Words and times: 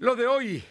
Lo 0.00 0.14
de 0.14 0.28
hoy. 0.28 0.64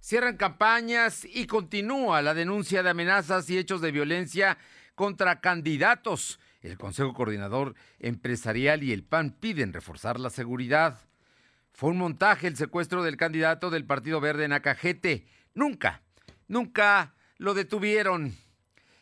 Cierran 0.00 0.38
campañas 0.38 1.26
y 1.26 1.46
continúa 1.46 2.22
la 2.22 2.32
denuncia 2.32 2.82
de 2.82 2.88
amenazas 2.88 3.50
y 3.50 3.58
hechos 3.58 3.82
de 3.82 3.92
violencia 3.92 4.56
contra 4.94 5.42
candidatos. 5.42 6.40
El 6.62 6.78
Consejo 6.78 7.12
Coordinador 7.12 7.74
Empresarial 7.98 8.82
y 8.82 8.92
el 8.92 9.04
PAN 9.04 9.36
piden 9.38 9.74
reforzar 9.74 10.18
la 10.18 10.30
seguridad. 10.30 10.98
Fue 11.72 11.90
un 11.90 11.98
montaje 11.98 12.46
el 12.46 12.56
secuestro 12.56 13.02
del 13.02 13.18
candidato 13.18 13.68
del 13.68 13.84
Partido 13.84 14.18
Verde 14.18 14.46
en 14.46 14.54
Acajete. 14.54 15.26
Nunca, 15.52 16.00
nunca 16.48 17.12
lo 17.36 17.52
detuvieron. 17.52 18.34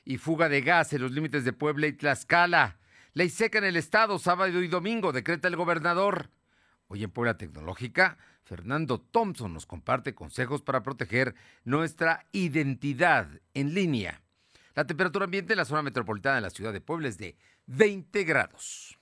Y 0.04 0.18
fuga 0.18 0.48
de 0.48 0.60
gas 0.60 0.92
en 0.92 1.02
los 1.02 1.12
límites 1.12 1.44
de 1.44 1.52
Puebla 1.52 1.86
y 1.86 1.92
Tlaxcala. 1.92 2.78
Ley 3.12 3.30
seca 3.30 3.58
en 3.58 3.64
el 3.64 3.76
estado, 3.76 4.18
sábado 4.18 4.60
y 4.60 4.66
domingo, 4.66 5.12
decreta 5.12 5.46
el 5.46 5.54
gobernador. 5.54 6.30
Hoy 6.88 7.04
en 7.04 7.10
Puebla 7.10 7.36
Tecnológica 7.36 8.18
Fernando 8.48 8.98
Thompson 8.98 9.52
nos 9.52 9.66
comparte 9.66 10.14
consejos 10.14 10.62
para 10.62 10.82
proteger 10.82 11.34
nuestra 11.64 12.24
identidad 12.32 13.28
en 13.52 13.74
línea. 13.74 14.22
La 14.74 14.86
temperatura 14.86 15.26
ambiente 15.26 15.52
en 15.52 15.58
la 15.58 15.66
zona 15.66 15.82
metropolitana 15.82 16.36
de 16.36 16.40
la 16.40 16.50
ciudad 16.50 16.72
de 16.72 16.80
Puebla 16.80 17.08
es 17.08 17.18
de 17.18 17.36
20 17.66 18.24
grados. 18.24 18.98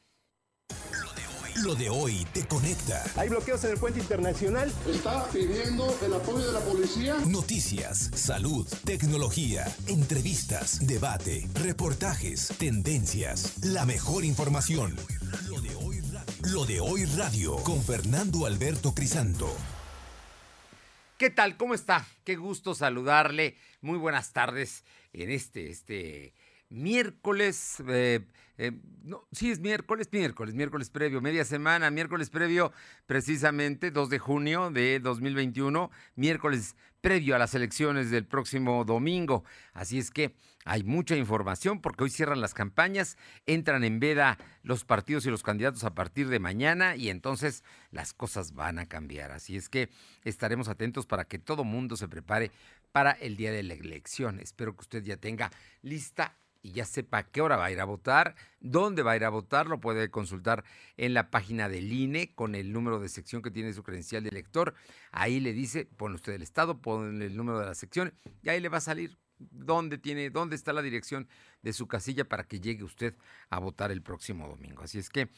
Lo 1.62 1.74
de 1.74 1.88
hoy 1.88 2.26
te 2.34 2.46
conecta. 2.46 3.02
Hay 3.16 3.28
bloqueos 3.30 3.64
en 3.64 3.70
el 3.70 3.78
puente 3.78 4.00
internacional. 4.00 4.70
Está 4.86 5.26
pidiendo 5.28 5.96
el 6.04 6.12
apoyo 6.12 6.44
de 6.44 6.52
la 6.52 6.60
policía. 6.60 7.16
Noticias, 7.26 8.10
salud, 8.14 8.66
tecnología, 8.84 9.64
entrevistas, 9.86 10.86
debate, 10.86 11.48
reportajes, 11.54 12.48
tendencias, 12.58 13.64
la 13.64 13.86
mejor 13.86 14.24
información. 14.24 14.96
Lo 15.48 15.60
de 15.62 15.74
hoy 15.76 15.85
radio 17.16 17.56
con 17.62 17.82
Fernando 17.82 18.46
Alberto 18.46 18.94
Crisanto. 18.94 19.54
¿Qué 21.18 21.30
tal? 21.30 21.56
¿Cómo 21.56 21.74
está? 21.74 22.06
Qué 22.24 22.36
gusto 22.36 22.74
saludarle. 22.74 23.56
Muy 23.80 23.98
buenas 23.98 24.32
tardes 24.32 24.84
en 25.12 25.30
este, 25.30 25.70
este 25.70 26.34
miércoles. 26.68 27.82
Eh, 27.88 28.20
eh, 28.58 28.72
no, 29.02 29.26
sí, 29.32 29.50
es 29.50 29.60
miércoles, 29.60 30.08
miércoles, 30.12 30.54
miércoles 30.54 30.90
previo, 30.90 31.20
media 31.20 31.44
semana, 31.44 31.90
miércoles 31.90 32.30
previo, 32.30 32.72
precisamente 33.06 33.90
2 33.90 34.10
de 34.10 34.18
junio 34.18 34.70
de 34.70 35.00
2021, 35.00 35.90
miércoles 36.16 36.76
previo 37.00 37.34
a 37.34 37.38
las 37.38 37.54
elecciones 37.54 38.10
del 38.10 38.26
próximo 38.26 38.84
domingo. 38.84 39.44
Así 39.72 39.98
es 39.98 40.10
que 40.10 40.34
hay 40.66 40.82
mucha 40.82 41.16
información 41.16 41.80
porque 41.80 42.04
hoy 42.04 42.10
cierran 42.10 42.40
las 42.40 42.52
campañas, 42.52 43.16
entran 43.46 43.84
en 43.84 44.00
veda 44.00 44.36
los 44.64 44.84
partidos 44.84 45.24
y 45.24 45.30
los 45.30 45.44
candidatos 45.44 45.84
a 45.84 45.94
partir 45.94 46.28
de 46.28 46.40
mañana 46.40 46.96
y 46.96 47.08
entonces 47.08 47.62
las 47.92 48.12
cosas 48.12 48.52
van 48.52 48.80
a 48.80 48.86
cambiar. 48.86 49.30
Así 49.30 49.56
es 49.56 49.68
que 49.68 49.88
estaremos 50.24 50.68
atentos 50.68 51.06
para 51.06 51.24
que 51.24 51.38
todo 51.38 51.62
mundo 51.62 51.96
se 51.96 52.08
prepare 52.08 52.50
para 52.90 53.12
el 53.12 53.36
día 53.36 53.52
de 53.52 53.62
la 53.62 53.74
elección. 53.74 54.40
Espero 54.40 54.74
que 54.74 54.80
usted 54.80 55.04
ya 55.04 55.16
tenga 55.16 55.52
lista 55.82 56.36
y 56.62 56.72
ya 56.72 56.84
sepa 56.84 57.22
qué 57.22 57.42
hora 57.42 57.56
va 57.56 57.66
a 57.66 57.70
ir 57.70 57.80
a 57.80 57.84
votar, 57.84 58.34
dónde 58.58 59.04
va 59.04 59.12
a 59.12 59.16
ir 59.16 59.24
a 59.24 59.30
votar, 59.30 59.68
lo 59.68 59.78
puede 59.78 60.10
consultar 60.10 60.64
en 60.96 61.14
la 61.14 61.30
página 61.30 61.68
del 61.68 61.92
INE 61.92 62.34
con 62.34 62.56
el 62.56 62.72
número 62.72 62.98
de 62.98 63.08
sección 63.08 63.40
que 63.40 63.52
tiene 63.52 63.72
su 63.72 63.84
credencial 63.84 64.24
de 64.24 64.30
elector. 64.30 64.74
Ahí 65.12 65.38
le 65.38 65.52
dice, 65.52 65.84
pone 65.84 66.16
usted 66.16 66.32
el 66.32 66.42
estado, 66.42 66.82
pone 66.82 67.24
el 67.24 67.36
número 67.36 67.60
de 67.60 67.66
la 67.66 67.76
sección 67.76 68.14
y 68.42 68.48
ahí 68.48 68.58
le 68.58 68.68
va 68.68 68.78
a 68.78 68.80
salir 68.80 69.16
dónde 69.38 69.98
tiene, 69.98 70.30
dónde 70.30 70.56
está 70.56 70.72
la 70.72 70.82
dirección 70.82 71.28
de 71.62 71.72
su 71.72 71.86
casilla 71.86 72.24
para 72.24 72.44
que 72.44 72.60
llegue 72.60 72.84
usted 72.84 73.14
a 73.50 73.58
votar 73.58 73.90
el 73.90 74.02
próximo 74.02 74.48
domingo. 74.48 74.82
Así 74.82 74.98
es 74.98 75.10
que 75.10 75.28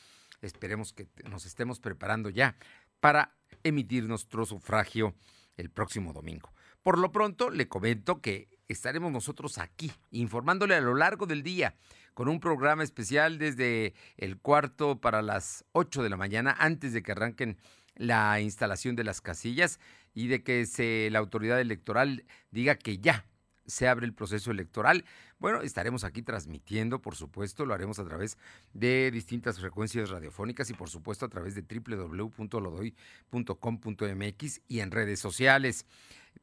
esperemos 0.43 0.93
que 0.93 1.09
nos 1.29 1.47
estemos 1.47 1.81
preparando 1.81 2.31
ya 2.31 2.57
para 3.01 3.35
emitir 3.63 4.05
nuestro 4.05 4.47
sufragio 4.47 5.15
el 5.57 5.71
próximo 5.71 6.13
domingo. 6.13 6.53
Por 6.83 6.99
lo 6.99 7.11
pronto, 7.13 7.51
le 7.51 7.69
comento 7.69 8.21
que 8.21 8.49
estaremos 8.69 9.11
nosotros 9.13 9.59
aquí 9.59 9.93
informándole 10.11 10.75
a 10.75 10.81
lo 10.81 10.95
largo 10.95 11.27
del 11.27 11.43
día 11.43 11.75
con 12.15 12.29
un 12.29 12.41
programa 12.41 12.83
especial 12.83 13.39
desde 13.39 13.95
el 14.17 14.39
cuarto 14.39 15.01
para 15.01 15.23
las 15.23 15.65
8 15.73 16.03
de 16.03 16.09
la 16.09 16.17
mañana 16.17 16.57
antes 16.59 16.93
de 16.93 17.03
que 17.03 17.13
arranquen 17.13 17.59
la 17.95 18.41
instalación 18.41 18.97
de 18.97 19.05
las 19.05 19.21
casillas 19.21 19.81
y 20.15 20.29
de 20.29 20.43
que 20.43 21.09
la 21.11 21.19
autoridad 21.19 21.61
electoral 21.61 22.25
diga 22.51 22.77
que 22.77 22.99
ya 22.99 23.25
se 23.69 23.87
abre 23.87 24.07
el 24.07 24.15
proceso 24.15 24.51
electoral. 24.51 25.05
Bueno, 25.39 25.63
estaremos 25.63 26.03
aquí 26.03 26.23
transmitiendo, 26.23 27.01
por 27.01 27.15
supuesto, 27.15 27.65
lo 27.65 27.75
haremos 27.75 28.01
a 28.01 28.05
través 28.05 28.37
de 28.73 29.13
distintas 29.13 29.61
frecuencias 29.61 30.11
radiofónicas 30.11 30.69
y 30.71 30.75
por 30.75 30.89
supuesto 30.89 31.27
a 31.27 31.29
través 31.29 31.55
de 31.55 31.63
www.lodoy.com.mx 31.63 34.61
y 34.67 34.81
en 34.81 34.91
redes 34.91 35.21
sociales. 35.21 35.87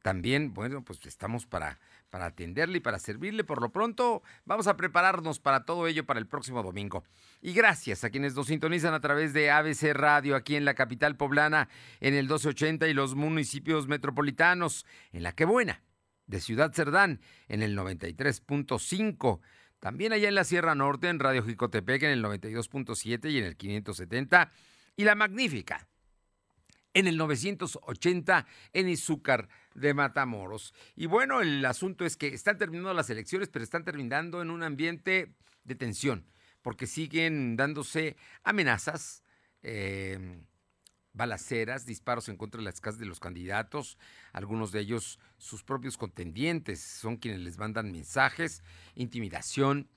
También, 0.02 0.54
bueno, 0.54 0.84
pues 0.84 1.00
estamos 1.04 1.46
para, 1.46 1.78
para 2.10 2.26
atenderle 2.26 2.78
y 2.78 2.80
para 2.80 2.98
servirle. 2.98 3.44
Por 3.44 3.60
lo 3.60 3.70
pronto, 3.70 4.22
vamos 4.44 4.66
a 4.66 4.76
prepararnos 4.76 5.40
para 5.40 5.64
todo 5.64 5.86
ello 5.86 6.06
para 6.06 6.20
el 6.20 6.26
próximo 6.26 6.62
domingo. 6.62 7.04
Y 7.42 7.52
gracias 7.52 8.04
a 8.04 8.10
quienes 8.10 8.34
nos 8.34 8.46
sintonizan 8.46 8.94
a 8.94 9.00
través 9.00 9.32
de 9.32 9.50
ABC 9.50 9.92
Radio 9.92 10.36
aquí 10.36 10.56
en 10.56 10.64
la 10.64 10.74
capital 10.74 11.16
poblana, 11.16 11.68
en 12.00 12.14
el 12.14 12.24
1280 12.24 12.88
y 12.88 12.94
los 12.94 13.14
municipios 13.14 13.88
metropolitanos, 13.88 14.86
en 15.12 15.22
la 15.22 15.32
que 15.32 15.44
buena 15.44 15.82
de 16.26 16.40
Ciudad 16.40 16.72
Cerdán 16.72 17.20
en 17.48 17.62
el 17.62 17.76
93.5. 17.76 19.40
También 19.80 20.12
allá 20.12 20.28
en 20.28 20.34
la 20.34 20.44
Sierra 20.44 20.74
Norte, 20.74 21.08
en 21.08 21.18
Radio 21.18 21.44
Jicotepec 21.44 22.02
en 22.02 22.10
el 22.10 22.24
92.7 22.24 23.30
y 23.30 23.38
en 23.38 23.44
el 23.44 23.56
570. 23.56 24.50
Y 24.96 25.04
la 25.04 25.14
Magnífica 25.14 25.86
en 26.94 27.06
el 27.06 27.18
980 27.18 28.46
en 28.72 28.88
Izúcar 28.88 29.50
de 29.74 29.92
Matamoros. 29.92 30.72
Y 30.94 31.04
bueno, 31.04 31.42
el 31.42 31.62
asunto 31.66 32.06
es 32.06 32.16
que 32.16 32.28
están 32.28 32.56
terminando 32.56 32.94
las 32.94 33.10
elecciones, 33.10 33.50
pero 33.50 33.62
están 33.62 33.84
terminando 33.84 34.40
en 34.40 34.50
un 34.50 34.62
ambiente 34.62 35.34
de 35.64 35.74
tensión, 35.74 36.26
porque 36.62 36.86
siguen 36.86 37.56
dándose 37.56 38.16
amenazas. 38.44 39.22
Eh, 39.62 40.40
balaceras, 41.16 41.86
disparos 41.86 42.28
en 42.28 42.36
contra 42.36 42.58
de 42.58 42.64
las 42.64 42.80
casas 42.80 43.00
de 43.00 43.06
los 43.06 43.20
candidatos, 43.20 43.98
algunos 44.32 44.70
de 44.70 44.80
ellos 44.80 45.18
sus 45.38 45.62
propios 45.62 45.96
contendientes, 45.96 46.80
son 46.80 47.16
quienes 47.16 47.40
les 47.40 47.58
mandan 47.58 47.92
mensajes, 47.92 48.62
intimidación. 48.94 49.88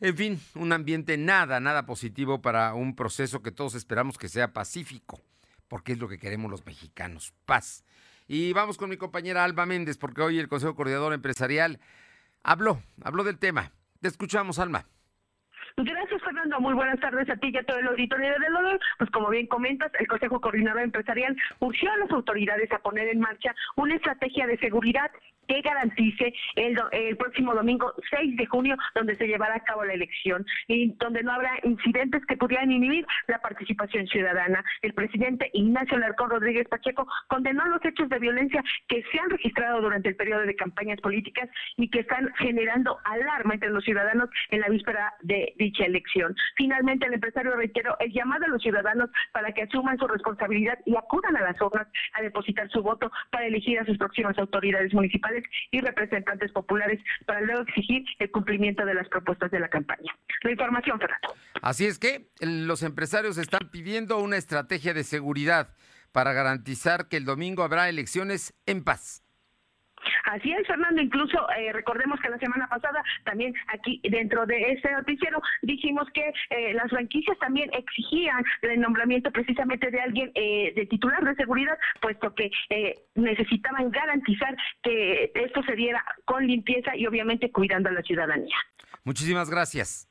En 0.00 0.16
fin, 0.16 0.40
un 0.54 0.72
ambiente 0.72 1.16
nada, 1.18 1.60
nada 1.60 1.84
positivo 1.84 2.40
para 2.40 2.74
un 2.74 2.96
proceso 2.96 3.42
que 3.42 3.52
todos 3.52 3.74
esperamos 3.74 4.16
que 4.16 4.28
sea 4.28 4.52
pacífico, 4.52 5.20
porque 5.68 5.92
es 5.92 5.98
lo 5.98 6.08
que 6.08 6.18
queremos 6.18 6.50
los 6.50 6.64
mexicanos, 6.64 7.34
paz. 7.44 7.84
Y 8.26 8.52
vamos 8.52 8.78
con 8.78 8.88
mi 8.88 8.96
compañera 8.96 9.44
Alba 9.44 9.66
Méndez, 9.66 9.98
porque 9.98 10.22
hoy 10.22 10.38
el 10.38 10.48
Consejo 10.48 10.74
Coordinador 10.74 11.12
Empresarial 11.12 11.80
habló, 12.42 12.82
habló 13.02 13.24
del 13.24 13.38
tema. 13.38 13.72
Te 14.00 14.08
escuchamos, 14.08 14.58
Alma. 14.58 14.86
Gracias, 15.84 16.22
Fernando. 16.22 16.60
Muy 16.60 16.74
buenas 16.74 17.00
tardes 17.00 17.28
a 17.30 17.36
ti 17.36 17.50
y 17.52 17.56
a 17.56 17.62
todo 17.62 17.78
el 17.78 17.88
auditorio 17.88 18.28
de 18.28 18.50
Dolor. 18.52 18.78
Pues 18.98 19.10
como 19.10 19.30
bien 19.30 19.46
comentas, 19.46 19.90
el 19.98 20.06
Consejo 20.06 20.40
Coordinador 20.40 20.82
Empresarial 20.82 21.34
urgió 21.60 21.90
a 21.90 21.96
las 21.96 22.10
autoridades 22.10 22.70
a 22.72 22.80
poner 22.80 23.08
en 23.08 23.20
marcha 23.20 23.54
una 23.76 23.94
estrategia 23.94 24.46
de 24.46 24.58
seguridad 24.58 25.10
que 25.50 25.60
garantice 25.62 26.32
el, 26.54 26.78
el 26.92 27.16
próximo 27.16 27.54
domingo 27.54 27.92
6 28.10 28.36
de 28.36 28.46
junio, 28.46 28.76
donde 28.94 29.16
se 29.16 29.26
llevará 29.26 29.56
a 29.56 29.64
cabo 29.64 29.84
la 29.84 29.94
elección 29.94 30.46
y 30.68 30.92
donde 30.98 31.24
no 31.24 31.32
habrá 31.32 31.58
incidentes 31.64 32.24
que 32.26 32.36
pudieran 32.36 32.70
inhibir 32.70 33.04
la 33.26 33.40
participación 33.40 34.06
ciudadana. 34.06 34.62
El 34.82 34.94
presidente 34.94 35.50
Ignacio 35.52 35.98
Larcón 35.98 36.30
Rodríguez 36.30 36.68
Pacheco 36.68 37.04
condenó 37.26 37.64
los 37.66 37.84
hechos 37.84 38.08
de 38.08 38.20
violencia 38.20 38.62
que 38.86 39.02
se 39.10 39.18
han 39.18 39.28
registrado 39.28 39.80
durante 39.80 40.10
el 40.10 40.14
periodo 40.14 40.42
de 40.42 40.54
campañas 40.54 41.00
políticas 41.00 41.48
y 41.76 41.88
que 41.88 42.00
están 42.00 42.32
generando 42.38 42.98
alarma 43.04 43.54
entre 43.54 43.70
los 43.70 43.84
ciudadanos 43.84 44.30
en 44.50 44.60
la 44.60 44.68
víspera 44.68 45.14
de 45.22 45.52
dicha 45.70 45.84
elección. 45.84 46.34
Finalmente, 46.56 47.06
el 47.06 47.14
empresario 47.14 47.54
reiteró 47.56 47.96
el 48.00 48.12
llamado 48.12 48.44
a 48.44 48.48
los 48.48 48.62
ciudadanos 48.62 49.10
para 49.32 49.52
que 49.52 49.62
asuman 49.62 49.98
su 49.98 50.06
responsabilidad 50.06 50.78
y 50.84 50.96
acudan 50.96 51.36
a 51.36 51.42
las 51.42 51.60
urnas 51.60 51.86
a 52.14 52.22
depositar 52.22 52.68
su 52.70 52.82
voto 52.82 53.10
para 53.30 53.46
elegir 53.46 53.78
a 53.78 53.84
sus 53.84 53.96
próximas 53.98 54.36
autoridades 54.38 54.92
municipales 54.92 55.44
y 55.70 55.80
representantes 55.80 56.52
populares 56.52 57.00
para 57.26 57.40
luego 57.40 57.62
exigir 57.62 58.04
el 58.18 58.30
cumplimiento 58.30 58.84
de 58.84 58.94
las 58.94 59.08
propuestas 59.08 59.50
de 59.50 59.60
la 59.60 59.68
campaña. 59.68 60.12
La 60.42 60.50
información, 60.50 60.98
Fernando. 60.98 61.34
Así 61.62 61.86
es 61.86 61.98
que 61.98 62.28
los 62.40 62.82
empresarios 62.82 63.38
están 63.38 63.70
pidiendo 63.70 64.18
una 64.18 64.36
estrategia 64.36 64.94
de 64.94 65.04
seguridad 65.04 65.74
para 66.12 66.32
garantizar 66.32 67.08
que 67.08 67.16
el 67.16 67.24
domingo 67.24 67.62
habrá 67.62 67.88
elecciones 67.88 68.54
en 68.66 68.82
paz. 68.82 69.22
Así 70.24 70.52
es, 70.52 70.66
Fernando. 70.66 71.02
Incluso 71.02 71.38
eh, 71.50 71.72
recordemos 71.72 72.20
que 72.20 72.28
la 72.28 72.38
semana 72.38 72.68
pasada 72.68 73.02
también 73.24 73.54
aquí 73.68 74.00
dentro 74.04 74.46
de 74.46 74.72
este 74.72 74.90
noticiero 74.92 75.40
dijimos 75.62 76.06
que 76.14 76.32
eh, 76.50 76.74
las 76.74 76.90
franquicias 76.90 77.38
también 77.38 77.70
exigían 77.72 78.44
el 78.62 78.80
nombramiento 78.80 79.30
precisamente 79.30 79.90
de 79.90 80.00
alguien 80.00 80.30
eh, 80.34 80.72
de 80.74 80.86
titular 80.86 81.24
de 81.24 81.34
seguridad, 81.34 81.78
puesto 82.00 82.34
que 82.34 82.50
necesitaban 83.14 83.90
garantizar 83.90 84.56
que 84.82 85.32
esto 85.34 85.62
se 85.62 85.74
diera 85.74 86.04
con 86.24 86.46
limpieza 86.46 86.96
y 86.96 87.06
obviamente 87.06 87.50
cuidando 87.50 87.88
a 87.88 87.92
la 87.92 88.02
ciudadanía. 88.02 88.56
Muchísimas 89.04 89.50
gracias. 89.50 90.10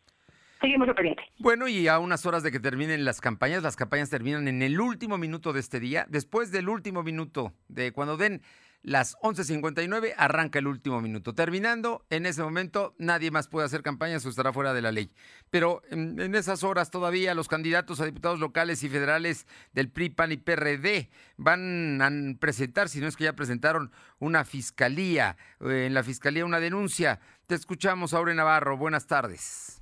Seguimos 0.62 0.90
pendiente. 0.94 1.24
Bueno, 1.38 1.68
y 1.70 1.88
a 1.88 2.00
unas 2.00 2.26
horas 2.26 2.44
de 2.44 2.52
que 2.52 2.60
terminen 2.60 3.06
las 3.06 3.22
campañas, 3.22 3.64
las 3.64 3.78
campañas 3.78 4.10
terminan 4.10 4.48
en 4.50 4.62
el 4.62 4.80
último 4.82 5.18
minuto 5.18 5.54
de 5.54 5.62
este 5.62 5.80
día. 5.80 6.06
Después 6.10 6.52
del 6.52 6.68
último 6.68 7.02
minuto, 7.02 7.54
de 7.70 7.94
cuando 7.94 8.18
den 8.18 8.42
las 8.82 9.18
11.59 9.18 10.14
arranca 10.18 10.60
el 10.60 10.68
último 10.68 11.02
minuto. 11.02 11.36
Terminando, 11.36 12.06
en 12.10 12.26
ese 12.26 12.42
momento 12.42 12.96
nadie 12.98 13.30
más 13.30 13.48
puede 13.48 13.66
hacer 13.66 13.84
campaña, 13.84 14.16
eso 14.16 14.30
estará 14.30 14.54
fuera 14.54 14.74
de 14.74 14.82
la 14.82 14.92
ley. 14.92 15.12
Pero 15.50 15.82
en, 15.90 16.34
esas 16.36 16.64
horas 16.64 16.90
todavía 16.90 17.36
los 17.36 17.48
candidatos 17.48 18.00
a 18.00 18.06
diputados 18.06 18.40
locales 18.40 18.84
y 18.84 18.90
federales 18.90 19.48
del 19.74 19.90
PRI, 19.90 20.10
PAN 20.10 20.32
y 20.32 20.38
PRD 20.38 21.10
van 21.38 22.02
a 22.02 22.40
presentar, 22.40 22.90
si 22.90 23.00
no 23.02 23.08
es 23.08 23.18
que 23.18 23.26
ya 23.26 23.34
presentaron 23.34 23.92
una 24.20 24.46
fiscalía, 24.46 25.36
eh, 25.60 25.86
en 25.88 25.94
la 25.94 26.04
fiscalía 26.04 26.46
una 26.46 26.60
denuncia. 26.60 27.20
Te 27.48 27.56
escuchamos, 27.56 28.14
Aure 28.14 28.34
Navarro. 28.34 28.78
Buenas 28.78 29.08
tardes. 29.08 29.79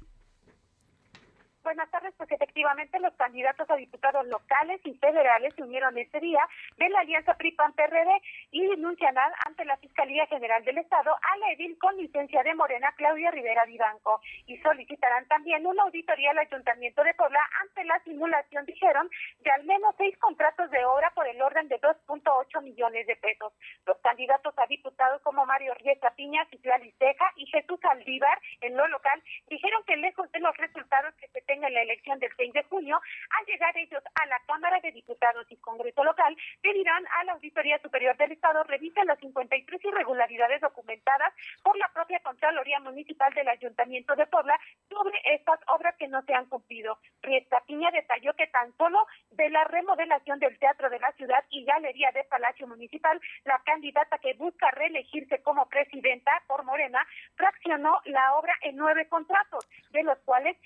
Buenas 1.67 1.91
tardes, 1.91 2.13
pues 2.15 2.31
efectivamente 2.31 2.97
los 3.01 3.13
candidatos 3.15 3.69
a 3.69 3.75
diputados 3.75 4.25
locales 4.27 4.79
y 4.85 4.93
federales 4.93 5.53
se 5.53 5.63
unieron 5.63 5.97
este 5.97 6.21
día 6.21 6.39
de 6.77 6.87
la 6.87 7.01
alianza 7.01 7.33
PRI-PAN-PRD 7.33 8.21
y 8.51 8.67
denuncian 8.67 9.17
ante 9.45 9.65
la 9.65 9.75
Fiscalía 9.75 10.25
General 10.27 10.63
del 10.63 10.77
Estado 10.77 11.13
a 11.13 11.37
la 11.39 11.51
edil 11.51 11.77
con 11.77 11.97
licencia 11.97 12.41
de 12.43 12.55
Morena, 12.55 12.93
Claudia 12.95 13.31
Rivera 13.31 13.65
Vivanco, 13.65 14.21
y 14.45 14.57
solicitarán 14.59 15.27
también 15.27 15.67
una 15.67 15.83
auditoría 15.83 16.31
al 16.31 16.37
Ayuntamiento 16.37 17.03
de 17.03 17.13
Puebla 17.15 17.41
ante 17.61 17.83
la 17.83 17.99
simulación, 18.05 18.65
dijeron, 18.65 19.09
de 19.41 19.51
al 19.51 19.65
menos 19.65 19.93
seis 19.97 20.17
contratos 20.19 20.71
de 20.71 20.85
obra 20.85 21.11
por 21.15 21.27
el 21.27 21.41
orden 21.41 21.67
de 21.67 21.81
2.8 21.81 22.63
millones 22.63 23.05
de 23.07 23.17
pesos. 23.17 23.51
Los 23.85 23.97
candidatos 23.97 24.53
a 24.57 24.67
diputados 24.67 25.21
como 25.21 25.45
Mario 25.45 25.73
Rieta 25.73 26.11
Piña, 26.11 26.45
Citlali 26.45 26.93
Ceja 26.93 27.29
y 27.35 27.45
Jesús 27.47 27.83
Aldívar, 27.83 28.39
en 28.61 28.77
lo 28.77 28.87
local, 28.87 29.21
dijeron 29.49 29.83
que 29.85 29.97
lejos 29.97 30.31
de 30.31 30.39
los 30.39 30.55
resultados 30.55 31.13
que 31.15 31.27
se 31.27 31.41
tengan 31.41 31.56
en 31.63 31.73
la 31.73 31.81
elección 31.81 32.19
del 32.19 32.31
6 32.35 32.53
de 32.53 32.63
junio, 32.63 32.99
al 33.39 33.45
llegar 33.45 33.77
ellos 33.77 34.03
a 34.15 34.25
la 34.25 34.39
Cámara 34.47 34.79
de 34.81 34.91
Diputados 34.91 35.45
y 35.49 35.57
Congreso 35.57 36.03
local, 36.03 36.35
pedirán 36.61 37.05
a 37.19 37.23
la 37.25 37.33
Auditoría 37.33 37.79
Superior 37.79 38.15
del 38.17 38.31
Estado 38.31 38.63
revise 38.63 39.03
las 39.05 39.19
53 39.19 39.83
irregularidades 39.85 40.61
documentadas 40.61 41.33
por 41.63 41.77
la 41.77 41.87
propia 41.89 42.19
Contraloría 42.19 42.79
Municipal 42.79 43.33
del 43.33 43.47
Ayuntamiento 43.47 44.15
de 44.15 44.27
Puebla 44.27 44.59
sobre 44.89 45.19
estas 45.25 45.59
obras 45.67 45.95
que 45.97 46.07
no 46.07 46.21
se 46.23 46.33
han 46.33 46.45
cumplido. 46.45 46.99
Riesta 47.21 47.61
Piña 47.65 47.91
detalló 47.91 48.33
que 48.33 48.47
tan 48.47 48.75
solo 48.77 49.05
de 49.31 49.49
la 49.49 49.63
remodelación 49.65 50.39
del 50.39 50.57
Teatro 50.59 50.89
de 50.89 50.99
la 50.99 51.11
Ciudad 51.13 51.43
y 51.49 51.63
Galería 51.65 52.11
de 52.11 52.23
Palacio 52.25 52.67
Municipal, 52.67 53.19
la 53.45 53.59
candidata 53.65 54.17
que 54.19 54.33
busca 54.33 54.71
reelegirse 54.71 55.41
como 55.41 55.67
presidenta 55.67 56.31
por 56.47 56.63
Morena 56.63 57.05
fraccionó 57.35 57.99
la 58.05 58.35
obra 58.35 58.53
en 58.61 58.75
nueve 58.75 59.07
contratos, 59.07 59.67
de 59.91 60.03
los 60.03 60.17
cuales 60.19 60.57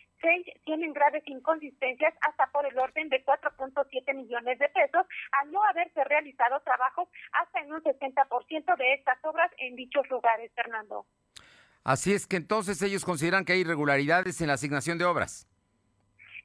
tienen 0.66 0.94
graves 0.94 1.24
inconsistencias 1.26 2.14
hasta 2.22 2.48
por 2.52 2.66
el 2.66 2.78
orden 2.78 3.10
de 3.10 3.24
4.7 3.26 4.16
millones 4.16 4.60
de 4.60 4.70
pesos 4.70 5.06
al 5.32 5.52
no 5.52 5.64
haberse 5.64 6.04
realizado 6.04 6.60
trabajos 6.62 7.10
hasta 7.34 7.60
en 7.62 7.74
un 7.74 7.82
60% 7.82 8.78
de 8.78 8.94
estas 8.94 9.18
obras 9.24 9.52
en 9.58 9.76
dichos 9.76 10.10
lugares, 10.10 10.52
Fernando. 10.56 11.06
Así 11.84 12.14
es 12.14 12.28
que 12.28 12.38
entonces 12.38 12.82
ellos 12.82 13.04
consideran 13.04 13.44
que 13.44 13.54
hay 13.54 13.62
irregularidades 13.62 14.40
en 14.42 14.48
la 14.48 14.54
asignación 14.54 14.98
de 14.98 15.06
obras. 15.06 15.48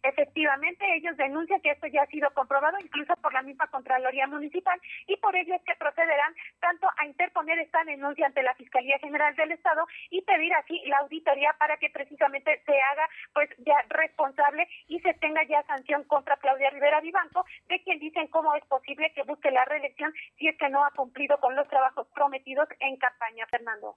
Efectivamente, 0.06 0.84
ellos 0.94 1.16
denuncian 1.16 1.60
que 1.60 1.72
esto 1.72 1.88
ya 1.88 2.02
ha 2.02 2.06
sido 2.06 2.30
comprobado 2.30 2.78
incluso 2.78 3.16
por 3.16 3.32
la 3.34 3.42
misma 3.42 3.66
Contraloría 3.66 4.28
Municipal 4.28 4.80
y 5.08 5.16
por 5.16 5.34
ello 5.34 5.56
es 5.56 5.62
que 5.62 5.74
procederán 5.74 6.32
tanto 6.60 6.86
a 6.96 7.06
interponer 7.06 7.58
esta 7.58 7.82
denuncia 7.82 8.26
ante 8.26 8.44
la 8.44 8.54
Fiscalía 8.54 9.00
General 9.00 9.34
del 9.34 9.50
Estado 9.50 9.84
y 10.10 10.22
pedir 10.22 10.54
así 10.54 10.80
la 10.86 10.98
auditoría 10.98 11.52
para 11.58 11.76
que 11.78 11.90
precisamente 11.90 12.62
se 12.64 12.80
haga 12.80 13.08
pues 13.34 13.50
ya 13.58 13.74
responsable 13.88 14.68
y 14.86 15.00
se 15.00 15.12
tenga 15.14 15.42
ya 15.42 15.64
sanción 15.64 16.04
contra 16.04 16.36
Claudia 16.36 16.70
Rivera 16.70 17.00
Vivanco, 17.00 17.44
de 17.68 17.82
quien 17.82 17.98
dicen 17.98 18.28
cómo 18.28 18.54
es 18.54 18.64
posible 18.66 19.12
que 19.12 19.24
busque 19.24 19.50
la 19.50 19.64
reelección 19.64 20.14
si 20.38 20.46
es 20.46 20.56
que 20.56 20.68
no 20.68 20.84
ha 20.84 20.92
cumplido 20.92 21.40
con 21.40 21.56
los 21.56 21.66
trabajos 21.68 22.06
prometidos 22.14 22.68
en 22.78 22.96
campaña, 22.96 23.44
Fernando. 23.46 23.96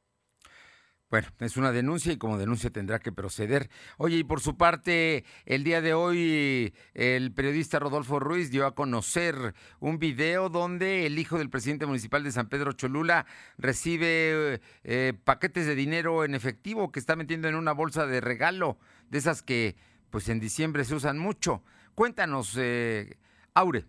Bueno, 1.10 1.28
es 1.40 1.58
una 1.58 1.72
denuncia 1.72 2.14
y 2.14 2.18
como 2.18 2.38
denuncia 2.38 2.70
tendrá 2.70 3.00
que 3.00 3.12
proceder. 3.12 3.72
Oye, 3.98 4.18
y 4.18 4.24
por 4.24 4.42
su 4.42 4.58
parte, 4.58 5.26
el 5.46 5.64
día 5.64 5.82
de 5.82 5.96
hoy 5.96 6.72
el 6.94 7.34
periodista 7.34 7.80
Rodolfo 7.80 8.20
Ruiz 8.20 8.52
dio 8.52 8.68
a 8.68 8.76
conocer 8.76 9.56
un 9.80 9.98
video 9.98 10.50
donde 10.50 11.08
el 11.08 11.18
hijo 11.18 11.40
del 11.40 11.50
presidente 11.50 11.88
municipal 11.88 12.24
de 12.24 12.32
San 12.32 12.48
Pedro 12.48 12.74
Cholula 12.74 13.26
recibe 13.58 14.62
eh, 14.84 15.14
paquetes 15.24 15.66
de 15.66 15.74
dinero 15.74 16.26
en 16.26 16.36
efectivo 16.36 16.92
que 16.92 17.00
está 17.00 17.16
metiendo 17.16 17.48
en 17.48 17.56
una 17.56 17.72
bolsa 17.72 18.06
de 18.06 18.22
regalo, 18.22 18.78
de 19.10 19.18
esas 19.18 19.42
que 19.42 19.76
pues 20.12 20.30
en 20.30 20.40
diciembre 20.40 20.86
se 20.86 20.94
usan 20.94 21.18
mucho. 21.18 21.64
Cuéntanos, 21.96 22.56
eh, 22.56 23.18
Aure. 23.56 23.86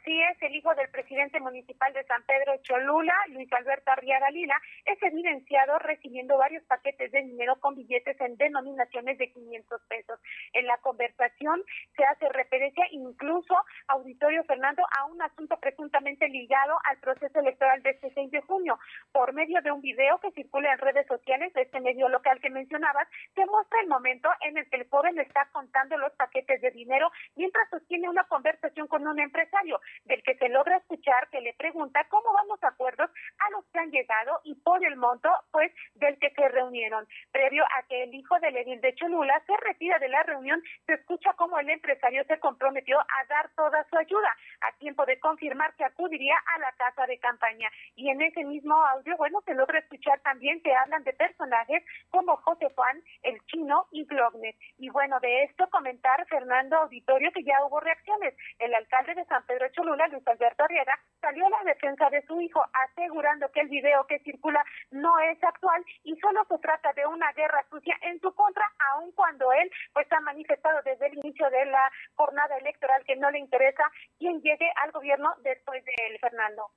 Así 0.00 0.18
es, 0.22 0.40
el 0.40 0.54
hijo 0.54 0.74
del 0.76 0.88
presidente 0.88 1.40
municipal 1.40 1.92
de 1.92 2.04
San 2.04 2.22
Pedro 2.22 2.56
Cholula, 2.62 3.14
Luis 3.28 3.52
Alberto 3.52 3.90
Arriaga 3.90 4.30
Lila, 4.30 4.58
es 4.86 5.02
evidenciado 5.02 5.78
recibiendo 5.78 6.38
varios 6.38 6.64
paquetes 6.64 7.12
de 7.12 7.20
dinero 7.20 7.56
con 7.60 7.74
billetes 7.74 8.18
en 8.18 8.36
denominaciones 8.38 9.18
de 9.18 9.30
500 9.30 9.82
pesos. 9.88 10.18
En 10.54 10.66
la 10.66 10.78
conversación 10.78 11.62
se 11.96 12.04
hace 12.04 12.30
referencia 12.30 12.86
incluso, 12.92 13.54
auditorio 13.88 14.42
Fernando, 14.44 14.82
a 14.98 15.04
un 15.04 15.20
asunto 15.20 15.58
presuntamente 15.60 16.28
ligado 16.28 16.78
al 16.84 16.96
proceso 17.00 17.38
electoral 17.38 17.82
de 17.82 17.90
este 17.90 18.10
6 18.14 18.30
de 18.30 18.40
junio. 18.40 18.78
Por 19.12 19.34
medio 19.34 19.60
de 19.60 19.70
un 19.70 19.82
video 19.82 20.18
que 20.20 20.32
circula 20.32 20.72
en 20.72 20.78
redes 20.78 21.06
sociales 21.08 21.52
de 21.52 21.62
este 21.62 21.80
medio 21.80 22.08
local 22.08 22.40
que 22.40 22.48
mencionabas, 22.48 23.06
se 23.34 23.44
muestra 23.44 23.80
el 23.82 23.88
momento 23.88 24.30
en 24.40 24.56
el 24.56 24.70
que 24.70 24.76
el 24.76 24.88
joven 24.88 25.18
está 25.18 25.46
contando 25.52 25.98
los 25.98 26.12
paquetes 26.12 26.62
de 26.62 26.70
dinero 26.70 27.10
mientras 27.36 27.68
sostiene 27.68 28.08
una 28.08 28.24
conversación 28.24 28.59
con 28.86 29.06
un 29.06 29.18
empresario 29.18 29.80
del 30.04 30.22
que 30.22 30.36
se 30.36 30.48
logra 30.48 30.76
escuchar 30.76 31.28
que 31.30 31.40
le 31.40 31.54
pregunta 31.54 32.06
cómo 32.08 32.32
van 32.32 32.48
los 32.48 32.62
acuerdos 32.62 33.10
a 33.38 33.50
los 33.50 33.64
que 33.66 33.78
han 33.78 33.90
llegado 33.90 34.40
y 34.44 34.54
por 34.54 34.84
el 34.84 34.96
monto, 34.96 35.30
pues, 35.50 35.72
del 35.94 36.18
se 36.40 36.48
reunieron. 36.48 37.06
Previo 37.32 37.64
a 37.64 37.82
que 37.86 38.04
el 38.04 38.14
hijo 38.14 38.38
del 38.40 38.56
edil 38.56 38.80
de 38.80 38.94
Cholula 38.94 39.42
se 39.46 39.56
retira 39.58 39.98
de 39.98 40.08
la 40.08 40.22
reunión, 40.22 40.62
se 40.86 40.94
escucha 40.94 41.34
cómo 41.34 41.58
el 41.58 41.68
empresario 41.68 42.24
se 42.24 42.38
comprometió 42.38 42.98
a 42.98 43.24
dar 43.28 43.50
toda 43.54 43.84
su 43.90 43.96
ayuda, 43.96 44.34
a 44.62 44.72
tiempo 44.78 45.04
de 45.04 45.20
confirmar 45.20 45.74
que 45.74 45.84
acudiría 45.84 46.36
a 46.54 46.58
la 46.60 46.72
casa 46.72 47.06
de 47.06 47.18
campaña. 47.18 47.68
Y 47.94 48.08
en 48.08 48.22
ese 48.22 48.44
mismo 48.44 48.74
audio, 48.74 49.16
bueno, 49.18 49.40
se 49.44 49.54
logra 49.54 49.80
escuchar 49.80 50.20
también 50.20 50.62
que 50.62 50.74
hablan 50.74 51.04
de 51.04 51.12
personajes 51.12 51.84
como 52.08 52.36
José 52.38 52.68
Juan, 52.74 53.02
el 53.22 53.38
chino 53.46 53.86
y 53.90 54.06
Glognet. 54.06 54.56
Y 54.78 54.88
bueno, 54.88 55.20
de 55.20 55.44
esto 55.44 55.68
comentar 55.70 56.26
Fernando 56.26 56.76
Auditorio 56.76 57.30
que 57.32 57.44
ya 57.44 57.64
hubo 57.66 57.80
reacciones. 57.80 58.34
El 58.58 58.74
alcalde 58.74 59.14
de 59.14 59.26
San 59.26 59.44
Pedro 59.44 59.68
Cholula, 59.72 60.08
Luis 60.08 60.26
Alberto 60.26 60.64
Arriaga, 60.64 60.98
salió 61.20 61.48
la 61.48 61.62
defensa 61.64 62.08
de 62.10 62.24
su 62.26 62.40
hijo, 62.40 62.62
asegurando 62.72 63.50
que 63.52 63.60
el 63.60 63.68
video 63.68 64.06
que 64.06 64.18
circula 64.20 64.64
no 64.90 65.18
es 65.20 65.42
actual 65.42 65.84
y 66.04 66.16
solo 66.16 66.44
se 66.48 66.58
trata 66.58 66.92
de 66.94 67.06
una 67.06 67.32
guerra 67.32 67.64
sucia 67.70 67.96
en 68.02 68.20
su 68.20 68.32
contra, 68.34 68.64
aun 68.92 69.12
cuando 69.12 69.52
él 69.52 69.70
pues 69.92 70.06
ha 70.12 70.20
manifestado 70.20 70.80
desde 70.84 71.06
el 71.06 71.18
inicio 71.18 71.48
de 71.50 71.66
la 71.66 71.90
jornada 72.14 72.56
electoral 72.58 73.02
que 73.06 73.16
no 73.16 73.30
le 73.30 73.38
interesa 73.38 73.84
quien 74.18 74.40
llegue 74.40 74.70
al 74.82 74.92
gobierno 74.92 75.30
después 75.42 75.84
de 75.84 75.92
él, 76.08 76.18
Fernando. 76.20 76.70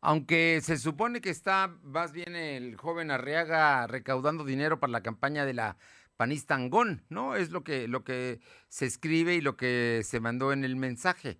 Aunque 0.00 0.60
se 0.60 0.76
supone 0.76 1.20
que 1.20 1.30
está 1.30 1.68
más 1.82 2.12
bien 2.12 2.36
el 2.36 2.76
joven 2.76 3.10
Arriaga 3.10 3.86
recaudando 3.86 4.44
dinero 4.44 4.78
para 4.78 4.92
la 4.92 5.02
campaña 5.02 5.44
de 5.44 5.54
la 5.54 5.76
panista 6.16 6.54
Angón, 6.54 7.04
¿no? 7.08 7.34
Es 7.34 7.50
lo 7.50 7.64
que, 7.64 7.88
lo 7.88 8.04
que 8.04 8.40
se 8.68 8.86
escribe 8.86 9.34
y 9.34 9.40
lo 9.40 9.56
que 9.56 10.02
se 10.04 10.20
mandó 10.20 10.52
en 10.52 10.64
el 10.64 10.76
mensaje 10.76 11.38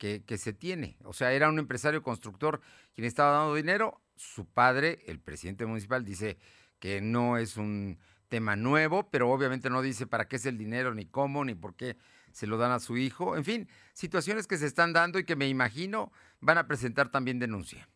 que, 0.00 0.38
se 0.38 0.54
tiene. 0.54 0.96
O 1.04 1.12
sea, 1.12 1.32
era 1.32 1.50
un 1.50 1.58
empresario 1.58 2.02
constructor 2.02 2.62
quien 2.94 3.06
estaba 3.06 3.38
dando 3.38 3.54
dinero. 3.54 4.00
Su 4.16 4.46
padre, 4.46 4.98
el 5.06 5.20
presidente 5.20 5.66
municipal, 5.66 6.04
dice 6.04 6.38
que 6.78 7.02
no 7.02 7.36
es 7.36 7.58
un 7.58 7.98
tema 8.28 8.56
nuevo, 8.56 9.10
pero 9.10 9.30
obviamente 9.30 9.68
no 9.68 9.82
dice 9.82 10.06
para 10.06 10.26
qué 10.26 10.36
es 10.36 10.46
el 10.46 10.56
dinero, 10.56 10.94
ni 10.94 11.04
cómo, 11.04 11.44
ni 11.44 11.54
por 11.54 11.74
qué 11.74 11.98
se 12.32 12.46
lo 12.46 12.56
dan 12.56 12.72
a 12.72 12.80
su 12.80 12.96
hijo. 12.96 13.36
En 13.36 13.44
fin, 13.44 13.68
situaciones 13.92 14.46
que 14.46 14.56
se 14.56 14.66
están 14.66 14.94
dando 14.94 15.18
y 15.18 15.24
que 15.24 15.36
me 15.36 15.48
imagino 15.48 16.12
van 16.40 16.56
a 16.56 16.66
presentar 16.66 17.10
también 17.10 17.38
denuncia. 17.38 17.86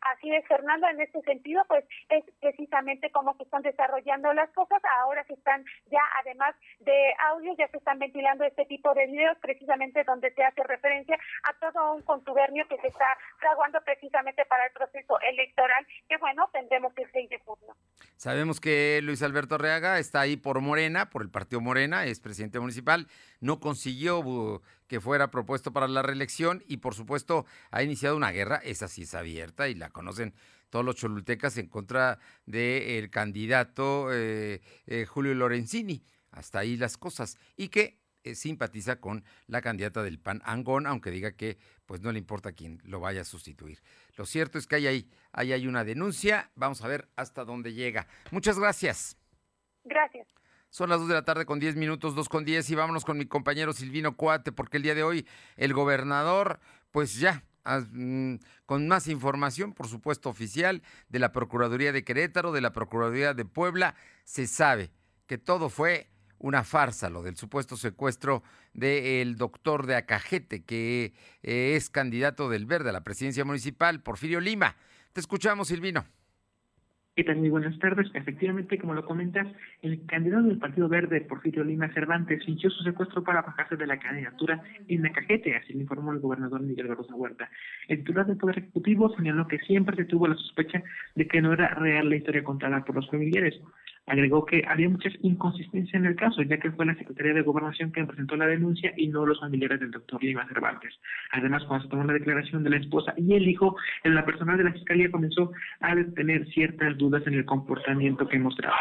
Así 0.00 0.34
es, 0.34 0.46
Fernando, 0.46 0.88
en 0.88 1.00
este 1.00 1.20
sentido, 1.22 1.62
pues 1.68 1.84
es 2.08 2.24
precisamente 2.40 3.10
cómo 3.10 3.34
se 3.36 3.42
están 3.42 3.62
desarrollando 3.62 4.32
las 4.32 4.50
cosas. 4.50 4.80
Ahora 5.00 5.24
se 5.24 5.34
están 5.34 5.64
ya, 5.86 6.00
además 6.20 6.54
de 6.80 7.14
audio, 7.30 7.54
ya 7.56 7.68
se 7.68 7.78
están 7.78 7.98
ventilando 7.98 8.44
este 8.44 8.64
tipo 8.66 8.94
de 8.94 9.06
videos, 9.06 9.36
precisamente 9.38 10.04
donde 10.04 10.32
se 10.32 10.44
hace 10.44 10.62
referencia 10.62 11.18
a 11.44 11.52
todo 11.54 11.94
un 11.94 12.02
contubernio 12.02 12.66
que 12.68 12.78
se 12.78 12.88
está 12.88 13.06
fraguando 13.38 13.80
precisamente 13.82 14.44
para 14.46 14.66
el 14.66 14.72
proceso 14.72 15.18
electoral, 15.20 15.86
que 16.08 16.16
bueno, 16.18 16.48
tendremos 16.52 16.92
el 16.96 17.10
6 17.10 17.30
de 17.30 17.38
junio. 17.40 17.67
Sabemos 18.28 18.60
que 18.60 19.00
Luis 19.02 19.22
Alberto 19.22 19.54
Arreaga 19.54 19.98
está 19.98 20.20
ahí 20.20 20.36
por 20.36 20.60
Morena, 20.60 21.08
por 21.08 21.22
el 21.22 21.30
partido 21.30 21.62
Morena, 21.62 22.04
es 22.04 22.20
presidente 22.20 22.60
municipal, 22.60 23.08
no 23.40 23.58
consiguió 23.58 24.18
uh, 24.18 24.60
que 24.86 25.00
fuera 25.00 25.30
propuesto 25.30 25.72
para 25.72 25.88
la 25.88 26.02
reelección 26.02 26.62
y 26.68 26.76
por 26.76 26.94
supuesto 26.94 27.46
ha 27.70 27.82
iniciado 27.82 28.18
una 28.18 28.30
guerra, 28.30 28.56
esa 28.56 28.86
sí 28.86 29.04
es 29.04 29.14
abierta 29.14 29.70
y 29.70 29.74
la 29.74 29.88
conocen 29.88 30.34
todos 30.68 30.84
los 30.84 30.96
cholultecas 30.96 31.56
en 31.56 31.68
contra 31.68 32.18
del 32.44 33.08
candidato 33.08 34.12
eh, 34.12 34.60
eh, 34.86 35.06
Julio 35.06 35.32
Lorenzini. 35.32 36.04
hasta 36.30 36.58
ahí 36.58 36.76
las 36.76 36.98
cosas. 36.98 37.38
Y 37.56 37.68
que 37.68 37.98
eh, 38.24 38.34
simpatiza 38.34 38.96
con 38.96 39.24
la 39.46 39.62
candidata 39.62 40.02
del 40.02 40.18
PAN, 40.18 40.42
Angón, 40.44 40.86
aunque 40.86 41.10
diga 41.10 41.32
que 41.32 41.56
pues 41.88 42.02
no 42.02 42.12
le 42.12 42.18
importa 42.18 42.52
quién 42.52 42.82
lo 42.84 43.00
vaya 43.00 43.22
a 43.22 43.24
sustituir. 43.24 43.80
Lo 44.16 44.26
cierto 44.26 44.58
es 44.58 44.66
que 44.66 44.76
hay 44.76 44.86
ahí, 44.86 45.10
ahí 45.32 45.54
hay 45.54 45.66
una 45.66 45.84
denuncia. 45.84 46.50
Vamos 46.54 46.84
a 46.84 46.86
ver 46.86 47.08
hasta 47.16 47.46
dónde 47.46 47.72
llega. 47.72 48.06
Muchas 48.30 48.58
gracias. 48.58 49.16
Gracias. 49.84 50.28
Son 50.68 50.90
las 50.90 51.00
2 51.00 51.08
de 51.08 51.14
la 51.14 51.24
tarde 51.24 51.46
con 51.46 51.58
10 51.58 51.76
minutos, 51.76 52.14
2 52.14 52.28
con 52.28 52.44
10 52.44 52.68
y 52.68 52.74
vámonos 52.74 53.06
con 53.06 53.16
mi 53.16 53.24
compañero 53.24 53.72
Silvino 53.72 54.18
Cuate 54.18 54.52
porque 54.52 54.76
el 54.76 54.82
día 54.82 54.94
de 54.94 55.02
hoy 55.02 55.26
el 55.56 55.72
gobernador 55.72 56.60
pues 56.90 57.18
ya 57.18 57.42
mm, 57.64 58.34
con 58.66 58.86
más 58.86 59.08
información, 59.08 59.72
por 59.72 59.88
supuesto 59.88 60.28
oficial, 60.28 60.82
de 61.08 61.18
la 61.20 61.32
Procuraduría 61.32 61.92
de 61.92 62.04
Querétaro, 62.04 62.52
de 62.52 62.60
la 62.60 62.74
Procuraduría 62.74 63.32
de 63.32 63.46
Puebla, 63.46 63.94
se 64.24 64.46
sabe 64.46 64.90
que 65.26 65.38
todo 65.38 65.70
fue 65.70 66.10
una 66.38 66.64
farsa, 66.64 67.10
lo 67.10 67.22
del 67.22 67.36
supuesto 67.36 67.76
secuestro 67.76 68.42
del 68.74 69.36
doctor 69.36 69.86
de 69.86 69.96
Acajete, 69.96 70.64
que 70.64 71.12
eh, 71.42 71.74
es 71.76 71.90
candidato 71.90 72.48
del 72.48 72.66
Verde 72.66 72.90
a 72.90 72.92
la 72.92 73.04
presidencia 73.04 73.44
municipal, 73.44 74.02
Porfirio 74.02 74.40
Lima. 74.40 74.76
Te 75.12 75.20
escuchamos, 75.20 75.68
Silvino. 75.68 76.04
¿Qué 77.18 77.24
tal? 77.24 77.38
Muy 77.38 77.48
buenas 77.48 77.76
tardes. 77.80 78.06
Efectivamente, 78.14 78.78
como 78.78 78.94
lo 78.94 79.04
comentas, 79.04 79.48
el 79.82 80.06
candidato 80.06 80.44
del 80.44 80.58
Partido 80.58 80.88
Verde, 80.88 81.20
Porfirio 81.22 81.64
Lima 81.64 81.92
Cervantes, 81.92 82.44
fingió 82.44 82.70
su 82.70 82.84
secuestro 82.84 83.24
para 83.24 83.42
bajarse 83.42 83.74
de 83.74 83.88
la 83.88 83.98
candidatura 83.98 84.62
en 84.86 85.04
Acajete, 85.04 85.56
así 85.56 85.72
lo 85.72 85.80
informó 85.80 86.12
el 86.12 86.20
gobernador 86.20 86.60
Miguel 86.60 86.86
Barroso 86.86 87.16
Huerta. 87.16 87.50
El 87.88 87.98
titular 87.98 88.24
del 88.24 88.36
Poder 88.36 88.58
Ejecutivo 88.60 89.12
señaló 89.16 89.48
que 89.48 89.58
siempre 89.58 89.96
se 89.96 90.04
tuvo 90.04 90.28
la 90.28 90.36
sospecha 90.36 90.80
de 91.16 91.26
que 91.26 91.42
no 91.42 91.52
era 91.52 91.74
real 91.74 92.08
la 92.08 92.14
historia 92.14 92.44
contada 92.44 92.84
por 92.84 92.94
los 92.94 93.10
familiares. 93.10 93.60
Agregó 94.08 94.44
que 94.46 94.64
había 94.66 94.88
muchas 94.88 95.12
inconsistencias 95.22 95.94
en 95.94 96.06
el 96.06 96.16
caso, 96.16 96.42
ya 96.42 96.58
que 96.58 96.70
fue 96.72 96.86
la 96.86 96.94
Secretaría 96.94 97.34
de 97.34 97.42
Gobernación 97.42 97.90
quien 97.90 98.06
presentó 98.06 98.36
la 98.36 98.46
denuncia 98.46 98.92
y 98.96 99.08
no 99.08 99.26
los 99.26 99.40
familiares 99.40 99.80
del 99.80 99.90
doctor 99.90 100.22
Lima 100.22 100.46
Cervantes. 100.48 100.98
Además, 101.32 101.64
cuando 101.64 101.84
se 101.84 101.90
tomó 101.90 102.04
la 102.04 102.14
declaración 102.14 102.64
de 102.64 102.70
la 102.70 102.78
esposa 102.78 103.12
y 103.16 103.34
el 103.34 103.48
hijo, 103.48 103.76
en 104.04 104.14
la 104.14 104.24
personal 104.24 104.56
de 104.56 104.64
la 104.64 104.72
Fiscalía 104.72 105.10
comenzó 105.10 105.52
a 105.80 105.94
tener 106.14 106.46
ciertas 106.48 106.96
dudas 106.96 107.26
en 107.26 107.34
el 107.34 107.44
comportamiento 107.44 108.26
que 108.26 108.38
mostraba. 108.38 108.76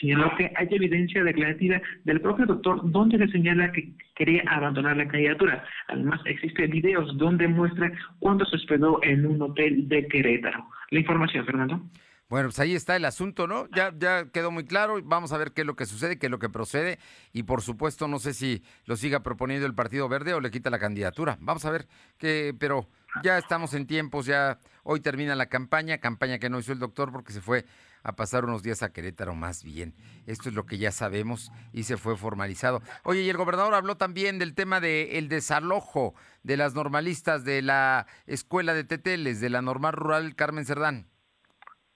Señaló 0.00 0.34
que 0.36 0.50
hay 0.56 0.68
evidencia 0.70 1.22
declarativa 1.22 1.80
del 2.04 2.20
propio 2.20 2.46
doctor 2.46 2.80
donde 2.90 3.18
se 3.18 3.28
señala 3.28 3.70
que 3.70 3.92
quería 4.14 4.42
abandonar 4.46 4.96
la 4.96 5.06
candidatura. 5.06 5.62
Además, 5.88 6.20
existen 6.24 6.70
videos 6.70 7.16
donde 7.18 7.46
muestra 7.48 7.92
cuando 8.18 8.46
se 8.46 8.56
hospedó 8.56 8.98
en 9.02 9.26
un 9.26 9.42
hotel 9.42 9.88
de 9.88 10.06
Querétaro. 10.08 10.66
La 10.90 11.00
información, 11.00 11.44
Fernando. 11.44 11.82
Bueno, 12.30 12.48
pues 12.48 12.60
ahí 12.60 12.76
está 12.76 12.94
el 12.94 13.04
asunto, 13.06 13.48
¿no? 13.48 13.68
Ya, 13.74 13.92
ya 13.98 14.30
quedó 14.30 14.52
muy 14.52 14.64
claro. 14.64 15.00
Vamos 15.02 15.32
a 15.32 15.36
ver 15.36 15.50
qué 15.50 15.62
es 15.62 15.66
lo 15.66 15.74
que 15.74 15.84
sucede, 15.84 16.16
qué 16.16 16.28
es 16.28 16.30
lo 16.30 16.38
que 16.38 16.48
procede. 16.48 17.00
Y 17.32 17.42
por 17.42 17.60
supuesto, 17.60 18.06
no 18.06 18.20
sé 18.20 18.34
si 18.34 18.62
lo 18.84 18.96
siga 18.96 19.24
proponiendo 19.24 19.66
el 19.66 19.74
Partido 19.74 20.08
Verde 20.08 20.32
o 20.32 20.40
le 20.40 20.52
quita 20.52 20.70
la 20.70 20.78
candidatura. 20.78 21.38
Vamos 21.40 21.64
a 21.64 21.72
ver 21.72 21.88
qué, 22.18 22.54
pero 22.56 22.88
ya 23.24 23.36
estamos 23.36 23.74
en 23.74 23.88
tiempos, 23.88 24.26
ya 24.26 24.60
hoy 24.84 25.00
termina 25.00 25.34
la 25.34 25.46
campaña, 25.46 25.98
campaña 25.98 26.38
que 26.38 26.48
no 26.48 26.60
hizo 26.60 26.70
el 26.70 26.78
doctor 26.78 27.10
porque 27.10 27.32
se 27.32 27.40
fue 27.40 27.66
a 28.04 28.14
pasar 28.14 28.44
unos 28.44 28.62
días 28.62 28.84
a 28.84 28.92
Querétaro 28.92 29.34
más 29.34 29.64
bien. 29.64 29.96
Esto 30.26 30.50
es 30.50 30.54
lo 30.54 30.66
que 30.66 30.78
ya 30.78 30.92
sabemos 30.92 31.50
y 31.72 31.82
se 31.82 31.96
fue 31.96 32.16
formalizado. 32.16 32.80
Oye, 33.02 33.22
y 33.22 33.28
el 33.28 33.38
gobernador 33.38 33.74
habló 33.74 33.96
también 33.96 34.38
del 34.38 34.54
tema 34.54 34.78
del 34.78 35.28
desalojo 35.28 36.14
de 36.44 36.56
las 36.56 36.74
normalistas 36.74 37.42
de 37.42 37.60
la 37.60 38.06
escuela 38.26 38.72
de 38.72 38.84
Teteles, 38.84 39.40
de 39.40 39.50
la 39.50 39.62
normal 39.62 39.94
rural 39.94 40.36
Carmen 40.36 40.64
Cerdán. 40.64 41.09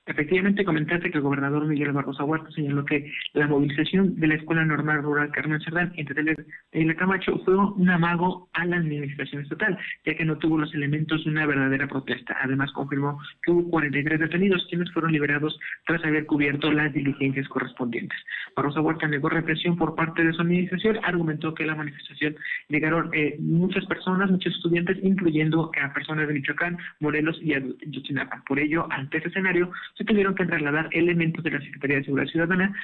Efectivamente, 0.07 0.67
comentaste 0.67 1.11
que 1.11 1.17
el 1.17 1.25
gobernador 1.25 1.67
Miguel 1.67 1.93
Barroso 1.93 2.27
Huerta 2.27 2.51
señaló 2.51 2.85
que 2.85 3.11
la 3.33 3.47
movilización 3.47 4.21
de 4.21 4.27
la 4.27 4.35
Escuela 4.35 4.63
Normal 4.63 5.03
Rural 5.03 5.31
Carmen 5.31 5.61
Cerdán 5.63 5.95
entre 5.97 6.23
la 6.23 6.95
Camacho 6.95 7.41
fue 7.45 7.57
un 7.57 7.89
amago 7.89 8.51
a 8.53 8.67
la 8.67 8.77
administración 8.77 9.43
estatal, 9.43 9.79
ya 10.05 10.15
que 10.15 10.27
no 10.27 10.37
tuvo 10.37 10.59
los 10.59 10.75
elementos 10.75 11.25
de 11.25 11.31
una 11.31 11.47
verdadera 11.47 11.89
protesta. 11.89 12.37
Además, 12.43 12.71
confirmó 12.73 13.19
que 13.43 13.53
hubo 13.53 13.71
43 13.71 14.21
detenidos, 14.21 14.67
quienes 14.69 14.93
fueron 14.93 15.11
liberados 15.11 15.59
tras 15.87 16.05
haber 16.05 16.27
cubierto 16.27 16.71
las 16.71 16.93
diligencias 16.93 17.49
correspondientes. 17.49 18.19
Barroso 18.55 18.83
Huerta 18.83 19.09
negó 19.09 19.31
represión 19.31 19.77
por 19.79 19.95
parte 19.95 20.23
de 20.23 20.35
su 20.35 20.43
administración, 20.43 20.99
argumentó 21.03 21.55
que 21.55 21.65
la 21.65 21.75
manifestación 21.75 22.37
llegaron 22.69 23.09
eh, 23.15 23.37
muchas 23.39 23.87
personas, 23.87 24.31
muchos 24.31 24.55
estudiantes, 24.55 24.99
incluyendo 25.03 25.71
a 25.83 25.95
personas 25.95 26.29
de 26.29 26.35
Michoacán, 26.35 26.77
Morelos 27.01 27.39
y 27.43 27.55
Ayotzinapa. 27.55 28.43
Por 28.47 28.59
ello, 28.59 28.87
ante 28.91 29.17
este 29.17 29.31
escenario, 29.31 29.71
se 29.97 30.05
tuvieron 30.05 30.35
que 30.35 30.47
trasladar 30.47 30.89
elementos 30.93 31.43
de 31.45 31.51
la 31.51 31.61
Secretaría 31.61 31.99
de 31.99 32.05
Seguridad 32.05 32.31
Ciudadana, 32.31 32.75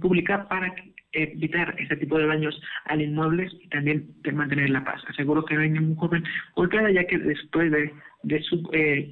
pública, 0.00 0.48
para 0.48 0.74
evitar 1.12 1.74
este 1.78 1.96
tipo 1.96 2.18
de 2.18 2.26
daños 2.26 2.60
al 2.86 3.00
inmueble 3.00 3.48
y 3.60 3.68
también 3.68 4.08
de 4.22 4.32
mantener 4.32 4.70
la 4.70 4.84
paz. 4.84 5.02
Aseguro 5.08 5.44
que 5.44 5.54
no 5.54 5.62
hay 5.62 5.70
ningún 5.70 5.96
joven 5.96 6.24
golpeada, 6.54 6.90
ya 6.90 7.04
que 7.04 7.18
después 7.18 7.70
de, 7.70 7.92
de 8.22 8.42
su 8.42 8.68
eh, 8.72 9.10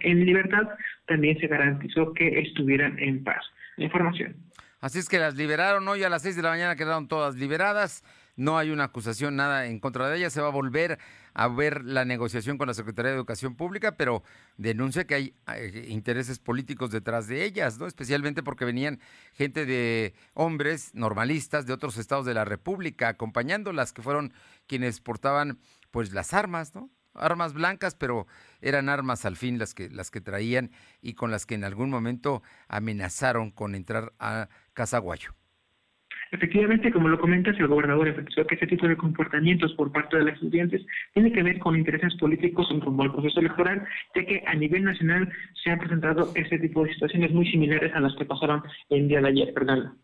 en 0.00 0.26
libertad 0.26 0.68
también 1.06 1.38
se 1.38 1.46
garantizó 1.46 2.12
que 2.12 2.40
estuvieran 2.40 2.98
en 2.98 3.24
paz. 3.24 3.44
Información. 3.76 4.36
Así 4.80 4.98
es 4.98 5.08
que 5.08 5.18
las 5.18 5.34
liberaron 5.34 5.86
hoy 5.88 6.04
a 6.04 6.08
las 6.08 6.22
6 6.22 6.36
de 6.36 6.42
la 6.42 6.50
mañana, 6.50 6.76
quedaron 6.76 7.08
todas 7.08 7.36
liberadas 7.36 8.04
no 8.38 8.56
hay 8.56 8.70
una 8.70 8.84
acusación, 8.84 9.34
nada 9.34 9.66
en 9.66 9.80
contra 9.80 10.08
de 10.08 10.16
ella. 10.16 10.30
Se 10.30 10.40
va 10.40 10.46
a 10.46 10.52
volver 10.52 11.00
a 11.34 11.48
ver 11.48 11.84
la 11.84 12.04
negociación 12.04 12.56
con 12.56 12.68
la 12.68 12.74
Secretaría 12.74 13.10
de 13.10 13.16
Educación 13.16 13.56
Pública, 13.56 13.96
pero 13.96 14.22
denuncia 14.56 15.06
que 15.08 15.14
hay 15.16 15.34
eh, 15.54 15.86
intereses 15.88 16.38
políticos 16.38 16.92
detrás 16.92 17.26
de 17.26 17.44
ellas, 17.44 17.78
¿no? 17.78 17.86
Especialmente 17.86 18.44
porque 18.44 18.64
venían 18.64 19.00
gente 19.34 19.66
de 19.66 20.14
hombres 20.34 20.94
normalistas 20.94 21.66
de 21.66 21.72
otros 21.72 21.98
estados 21.98 22.26
de 22.26 22.34
la 22.34 22.44
República 22.44 23.08
acompañándolas, 23.08 23.92
que 23.92 24.02
fueron 24.02 24.32
quienes 24.68 25.00
portaban 25.00 25.58
pues 25.90 26.12
las 26.12 26.32
armas, 26.32 26.76
¿no? 26.76 26.90
armas 27.14 27.54
blancas, 27.54 27.96
pero 27.96 28.28
eran 28.60 28.88
armas 28.88 29.24
al 29.24 29.34
fin 29.34 29.58
las 29.58 29.74
que, 29.74 29.90
las 29.90 30.12
que 30.12 30.20
traían 30.20 30.70
y 31.02 31.14
con 31.14 31.32
las 31.32 31.44
que 31.44 31.56
en 31.56 31.64
algún 31.64 31.90
momento 31.90 32.44
amenazaron 32.68 33.50
con 33.50 33.74
entrar 33.74 34.12
a 34.20 34.48
Casaguayo. 34.74 35.37
Efectivamente, 36.30 36.92
como 36.92 37.08
lo 37.08 37.18
comentas, 37.18 37.58
el 37.58 37.68
gobernador 37.68 38.08
efectuó 38.08 38.46
que 38.46 38.54
ese 38.54 38.66
tipo 38.66 38.86
de 38.86 38.96
comportamientos 38.96 39.72
por 39.74 39.90
parte 39.92 40.18
de 40.18 40.24
los 40.24 40.34
estudiantes 40.34 40.84
tiene 41.14 41.32
que 41.32 41.42
ver 41.42 41.58
con 41.58 41.76
intereses 41.76 42.14
políticos 42.16 42.68
en 42.70 42.80
rumbo 42.80 43.02
al 43.02 43.12
proceso 43.12 43.40
electoral, 43.40 43.86
ya 44.14 44.24
que 44.24 44.42
a 44.46 44.54
nivel 44.54 44.84
nacional 44.84 45.32
se 45.62 45.70
han 45.70 45.78
presentado 45.78 46.30
ese 46.34 46.58
tipo 46.58 46.84
de 46.84 46.92
situaciones 46.92 47.32
muy 47.32 47.50
similares 47.50 47.94
a 47.94 48.00
las 48.00 48.14
que 48.16 48.24
pasaron 48.24 48.62
el 48.90 49.08
día 49.08 49.20
de 49.20 49.28
ayer, 49.28 49.52
Fernando. 49.54 49.94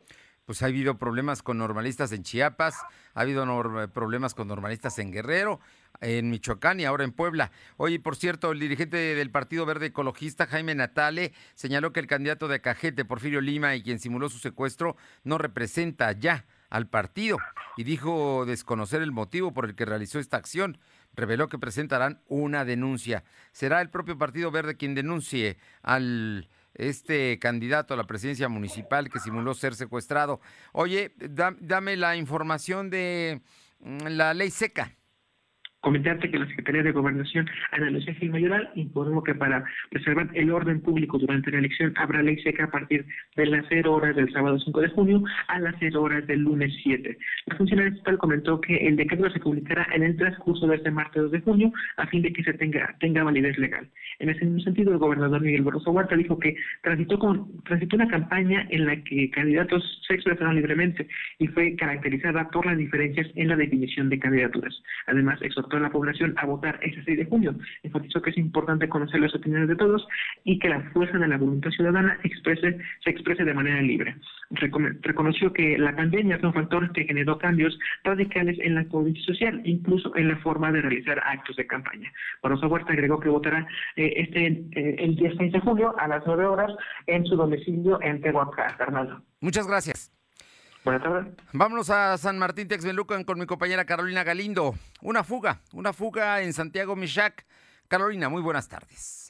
Pues 0.46 0.62
ha 0.62 0.66
habido 0.66 0.98
problemas 0.98 1.42
con 1.42 1.56
normalistas 1.56 2.12
en 2.12 2.22
Chiapas, 2.22 2.74
ha 3.14 3.20
habido 3.20 3.46
problemas 3.92 4.34
con 4.34 4.48
normalistas 4.48 4.98
en 4.98 5.10
Guerrero, 5.10 5.60
en 6.00 6.30
Michoacán 6.30 6.80
y 6.80 6.84
ahora 6.84 7.04
en 7.04 7.12
Puebla. 7.12 7.50
Oye, 7.76 7.98
por 8.00 8.16
cierto, 8.16 8.52
el 8.52 8.60
dirigente 8.60 8.96
del 8.96 9.30
Partido 9.30 9.66
Verde 9.66 9.86
Ecologista, 9.86 10.46
Jaime 10.46 10.74
Natale, 10.74 11.32
señaló 11.54 11.92
que 11.92 12.00
el 12.00 12.06
candidato 12.06 12.48
de 12.48 12.60
Cajete, 12.60 13.04
Porfirio 13.04 13.40
Lima, 13.40 13.74
y 13.74 13.82
quien 13.82 13.98
simuló 13.98 14.28
su 14.28 14.38
secuestro, 14.38 14.96
no 15.22 15.38
representa 15.38 16.12
ya 16.12 16.46
al 16.70 16.88
partido 16.88 17.38
y 17.76 17.84
dijo 17.84 18.44
desconocer 18.46 19.00
el 19.00 19.12
motivo 19.12 19.52
por 19.52 19.64
el 19.64 19.76
que 19.76 19.84
realizó 19.84 20.18
esta 20.18 20.36
acción. 20.36 20.78
Reveló 21.14 21.48
que 21.48 21.58
presentarán 21.58 22.20
una 22.26 22.64
denuncia. 22.64 23.22
Será 23.52 23.80
el 23.80 23.90
propio 23.90 24.18
Partido 24.18 24.50
Verde 24.50 24.76
quien 24.76 24.94
denuncie 24.94 25.58
al 25.82 26.48
este 26.74 27.38
candidato 27.38 27.94
a 27.94 27.96
la 27.96 28.04
presidencia 28.04 28.48
municipal 28.48 29.08
que 29.08 29.20
simuló 29.20 29.54
ser 29.54 29.76
secuestrado. 29.76 30.40
Oye, 30.72 31.14
dame 31.60 31.96
la 31.96 32.16
información 32.16 32.90
de 32.90 33.40
mm, 33.80 34.06
la 34.08 34.34
ley 34.34 34.50
seca. 34.50 34.92
Comentarte 35.84 36.30
que 36.30 36.38
la 36.38 36.46
Secretaría 36.46 36.82
de 36.82 36.92
Gobernación, 36.92 37.46
Ana 37.70 37.90
Lucía 37.90 38.14
Gil 38.14 38.30
Mayoral, 38.30 38.70
informó 38.74 39.22
que 39.22 39.34
para 39.34 39.62
preservar 39.90 40.30
el 40.32 40.50
orden 40.50 40.80
público 40.80 41.18
durante 41.18 41.50
la 41.50 41.58
elección 41.58 41.92
habrá 41.96 42.22
ley 42.22 42.42
seca 42.42 42.64
a 42.64 42.70
partir 42.70 43.04
de 43.36 43.44
las 43.44 43.66
0 43.68 43.92
horas 43.92 44.16
del 44.16 44.32
sábado 44.32 44.58
5 44.58 44.80
de 44.80 44.88
junio 44.88 45.22
a 45.46 45.58
las 45.58 45.74
0 45.80 46.00
horas 46.00 46.26
del 46.26 46.40
lunes 46.40 46.72
7. 46.82 47.18
La 47.44 47.56
funcionaria 47.56 47.92
estatal 47.92 48.16
comentó 48.16 48.62
que 48.62 48.74
el 48.76 48.96
decreto 48.96 49.28
se 49.28 49.40
publicará 49.40 49.86
en 49.92 50.04
el 50.04 50.16
transcurso 50.16 50.66
de 50.66 50.76
este 50.76 50.90
martes 50.90 51.20
2 51.24 51.32
de 51.32 51.40
junio 51.42 51.70
a 51.98 52.06
fin 52.06 52.22
de 52.22 52.32
que 52.32 52.42
se 52.42 52.54
tenga, 52.54 52.96
tenga 52.98 53.22
validez 53.22 53.58
legal. 53.58 53.86
En 54.20 54.30
ese 54.30 54.46
mismo 54.46 54.60
sentido, 54.60 54.90
el 54.90 54.98
gobernador 54.98 55.42
Miguel 55.42 55.64
Barroso 55.64 55.90
Huerta 55.90 56.16
dijo 56.16 56.38
que 56.38 56.56
transitó, 56.82 57.18
con, 57.18 57.62
transitó 57.64 57.96
una 57.96 58.08
campaña 58.08 58.66
en 58.70 58.86
la 58.86 58.96
que 59.04 59.28
candidatos 59.28 60.00
se 60.08 60.14
expresaron 60.14 60.54
libremente 60.54 61.06
y 61.38 61.46
fue 61.48 61.76
caracterizada 61.76 62.48
por 62.48 62.64
las 62.64 62.78
diferencias 62.78 63.26
en 63.34 63.48
la 63.48 63.56
definición 63.56 64.08
de 64.08 64.18
candidaturas. 64.18 64.82
Además, 65.08 65.42
exhortó 65.42 65.73
a 65.76 65.80
la 65.80 65.90
población 65.90 66.34
a 66.36 66.46
votar 66.46 66.78
ese 66.82 67.02
6 67.04 67.18
de 67.18 67.24
junio. 67.26 67.54
Enfatizó 67.82 68.22
que 68.22 68.30
es 68.30 68.38
importante 68.38 68.88
conocer 68.88 69.20
las 69.20 69.34
opiniones 69.34 69.68
de 69.68 69.76
todos 69.76 70.06
y 70.44 70.58
que 70.58 70.68
la 70.68 70.80
fuerza 70.92 71.18
de 71.18 71.28
la 71.28 71.38
voluntad 71.38 71.70
ciudadana 71.70 72.18
exprese, 72.22 72.78
se 73.02 73.10
exprese 73.10 73.44
de 73.44 73.54
manera 73.54 73.80
libre. 73.82 74.16
reconoció 75.02 75.52
que 75.52 75.78
la 75.78 75.94
pandemia 75.94 76.38
fue 76.38 76.48
un 76.48 76.54
factor 76.54 76.92
que 76.92 77.04
generó 77.04 77.38
cambios 77.38 77.78
radicales 78.04 78.58
en 78.60 78.74
la 78.74 78.84
convivencia 78.86 79.34
social, 79.34 79.60
incluso 79.64 80.14
en 80.16 80.28
la 80.28 80.36
forma 80.38 80.72
de 80.72 80.82
realizar 80.82 81.20
actos 81.24 81.56
de 81.56 81.66
campaña. 81.66 82.12
Barroso 82.42 82.68
Huerta 82.68 82.92
agregó 82.92 83.20
que 83.20 83.28
votará 83.28 83.66
eh, 83.96 84.12
este 84.16 84.46
eh, 84.46 84.96
el 84.98 85.16
16 85.16 85.52
de 85.52 85.60
julio 85.60 85.94
a 85.98 86.08
las 86.08 86.22
9 86.26 86.44
horas 86.46 86.70
en 87.06 87.24
su 87.26 87.36
domicilio 87.36 88.00
en 88.02 88.20
Tehuacán, 88.20 88.76
Fernando. 88.76 89.22
Muchas 89.40 89.66
gracias. 89.66 90.13
Buenas 90.84 91.02
tardes. 91.02 91.34
Vámonos 91.52 91.88
a 91.88 92.18
San 92.18 92.38
Martín 92.38 92.68
Texmelucan 92.68 93.24
con 93.24 93.38
mi 93.38 93.46
compañera 93.46 93.86
Carolina 93.86 94.22
Galindo. 94.22 94.74
Una 95.00 95.24
fuga, 95.24 95.62
una 95.72 95.94
fuga 95.94 96.42
en 96.42 96.52
Santiago 96.52 96.94
Michac. 96.94 97.46
Carolina, 97.88 98.28
muy 98.28 98.42
buenas 98.42 98.68
tardes. 98.68 99.23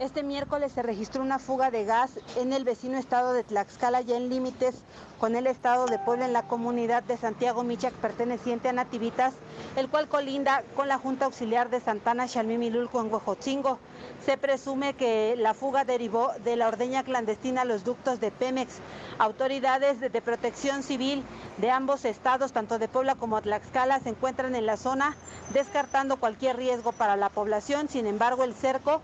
Este 0.00 0.22
miércoles 0.22 0.72
se 0.72 0.82
registró 0.82 1.22
una 1.22 1.38
fuga 1.38 1.70
de 1.70 1.84
gas 1.84 2.10
en 2.36 2.52
el 2.52 2.64
vecino 2.64 2.98
estado 2.98 3.32
de 3.32 3.44
Tlaxcala, 3.44 4.00
ya 4.00 4.16
en 4.16 4.28
límites 4.28 4.74
con 5.20 5.36
el 5.36 5.46
estado 5.46 5.86
de 5.86 5.98
Puebla, 6.00 6.26
en 6.26 6.32
la 6.32 6.48
comunidad 6.48 7.04
de 7.04 7.16
Santiago 7.16 7.62
Michac, 7.62 7.94
perteneciente 7.94 8.68
a 8.68 8.72
Nativitas, 8.72 9.34
el 9.76 9.88
cual 9.88 10.08
colinda 10.08 10.64
con 10.74 10.88
la 10.88 10.98
Junta 10.98 11.26
Auxiliar 11.26 11.70
de 11.70 11.80
Santana, 11.80 12.26
Xalmimilulco, 12.26 13.00
en 13.00 13.12
Huejotzingo. 13.12 13.78
Se 14.26 14.36
presume 14.36 14.94
que 14.94 15.36
la 15.36 15.54
fuga 15.54 15.84
derivó 15.84 16.32
de 16.44 16.56
la 16.56 16.68
ordeña 16.68 17.04
clandestina 17.04 17.62
a 17.62 17.64
los 17.64 17.84
ductos 17.84 18.20
de 18.20 18.32
Pemex. 18.32 18.80
Autoridades 19.18 20.00
de, 20.00 20.10
protección 20.20 20.82
civil 20.82 21.24
de 21.58 21.70
ambos 21.70 22.04
estados, 22.04 22.52
tanto 22.52 22.78
de 22.78 22.88
Puebla 22.88 23.14
como 23.14 23.40
Tlaxcala, 23.40 24.00
se 24.00 24.10
encuentran 24.10 24.56
en 24.56 24.66
la 24.66 24.76
zona 24.76 25.16
descartando 25.52 26.16
cualquier 26.16 26.56
riesgo 26.56 26.92
para 26.92 27.16
la 27.16 27.28
población. 27.28 27.88
Sin 27.88 28.06
embargo, 28.06 28.44
el 28.44 28.54
cerco 28.54 29.00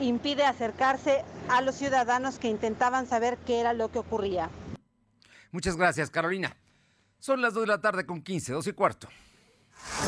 impide 0.00 0.44
acercarse 0.44 1.24
a 1.48 1.60
los 1.60 1.74
ciudadanos 1.74 2.38
que 2.38 2.48
intentaban 2.48 3.06
saber 3.06 3.38
qué 3.46 3.60
era 3.60 3.72
lo 3.72 3.90
que 3.90 3.98
ocurría. 3.98 4.50
Muchas 5.50 5.76
gracias, 5.76 6.10
Carolina. 6.10 6.56
Son 7.18 7.40
las 7.40 7.54
2 7.54 7.64
de 7.64 7.66
la 7.68 7.80
tarde 7.80 8.06
con 8.06 8.22
15, 8.22 8.52
2 8.52 8.66
y 8.66 8.72
cuarto. 8.72 9.08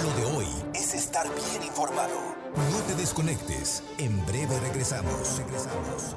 Lo 0.03 0.11
de 0.17 0.37
hoy 0.37 0.47
es 0.75 0.95
estar 0.95 1.27
bien 1.27 1.63
informado. 1.63 2.35
No 2.57 2.81
te 2.87 2.95
desconectes. 2.95 3.83
En 3.99 4.25
breve 4.27 4.59
regresamos. 4.61 5.39
Regresamos. 5.39 6.17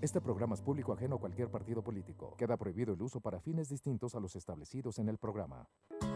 Este 0.00 0.20
programa 0.20 0.54
es 0.54 0.60
público 0.60 0.92
ajeno 0.92 1.16
a 1.16 1.18
cualquier 1.18 1.50
partido 1.50 1.82
político. 1.82 2.34
Queda 2.36 2.56
prohibido 2.56 2.94
el 2.94 3.02
uso 3.02 3.20
para 3.20 3.40
fines 3.40 3.68
distintos 3.68 4.14
a 4.14 4.20
los 4.20 4.36
establecidos 4.36 4.98
en 4.98 5.08
el 5.08 5.18
programa. 5.18 5.66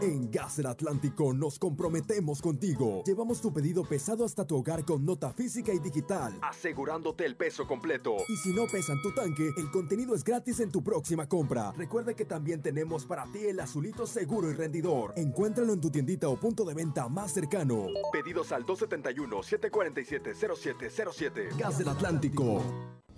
En 0.01 0.29
Gas 0.29 0.57
del 0.57 0.67
Atlántico 0.67 1.33
nos 1.33 1.57
comprometemos 1.57 2.41
contigo. 2.41 3.03
Llevamos 3.05 3.41
tu 3.41 3.51
pedido 3.51 3.83
pesado 3.83 4.23
hasta 4.23 4.45
tu 4.45 4.57
hogar 4.57 4.85
con 4.85 5.03
nota 5.05 5.33
física 5.33 5.73
y 5.73 5.79
digital, 5.79 6.37
asegurándote 6.41 7.25
el 7.25 7.35
peso 7.35 7.65
completo. 7.67 8.17
Y 8.27 8.37
si 8.37 8.53
no 8.53 8.67
pesan 8.67 9.01
tu 9.01 9.11
tanque, 9.13 9.49
el 9.57 9.71
contenido 9.71 10.13
es 10.15 10.23
gratis 10.23 10.59
en 10.59 10.71
tu 10.71 10.83
próxima 10.83 11.27
compra. 11.27 11.71
Recuerda 11.71 12.13
que 12.13 12.25
también 12.25 12.61
tenemos 12.61 13.05
para 13.05 13.25
ti 13.31 13.39
el 13.39 13.59
azulito 13.59 14.05
seguro 14.05 14.51
y 14.51 14.53
rendidor. 14.53 15.13
Encuéntralo 15.17 15.73
en 15.73 15.81
tu 15.81 15.89
tiendita 15.89 16.29
o 16.29 16.37
punto 16.37 16.63
de 16.63 16.75
venta 16.75 17.09
más 17.09 17.33
cercano. 17.33 17.87
Pedidos 18.11 18.51
al 18.51 18.65
271-747-0707. 18.65 21.57
Gas 21.57 21.79
del 21.79 21.89
Atlántico. 21.89 22.61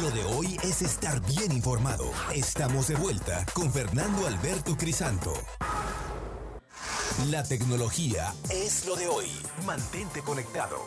Lo 0.00 0.10
de 0.10 0.24
hoy 0.24 0.56
es 0.62 0.80
estar 0.80 1.20
bien 1.26 1.52
informado. 1.52 2.10
Estamos 2.34 2.88
de 2.88 2.94
vuelta 2.94 3.44
con 3.52 3.70
Fernando 3.70 4.26
Alberto 4.26 4.74
Crisanto. 4.74 5.34
La 7.30 7.42
tecnología 7.42 8.32
es 8.50 8.86
lo 8.86 8.96
de 8.96 9.08
hoy. 9.08 9.26
Mantente 9.66 10.22
conectado. 10.22 10.78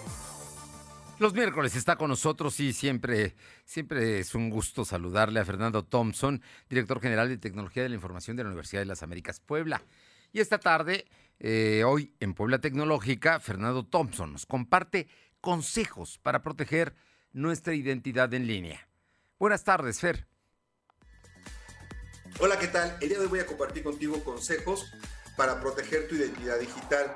Los 1.20 1.36
miércoles 1.36 1.76
está 1.76 1.96
con 1.96 2.10
nosotros 2.10 2.60
y 2.60 2.74
siempre, 2.74 3.36
siempre 3.66 4.18
es 4.18 4.34
un 4.34 4.50
gusto 4.50 4.84
saludarle 4.84 5.40
a 5.40 5.46
Fernando 5.46 5.84
Thompson, 5.84 6.42
director 6.68 7.00
general 7.00 7.30
de 7.30 7.38
Tecnología 7.38 7.84
de 7.84 7.90
la 7.90 7.96
Información 7.96 8.36
de 8.36 8.44
la 8.44 8.50
Universidad 8.50 8.82
de 8.82 8.88
las 8.88 9.04
Américas 9.04 9.40
Puebla. 9.40 9.84
Y 10.32 10.40
esta 10.40 10.58
tarde, 10.58 11.06
eh, 11.40 11.84
hoy 11.86 12.16
en 12.20 12.34
Puebla 12.34 12.60
Tecnológica, 12.60 13.40
Fernando 13.40 13.86
Thompson 13.86 14.32
nos 14.32 14.48
comparte 14.48 15.08
consejos 15.40 16.18
para 16.18 16.42
proteger 16.42 16.96
nuestra 17.32 17.76
identidad 17.76 18.34
en 18.34 18.48
línea. 18.48 18.88
Buenas 19.44 19.66
tardes, 19.66 20.00
Fer. 20.00 20.26
Hola, 22.40 22.58
¿qué 22.58 22.68
tal? 22.68 22.98
El 23.02 23.10
día 23.10 23.18
de 23.18 23.26
hoy 23.26 23.30
voy 23.30 23.40
a 23.40 23.46
compartir 23.46 23.84
contigo 23.84 24.24
consejos 24.24 24.90
para 25.36 25.60
proteger 25.60 26.08
tu 26.08 26.16
identidad 26.16 26.58
digital. 26.58 27.14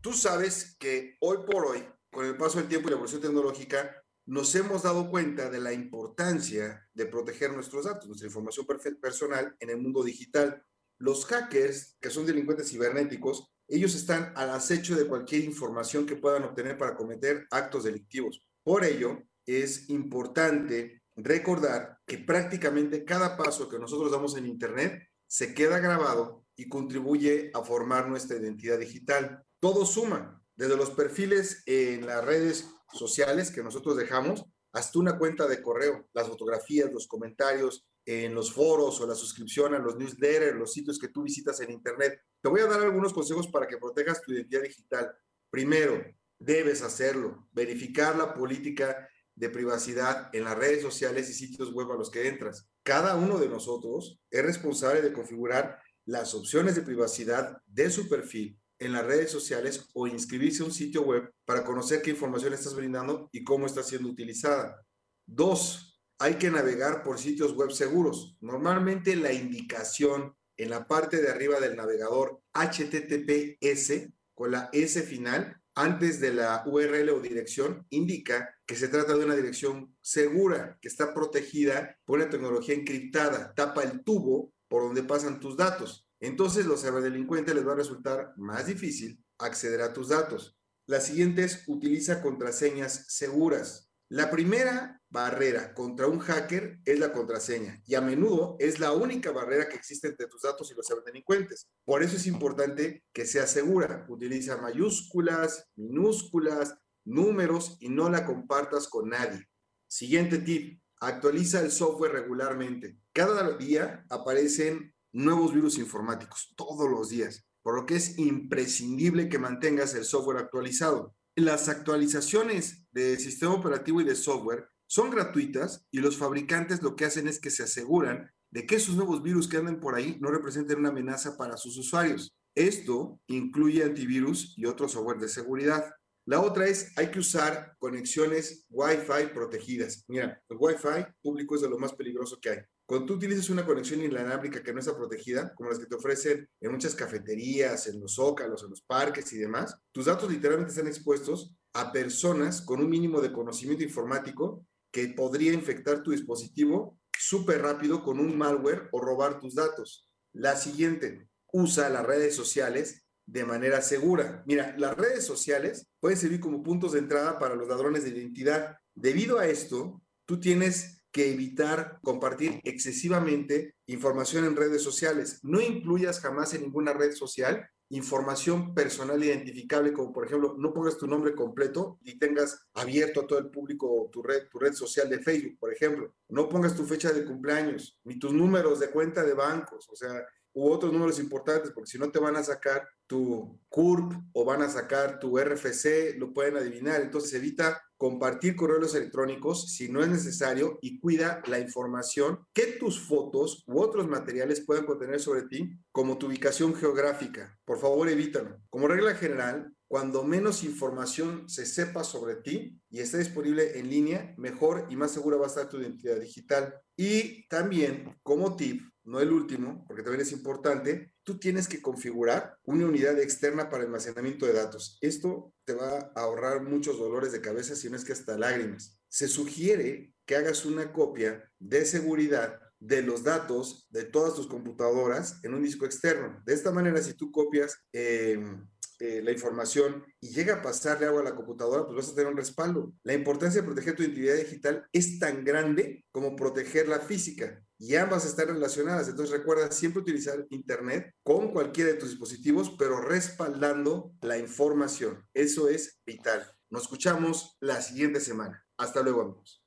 Tú 0.00 0.12
sabes 0.12 0.74
que 0.80 1.16
hoy 1.20 1.38
por 1.46 1.66
hoy, 1.66 1.86
con 2.10 2.26
el 2.26 2.36
paso 2.36 2.58
del 2.58 2.66
tiempo 2.66 2.88
y 2.88 2.90
la 2.90 2.96
evolución 2.96 3.20
tecnológica, 3.20 3.94
nos 4.26 4.52
hemos 4.56 4.82
dado 4.82 5.08
cuenta 5.08 5.50
de 5.50 5.60
la 5.60 5.72
importancia 5.72 6.84
de 6.94 7.06
proteger 7.06 7.52
nuestros 7.52 7.84
datos, 7.84 8.08
nuestra 8.08 8.26
información 8.26 8.66
personal 9.00 9.54
en 9.60 9.70
el 9.70 9.76
mundo 9.76 10.02
digital. 10.02 10.64
Los 10.98 11.26
hackers, 11.26 11.96
que 12.00 12.10
son 12.10 12.26
delincuentes 12.26 12.68
cibernéticos, 12.68 13.52
ellos 13.68 13.94
están 13.94 14.32
al 14.34 14.50
acecho 14.50 14.96
de 14.96 15.06
cualquier 15.06 15.44
información 15.44 16.06
que 16.06 16.16
puedan 16.16 16.42
obtener 16.42 16.76
para 16.76 16.96
cometer 16.96 17.46
actos 17.52 17.84
delictivos. 17.84 18.44
Por 18.64 18.84
ello, 18.84 19.29
es 19.56 19.88
importante 19.90 21.02
recordar 21.16 21.98
que 22.06 22.18
prácticamente 22.18 23.04
cada 23.04 23.36
paso 23.36 23.68
que 23.68 23.78
nosotros 23.78 24.10
damos 24.10 24.36
en 24.36 24.46
Internet 24.46 25.08
se 25.26 25.54
queda 25.54 25.78
grabado 25.78 26.44
y 26.56 26.68
contribuye 26.68 27.50
a 27.54 27.62
formar 27.62 28.08
nuestra 28.08 28.36
identidad 28.36 28.78
digital. 28.78 29.44
Todo 29.60 29.86
suma, 29.86 30.42
desde 30.56 30.76
los 30.76 30.90
perfiles 30.90 31.62
en 31.66 32.06
las 32.06 32.24
redes 32.24 32.68
sociales 32.92 33.50
que 33.50 33.62
nosotros 33.62 33.96
dejamos 33.96 34.44
hasta 34.72 34.98
una 34.98 35.18
cuenta 35.18 35.46
de 35.46 35.62
correo, 35.62 36.08
las 36.12 36.28
fotografías, 36.28 36.92
los 36.92 37.06
comentarios 37.06 37.86
en 38.04 38.34
los 38.34 38.52
foros 38.52 39.00
o 39.00 39.06
la 39.06 39.14
suscripción 39.14 39.74
a 39.74 39.78
los 39.78 39.96
newsletters, 39.96 40.56
los 40.56 40.72
sitios 40.72 40.98
que 40.98 41.08
tú 41.08 41.22
visitas 41.22 41.60
en 41.60 41.70
Internet. 41.70 42.20
Te 42.40 42.48
voy 42.48 42.60
a 42.60 42.66
dar 42.66 42.80
algunos 42.80 43.12
consejos 43.12 43.48
para 43.48 43.66
que 43.66 43.78
protejas 43.78 44.22
tu 44.22 44.32
identidad 44.32 44.62
digital. 44.62 45.12
Primero, 45.50 46.02
debes 46.38 46.82
hacerlo, 46.82 47.48
verificar 47.52 48.16
la 48.16 48.34
política 48.34 49.08
de 49.40 49.48
privacidad 49.48 50.28
en 50.34 50.44
las 50.44 50.56
redes 50.56 50.82
sociales 50.82 51.30
y 51.30 51.32
sitios 51.32 51.72
web 51.72 51.90
a 51.90 51.96
los 51.96 52.10
que 52.10 52.28
entras. 52.28 52.68
Cada 52.82 53.16
uno 53.16 53.38
de 53.38 53.48
nosotros 53.48 54.20
es 54.30 54.44
responsable 54.44 55.00
de 55.00 55.14
configurar 55.14 55.80
las 56.04 56.34
opciones 56.34 56.74
de 56.74 56.82
privacidad 56.82 57.56
de 57.66 57.90
su 57.90 58.06
perfil 58.06 58.60
en 58.78 58.92
las 58.92 59.06
redes 59.06 59.30
sociales 59.30 59.88
o 59.94 60.06
inscribirse 60.06 60.62
a 60.62 60.66
un 60.66 60.72
sitio 60.72 61.02
web 61.02 61.32
para 61.46 61.64
conocer 61.64 62.02
qué 62.02 62.10
información 62.10 62.52
estás 62.52 62.74
brindando 62.74 63.30
y 63.32 63.42
cómo 63.42 63.64
está 63.64 63.82
siendo 63.82 64.10
utilizada. 64.10 64.84
Dos, 65.26 65.98
hay 66.18 66.34
que 66.34 66.50
navegar 66.50 67.02
por 67.02 67.18
sitios 67.18 67.54
web 67.54 67.70
seguros. 67.70 68.36
Normalmente 68.40 69.16
la 69.16 69.32
indicación 69.32 70.34
en 70.58 70.68
la 70.68 70.86
parte 70.86 71.22
de 71.22 71.30
arriba 71.30 71.60
del 71.60 71.76
navegador 71.76 72.42
HTTPS 72.52 74.12
con 74.34 74.50
la 74.50 74.68
S 74.74 75.02
final 75.02 75.59
antes 75.74 76.20
de 76.20 76.32
la 76.32 76.62
URL 76.66 77.10
o 77.10 77.20
dirección 77.20 77.86
indica 77.90 78.54
que 78.66 78.76
se 78.76 78.88
trata 78.88 79.16
de 79.16 79.24
una 79.24 79.36
dirección 79.36 79.96
segura, 80.00 80.78
que 80.80 80.88
está 80.88 81.14
protegida 81.14 81.96
por 82.04 82.18
una 82.18 82.30
tecnología 82.30 82.74
encriptada, 82.74 83.54
tapa 83.54 83.82
el 83.82 84.02
tubo 84.02 84.52
por 84.68 84.82
donde 84.82 85.02
pasan 85.02 85.40
tus 85.40 85.56
datos. 85.56 86.06
Entonces 86.20 86.66
los 86.66 86.82
ciberdelincuentes 86.82 87.54
les 87.54 87.66
va 87.66 87.72
a 87.72 87.76
resultar 87.76 88.32
más 88.36 88.66
difícil 88.66 89.24
acceder 89.38 89.80
a 89.80 89.92
tus 89.92 90.08
datos. 90.08 90.58
La 90.86 91.00
siguiente 91.00 91.44
es 91.44 91.64
utiliza 91.66 92.20
contraseñas 92.20 93.06
seguras. 93.08 93.90
La 94.08 94.30
primera 94.30 94.99
barrera 95.10 95.74
contra 95.74 96.06
un 96.06 96.20
hacker 96.20 96.78
es 96.84 96.98
la 96.98 97.12
contraseña 97.12 97.82
y 97.84 97.96
a 97.96 98.00
menudo 98.00 98.56
es 98.60 98.78
la 98.78 98.92
única 98.92 99.32
barrera 99.32 99.68
que 99.68 99.76
existe 99.76 100.08
entre 100.08 100.28
tus 100.28 100.42
datos 100.42 100.70
y 100.70 100.74
los 100.74 100.86
ciberdelincuentes. 100.86 101.68
Por 101.84 102.02
eso 102.02 102.16
es 102.16 102.26
importante 102.26 103.04
que 103.12 103.26
sea 103.26 103.46
segura. 103.46 104.06
Utiliza 104.08 104.56
mayúsculas, 104.56 105.66
minúsculas, 105.76 106.76
números 107.04 107.76
y 107.80 107.88
no 107.88 108.08
la 108.08 108.24
compartas 108.24 108.88
con 108.88 109.08
nadie. 109.08 109.48
Siguiente 109.88 110.38
tip, 110.38 110.80
actualiza 111.00 111.60
el 111.60 111.72
software 111.72 112.12
regularmente. 112.12 112.96
Cada 113.12 113.56
día 113.56 114.06
aparecen 114.08 114.94
nuevos 115.12 115.52
virus 115.52 115.78
informáticos, 115.78 116.52
todos 116.56 116.88
los 116.88 117.08
días, 117.08 117.44
por 117.62 117.74
lo 117.74 117.86
que 117.86 117.96
es 117.96 118.16
imprescindible 118.18 119.28
que 119.28 119.38
mantengas 119.38 119.94
el 119.94 120.04
software 120.04 120.38
actualizado. 120.38 121.16
Las 121.34 121.68
actualizaciones 121.68 122.86
de 122.92 123.18
sistema 123.18 123.54
operativo 123.54 124.00
y 124.00 124.04
de 124.04 124.14
software 124.14 124.68
son 124.90 125.08
gratuitas 125.10 125.86
y 125.92 126.00
los 126.00 126.16
fabricantes 126.16 126.82
lo 126.82 126.96
que 126.96 127.04
hacen 127.04 127.28
es 127.28 127.38
que 127.38 127.50
se 127.50 127.62
aseguran 127.62 128.28
de 128.50 128.66
que 128.66 128.74
esos 128.74 128.96
nuevos 128.96 129.22
virus 129.22 129.46
que 129.46 129.56
andan 129.56 129.78
por 129.78 129.94
ahí 129.94 130.18
no 130.20 130.32
representen 130.32 130.80
una 130.80 130.88
amenaza 130.88 131.36
para 131.36 131.56
sus 131.56 131.78
usuarios. 131.78 132.34
Esto 132.56 133.20
incluye 133.28 133.84
antivirus 133.84 134.52
y 134.56 134.66
otro 134.66 134.88
software 134.88 135.18
de 135.18 135.28
seguridad. 135.28 135.84
La 136.26 136.40
otra 136.40 136.66
es, 136.66 136.92
hay 136.96 137.12
que 137.12 137.20
usar 137.20 137.76
conexiones 137.78 138.66
Wi-Fi 138.68 139.32
protegidas. 139.32 140.04
Mira, 140.08 140.42
el 140.48 140.56
Wi-Fi 140.58 141.06
público 141.22 141.54
es 141.54 141.60
de 141.60 141.70
lo 141.70 141.78
más 141.78 141.94
peligroso 141.94 142.40
que 142.42 142.50
hay. 142.50 142.58
Cuando 142.84 143.06
tú 143.06 143.14
utilizas 143.14 143.48
una 143.48 143.64
conexión 143.64 144.02
inalámbrica 144.02 144.60
que 144.60 144.72
no 144.72 144.80
está 144.80 144.96
protegida, 144.96 145.54
como 145.54 145.70
las 145.70 145.78
que 145.78 145.86
te 145.86 145.94
ofrecen 145.94 146.48
en 146.60 146.72
muchas 146.72 146.96
cafeterías, 146.96 147.86
en 147.86 148.00
los 148.00 148.16
zócalos, 148.16 148.64
en 148.64 148.70
los 148.70 148.82
parques 148.82 149.32
y 149.32 149.38
demás, 149.38 149.76
tus 149.92 150.06
datos 150.06 150.28
literalmente 150.28 150.72
están 150.72 150.88
expuestos 150.88 151.54
a 151.74 151.92
personas 151.92 152.60
con 152.60 152.80
un 152.80 152.90
mínimo 152.90 153.20
de 153.20 153.32
conocimiento 153.32 153.84
informático 153.84 154.66
que 154.90 155.08
podría 155.08 155.52
infectar 155.52 156.02
tu 156.02 156.10
dispositivo 156.10 156.98
súper 157.16 157.62
rápido 157.62 158.02
con 158.02 158.18
un 158.18 158.36
malware 158.36 158.88
o 158.92 159.00
robar 159.00 159.38
tus 159.38 159.54
datos. 159.54 160.08
La 160.32 160.56
siguiente, 160.56 161.28
usa 161.52 161.88
las 161.88 162.06
redes 162.06 162.34
sociales 162.34 163.06
de 163.26 163.44
manera 163.44 163.82
segura. 163.82 164.42
Mira, 164.46 164.74
las 164.78 164.96
redes 164.96 165.24
sociales 165.24 165.86
pueden 166.00 166.18
servir 166.18 166.40
como 166.40 166.62
puntos 166.62 166.92
de 166.92 167.00
entrada 167.00 167.38
para 167.38 167.54
los 167.54 167.68
ladrones 167.68 168.04
de 168.04 168.10
identidad. 168.10 168.76
Debido 168.94 169.38
a 169.38 169.46
esto, 169.46 170.02
tú 170.26 170.40
tienes 170.40 171.04
que 171.12 171.32
evitar 171.32 171.98
compartir 172.02 172.60
excesivamente 172.64 173.74
información 173.86 174.44
en 174.44 174.56
redes 174.56 174.82
sociales. 174.82 175.40
No 175.42 175.60
incluyas 175.60 176.20
jamás 176.20 176.54
en 176.54 176.62
ninguna 176.62 176.92
red 176.92 177.12
social 177.12 177.68
información 177.90 178.72
personal 178.72 179.22
identificable, 179.22 179.92
como 179.92 180.12
por 180.12 180.24
ejemplo, 180.24 180.54
no 180.56 180.72
pongas 180.72 180.96
tu 180.96 181.06
nombre 181.06 181.34
completo 181.34 181.98
y 182.02 182.18
tengas 182.18 182.66
abierto 182.74 183.20
a 183.20 183.26
todo 183.26 183.38
el 183.38 183.50
público 183.50 184.08
tu 184.12 184.22
red, 184.22 184.48
tu 184.48 184.58
red 184.58 184.72
social 184.72 185.08
de 185.08 185.18
Facebook, 185.18 185.58
por 185.58 185.72
ejemplo. 185.72 186.14
No 186.28 186.48
pongas 186.48 186.74
tu 186.76 186.84
fecha 186.84 187.12
de 187.12 187.24
cumpleaños, 187.24 187.98
ni 188.04 188.18
tus 188.18 188.32
números 188.32 188.78
de 188.78 188.90
cuenta 188.90 189.24
de 189.24 189.34
bancos, 189.34 189.88
o 189.90 189.96
sea, 189.96 190.24
u 190.52 190.68
otros 190.68 190.92
números 190.92 191.18
importantes, 191.18 191.72
porque 191.72 191.90
si 191.90 191.98
no 191.98 192.10
te 192.10 192.20
van 192.20 192.36
a 192.36 192.44
sacar 192.44 192.88
tu 193.06 193.58
CURP 193.68 194.12
o 194.32 194.44
van 194.44 194.62
a 194.62 194.68
sacar 194.68 195.18
tu 195.18 195.38
RFC, 195.38 196.16
lo 196.16 196.32
pueden 196.32 196.56
adivinar. 196.56 197.00
Entonces 197.00 197.34
evita 197.34 197.82
compartir 198.00 198.56
correos 198.56 198.94
electrónicos 198.94 199.74
si 199.74 199.90
no 199.90 200.02
es 200.02 200.08
necesario 200.08 200.78
y 200.80 200.98
cuida 200.98 201.42
la 201.46 201.58
información 201.58 202.46
que 202.54 202.64
tus 202.78 202.98
fotos 202.98 203.62
u 203.66 203.78
otros 203.78 204.08
materiales 204.08 204.62
puedan 204.62 204.86
contener 204.86 205.20
sobre 205.20 205.42
ti, 205.42 205.78
como 205.92 206.16
tu 206.16 206.28
ubicación 206.28 206.74
geográfica. 206.74 207.60
Por 207.66 207.78
favor, 207.78 208.08
evítalo. 208.08 208.56
Como 208.70 208.88
regla 208.88 209.14
general, 209.14 209.76
cuando 209.86 210.24
menos 210.24 210.64
información 210.64 211.46
se 211.50 211.66
sepa 211.66 212.02
sobre 212.02 212.36
ti 212.36 212.80
y 212.88 213.00
esté 213.00 213.18
disponible 213.18 213.78
en 213.78 213.90
línea, 213.90 214.34
mejor 214.38 214.86
y 214.88 214.96
más 214.96 215.10
segura 215.10 215.36
va 215.36 215.44
a 215.44 215.48
estar 215.48 215.68
tu 215.68 215.78
identidad 215.78 216.18
digital. 216.18 216.80
Y 216.96 217.46
también, 217.48 218.18
como 218.22 218.56
tip, 218.56 218.80
no 219.04 219.20
el 219.20 219.30
último, 219.30 219.84
porque 219.86 220.02
también 220.02 220.22
es 220.22 220.32
importante, 220.32 221.12
tú 221.24 221.38
tienes 221.38 221.68
que 221.68 221.82
configurar 221.82 222.56
una 222.64 222.86
unidad 222.86 223.18
externa 223.18 223.70
para 223.70 223.84
almacenamiento 223.84 224.46
de 224.46 224.54
datos. 224.54 224.98
Esto 225.00 225.52
te 225.64 225.74
va 225.74 226.12
a 226.14 226.20
ahorrar 226.20 226.62
muchos 226.62 226.98
dolores 226.98 227.32
de 227.32 227.40
cabeza, 227.40 227.74
si 227.74 227.88
no 227.90 227.96
es 227.96 228.04
que 228.04 228.12
hasta 228.12 228.38
lágrimas. 228.38 228.98
Se 229.08 229.28
sugiere 229.28 230.14
que 230.26 230.36
hagas 230.36 230.64
una 230.64 230.92
copia 230.92 231.50
de 231.58 231.84
seguridad 231.84 232.60
de 232.78 233.02
los 233.02 233.22
datos 233.22 233.86
de 233.90 234.04
todas 234.04 234.34
tus 234.34 234.46
computadoras 234.46 235.38
en 235.42 235.54
un 235.54 235.62
disco 235.62 235.84
externo. 235.84 236.42
De 236.46 236.54
esta 236.54 236.72
manera, 236.72 237.02
si 237.02 237.14
tú 237.14 237.30
copias 237.30 237.76
em, 237.92 238.66
eh, 239.00 239.22
la 239.22 239.32
información 239.32 240.04
y 240.20 240.28
llega 240.28 240.56
a 240.56 240.62
pasarle 240.62 241.06
agua 241.06 241.22
a 241.22 241.24
la 241.24 241.34
computadora, 241.34 241.84
pues 241.84 241.96
vas 241.96 242.08
a 242.10 242.14
tener 242.14 242.30
un 242.30 242.36
respaldo. 242.36 242.92
La 243.02 243.14
importancia 243.14 243.60
de 243.60 243.66
proteger 243.66 243.96
tu 243.96 244.02
identidad 244.02 244.36
digital 244.36 244.86
es 244.92 245.18
tan 245.18 245.42
grande 245.42 246.04
como 246.12 246.36
proteger 246.36 246.86
la 246.86 247.00
física 247.00 247.62
y 247.78 247.96
ambas 247.96 248.26
están 248.26 248.48
relacionadas. 248.48 249.08
Entonces 249.08 249.36
recuerda 249.36 249.72
siempre 249.72 250.02
utilizar 250.02 250.46
Internet 250.50 251.14
con 251.22 251.50
cualquiera 251.50 251.90
de 251.90 251.96
tus 251.96 252.10
dispositivos, 252.10 252.70
pero 252.78 253.00
respaldando 253.00 254.12
la 254.20 254.36
información. 254.36 255.26
Eso 255.32 255.68
es 255.68 256.00
vital. 256.04 256.44
Nos 256.68 256.82
escuchamos 256.82 257.56
la 257.60 257.80
siguiente 257.80 258.20
semana. 258.20 258.64
Hasta 258.76 259.02
luego, 259.02 259.22
amigos. 259.22 259.64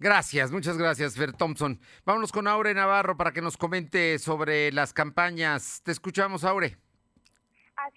Gracias, 0.00 0.52
muchas 0.52 0.78
gracias, 0.78 1.16
Fer 1.16 1.32
Thompson. 1.32 1.80
Vámonos 2.06 2.30
con 2.30 2.46
Aure 2.46 2.72
Navarro 2.72 3.16
para 3.16 3.32
que 3.32 3.42
nos 3.42 3.56
comente 3.56 4.20
sobre 4.20 4.70
las 4.70 4.92
campañas. 4.92 5.80
Te 5.82 5.90
escuchamos, 5.90 6.44
Aure. 6.44 6.78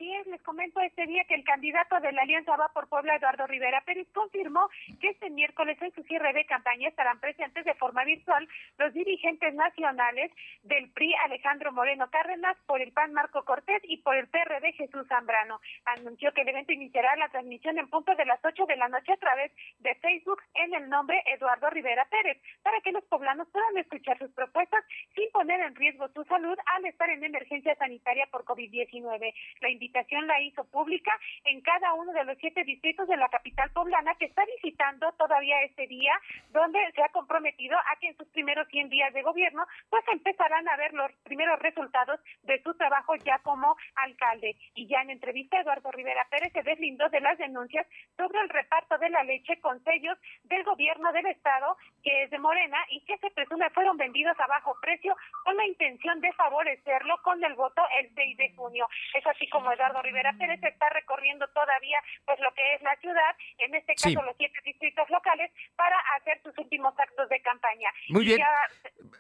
Así 0.02 0.12
es, 0.16 0.26
les 0.26 0.42
comento 0.42 0.80
este 0.82 1.06
día 1.06 1.24
que 1.26 1.36
el 1.36 1.44
candidato 1.44 2.00
de 2.00 2.12
la 2.12 2.24
Alianza 2.24 2.58
Va 2.58 2.70
por 2.70 2.90
Puebla, 2.90 3.18
Eduardo 3.18 3.46
Rivera 3.46 3.82
Pérez, 3.82 4.08
confirmó 4.16 4.68
que 5.00 5.10
este 5.10 5.30
miércoles 5.30 5.80
en 5.80 5.94
su 5.94 6.02
cierre 6.02 6.34
de 6.34 6.44
campaña 6.48 6.90
estarán 6.90 7.20
presentes 7.20 7.64
de 7.66 7.76
forma 7.76 8.04
virtual 8.04 8.48
los 8.80 8.92
dirigentes 8.94 9.54
nacionales 9.54 10.32
del 10.64 10.90
PRI, 10.90 11.14
Alejandro 11.26 11.72
Moreno 11.72 12.10
Cárdenas, 12.10 12.58
por 12.66 12.82
el 12.82 12.92
PAN 12.94 13.14
Marco 13.14 13.46
Cortés 13.46 13.80
y 13.84 13.98
por 13.98 14.16
el 14.16 14.28
PRD 14.28 14.74
Jesús 14.74 15.08
Zambrano. 15.08 15.62
Anunció 15.86 16.34
que 16.34 16.42
el 16.42 16.50
evento 16.50 16.72
iniciará 16.72 17.16
la 17.18 17.30
transmisión 17.30 17.78
en 17.78 17.88
punto 17.88 18.16
de 18.16 18.26
las 18.26 18.44
8 18.44 18.66
de 18.66 18.78
la 18.78 18.88
noche 18.88 19.14
a 19.14 19.18
través 19.18 19.52
de 19.82 19.94
Facebook 19.94 20.42
en 20.56 20.74
el 20.74 20.90
nombre 20.90 21.22
Eduardo 21.28 21.70
Rivera 21.70 22.08
Pérez, 22.10 22.42
para 22.64 22.82
que 22.82 22.92
los 22.92 23.04
poblanos 23.04 23.48
puedan 23.50 23.78
escuchar 23.78 24.18
sus 24.18 24.32
propuestas 24.32 24.84
sin 25.14 25.30
poner 25.30 25.62
en 25.62 25.76
riesgo 25.76 26.08
su 26.08 26.24
salud 26.24 26.58
al 26.76 26.86
estar 26.86 27.08
en 27.12 27.24
emergencia 27.24 27.76
sanitaria 27.76 28.26
por 28.32 28.46
COVID-19. 28.46 29.32
La 29.60 29.70
invitación 29.92 30.26
la 30.26 30.40
hizo 30.42 30.64
pública 30.66 31.12
en 31.44 31.60
cada 31.62 31.94
uno 31.94 32.14
de 32.14 32.24
los 32.24 32.38
siete 32.38 32.64
distritos 32.64 33.08
de 33.10 33.18
la 33.18 33.28
capital 33.28 33.70
poblana 33.72 34.16
que 34.16 34.26
está 34.26 34.44
visitando 34.56 35.12
todavía 35.14 35.62
este 35.64 35.86
día, 35.88 36.14
donde 36.52 36.80
se 36.96 37.04
ha 37.04 37.10
comprometido 37.10 37.78
a 37.78 38.00
que 38.00 38.08
en 38.08 38.18
sus 38.18 38.28
primeros 38.30 38.68
100 38.70 38.90
días 38.90 39.14
de 39.14 39.22
gobierno, 39.22 39.66
pues 39.90 40.04
empezarán 40.08 40.68
a 40.70 40.78
ver 40.78 40.94
los 40.94 41.12
primeros 41.24 41.60
resultados 41.60 42.22
de 42.44 42.62
su 42.64 42.74
trabajo 42.76 43.16
ya 43.16 43.40
como 43.40 43.76
alcalde. 43.96 44.56
Y 44.76 44.88
ya 44.88 45.02
en 45.02 45.10
entrevista, 45.10 45.60
Eduardo 45.60 45.92
Rivera 45.92 46.26
Pérez 46.30 46.54
se 46.54 46.64
deslindó 46.64 47.10
de 47.10 47.20
las 47.20 47.38
denuncias 47.38 47.86
sobre 48.16 48.40
el 48.40 48.50
reparto 48.50 48.98
de 48.98 49.10
la 49.10 49.24
leche 49.24 49.60
con 49.60 49.84
sellos 49.84 50.18
del 50.44 50.64
gobierno 50.64 51.12
del 51.12 51.26
estado, 51.26 51.76
que 52.02 52.24
es 52.24 52.30
de 52.30 52.40
Morena, 52.40 52.78
y 52.90 53.02
que 53.02 53.18
se 53.18 53.32
presume 53.32 53.70
fueron 53.72 53.98
vendidos 53.98 54.40
a 54.40 54.48
bajo 54.48 54.74
precio 54.82 55.16
con 55.44 55.58
la 55.58 55.66
intención 55.66 56.22
de 56.22 56.32
favorecerlo 56.34 57.18
con 57.24 57.44
el 57.44 57.56
voto 57.56 57.82
el 58.00 58.10
6 58.16 58.38
de 58.38 58.54
junio. 58.56 58.88
Es 59.14 59.26
así 59.28 59.50
como 59.50 59.72
Eduardo 59.82 60.02
Rivera 60.04 60.34
Pérez 60.38 60.62
está 60.62 60.90
recorriendo 60.90 61.48
todavía 61.48 61.98
pues 62.26 62.40
lo 62.40 62.54
que 62.54 62.76
es 62.76 62.82
la 62.84 62.96
ciudad, 62.98 63.36
en 63.58 63.74
este 63.74 63.96
caso 63.96 64.22
los 64.22 64.36
siete 64.38 64.60
distritos 64.64 65.10
locales, 65.10 65.52
para 65.76 65.98
hacer 66.18 66.40
sus 66.44 66.56
últimos 66.60 66.94
actos 66.98 67.28
de 67.30 67.42
campaña. 67.42 67.90
Muy 68.10 68.26
bien. 68.26 68.40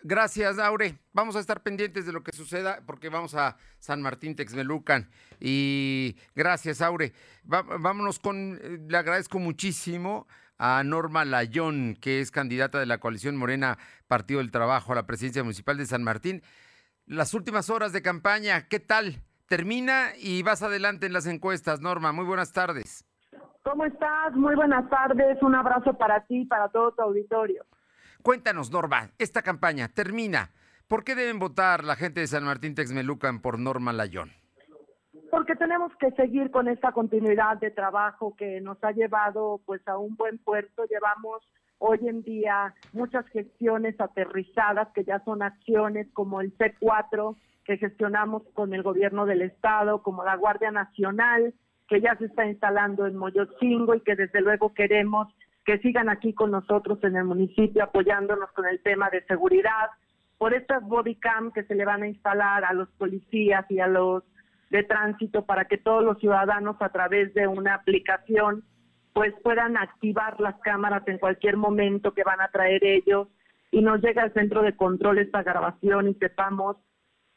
Gracias, 0.04 0.60
Aure. 0.60 0.95
Vamos 1.13 1.36
a 1.36 1.39
estar 1.39 1.62
pendientes 1.63 2.06
de 2.06 2.13
lo 2.13 2.24
que 2.24 2.32
suceda 2.32 2.82
porque 2.86 3.10
vamos 3.10 3.34
a 3.34 3.58
San 3.80 4.02
Martín 4.02 4.36
Texmelucan. 4.36 5.10
Y 5.39 6.15
gracias, 6.36 6.82
Aure. 6.82 7.13
vámonos 7.43 8.19
con, 8.19 8.60
eh, 8.62 8.78
le 8.88 8.97
agradezco 8.97 9.39
muchísimo 9.39 10.28
a 10.60 10.84
Norma 10.84 11.26
Layón, 11.26 11.97
que 12.00 12.21
es 12.21 12.30
candidata 12.30 12.80
de 12.80 12.86
la 12.86 13.00
coalición 13.00 13.36
Morena 13.36 13.80
Partido 14.08 14.39
del 14.39 14.52
Trabajo 14.52 14.91
a 14.91 14.95
la 14.95 15.08
presidencia 15.08 15.41
municipal 15.41 15.76
de 15.78 15.88
San 15.88 16.04
Martín. 16.04 16.43
Las 17.08 17.34
últimas 17.34 17.71
horas 17.71 17.93
de 17.93 18.04
campaña, 18.04 18.67
¿qué 18.67 18.80
tal? 18.80 19.24
Termina 19.51 20.11
y 20.17 20.43
vas 20.43 20.63
adelante 20.63 21.07
en 21.07 21.11
las 21.11 21.27
encuestas. 21.27 21.81
Norma, 21.81 22.13
muy 22.13 22.23
buenas 22.23 22.53
tardes. 22.53 23.05
¿Cómo 23.63 23.83
estás? 23.83 24.33
Muy 24.33 24.55
buenas 24.55 24.89
tardes. 24.89 25.41
Un 25.41 25.55
abrazo 25.55 25.93
para 25.97 26.21
ti 26.25 26.43
y 26.43 26.45
para 26.45 26.69
todo 26.69 26.93
tu 26.93 27.01
auditorio. 27.01 27.65
Cuéntanos, 28.23 28.71
Norma, 28.71 29.09
esta 29.19 29.41
campaña 29.41 29.89
termina. 29.89 30.51
¿Por 30.87 31.03
qué 31.03 31.15
deben 31.15 31.37
votar 31.37 31.83
la 31.83 31.97
gente 31.97 32.21
de 32.21 32.27
San 32.27 32.45
Martín 32.45 32.75
Texmelucan 32.75 33.41
por 33.41 33.59
Norma 33.59 33.91
Layón? 33.91 34.31
Porque 35.29 35.57
tenemos 35.57 35.91
que 35.99 36.11
seguir 36.11 36.49
con 36.49 36.69
esta 36.69 36.93
continuidad 36.93 37.57
de 37.57 37.71
trabajo 37.71 38.33
que 38.37 38.61
nos 38.61 38.81
ha 38.85 38.91
llevado 38.93 39.59
pues 39.65 39.85
a 39.85 39.97
un 39.97 40.15
buen 40.15 40.37
puerto. 40.37 40.85
Llevamos 40.85 41.43
hoy 41.77 41.99
en 42.07 42.23
día 42.23 42.73
muchas 42.93 43.27
gestiones 43.27 43.99
aterrizadas 43.99 44.87
que 44.93 45.03
ya 45.03 45.21
son 45.25 45.43
acciones 45.43 46.07
como 46.13 46.39
el 46.39 46.57
C4 46.57 47.35
que 47.65 47.78
gestionamos 47.78 48.43
con 48.54 48.74
el 48.74 48.84
gobierno 48.84 49.26
del 49.26 49.41
estado, 49.41 50.02
como 50.02 50.24
la 50.24 50.36
Guardia 50.36 50.71
Nacional, 50.71 51.54
que 51.88 52.02
ya 52.02 52.15
se 52.15 52.26
está 52.26 52.45
instalando 52.45 53.06
en 53.06 53.17
Moyotzingo 53.17 53.95
y 53.95 54.02
que 54.02 54.15
desde 54.15 54.41
luego 54.41 54.74
queremos 54.74 55.28
que 55.65 55.78
sigan 55.80 56.10
aquí 56.10 56.34
con 56.34 56.52
nosotros 56.52 57.00
en 57.04 57.15
el 57.15 57.26
municipio 57.26 57.84
apoyándonos 57.84 58.52
con 58.52 58.65
el 58.65 58.82
tema 58.82 59.10
de 59.10 59.24
seguridad, 59.26 59.89
por 60.38 60.54
estas 60.54 60.84
body 60.84 61.15
cam 61.15 61.52
que 61.52 61.63
se 61.65 61.76
le 61.76 61.86
van 61.86 62.02
a 62.02 62.08
instalar 62.08 62.65
a 62.65 62.74
los 62.74 62.89
policías 62.91 63.69
y 63.69 63.80
a 63.80 63.88
los 63.88 64.24
de 64.71 64.84
tránsito 64.84 65.45
para 65.45 65.65
que 65.65 65.78
todos 65.78 66.04
los 66.04 66.17
ciudadanos 66.17 66.78
a 66.80 66.89
través 66.89 67.34
de 67.34 67.45
una 67.45 67.76
aplicación 67.76 68.63
pues 69.13 69.34
puedan 69.43 69.78
activar 69.78 70.39
las 70.39 70.56
cámaras 70.62 71.06
en 71.08 71.19
cualquier 71.19 71.58
momento 71.58 72.13
que 72.13 72.24
van 72.24 72.39
a 72.41 72.47
traer 72.47 72.84
ellos. 72.84 73.28
Y 73.69 73.82
nos 73.82 74.02
llega 74.02 74.24
al 74.24 74.34
centro 74.34 74.62
de 74.62 74.76
control 74.76 75.19
esta 75.19 75.43
grabación 75.43 76.08
y 76.08 76.13
sepamos 76.15 76.78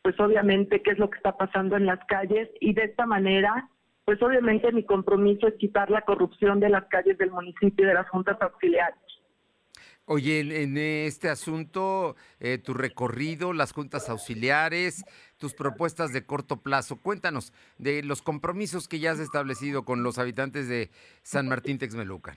pues 0.05 0.21
obviamente 0.21 0.83
qué 0.83 0.91
es 0.91 0.99
lo 0.99 1.09
que 1.09 1.17
está 1.17 1.35
pasando 1.39 1.79
en 1.79 1.87
las 1.87 1.99
calles 2.05 2.51
y 2.61 2.75
de 2.75 2.85
esta 2.85 3.07
manera 3.07 3.71
pues 4.05 4.23
obviamente 4.23 4.71
mi 4.71 4.85
compromiso 4.85 5.49
es 5.49 5.55
quitar 5.55 5.91
la 5.91 6.03
corrupción 6.03 6.61
de 6.61 6.69
las 6.69 6.85
calles 6.89 7.17
del 7.17 7.31
municipio 7.31 7.87
y 7.87 7.89
de 7.89 7.95
las 7.95 8.07
juntas 8.11 8.37
auxiliares. 8.43 8.99
Oye, 10.05 10.41
en, 10.63 10.77
este 10.77 11.31
asunto, 11.31 12.17
eh, 12.39 12.59
tu 12.59 12.75
recorrido, 12.75 13.55
las 13.55 13.73
juntas 13.73 14.11
auxiliares, 14.11 15.07
tus 15.39 15.55
propuestas 15.55 16.13
de 16.13 16.27
corto 16.27 16.59
plazo, 16.59 17.01
cuéntanos 17.01 17.55
de 17.79 18.03
los 18.03 18.21
compromisos 18.21 18.87
que 18.87 18.99
ya 18.99 19.13
has 19.13 19.21
establecido 19.21 19.87
con 19.87 20.03
los 20.03 20.19
habitantes 20.19 20.69
de 20.69 20.91
San 21.23 21.49
Martín 21.49 21.79
Texmelucan. 21.79 22.37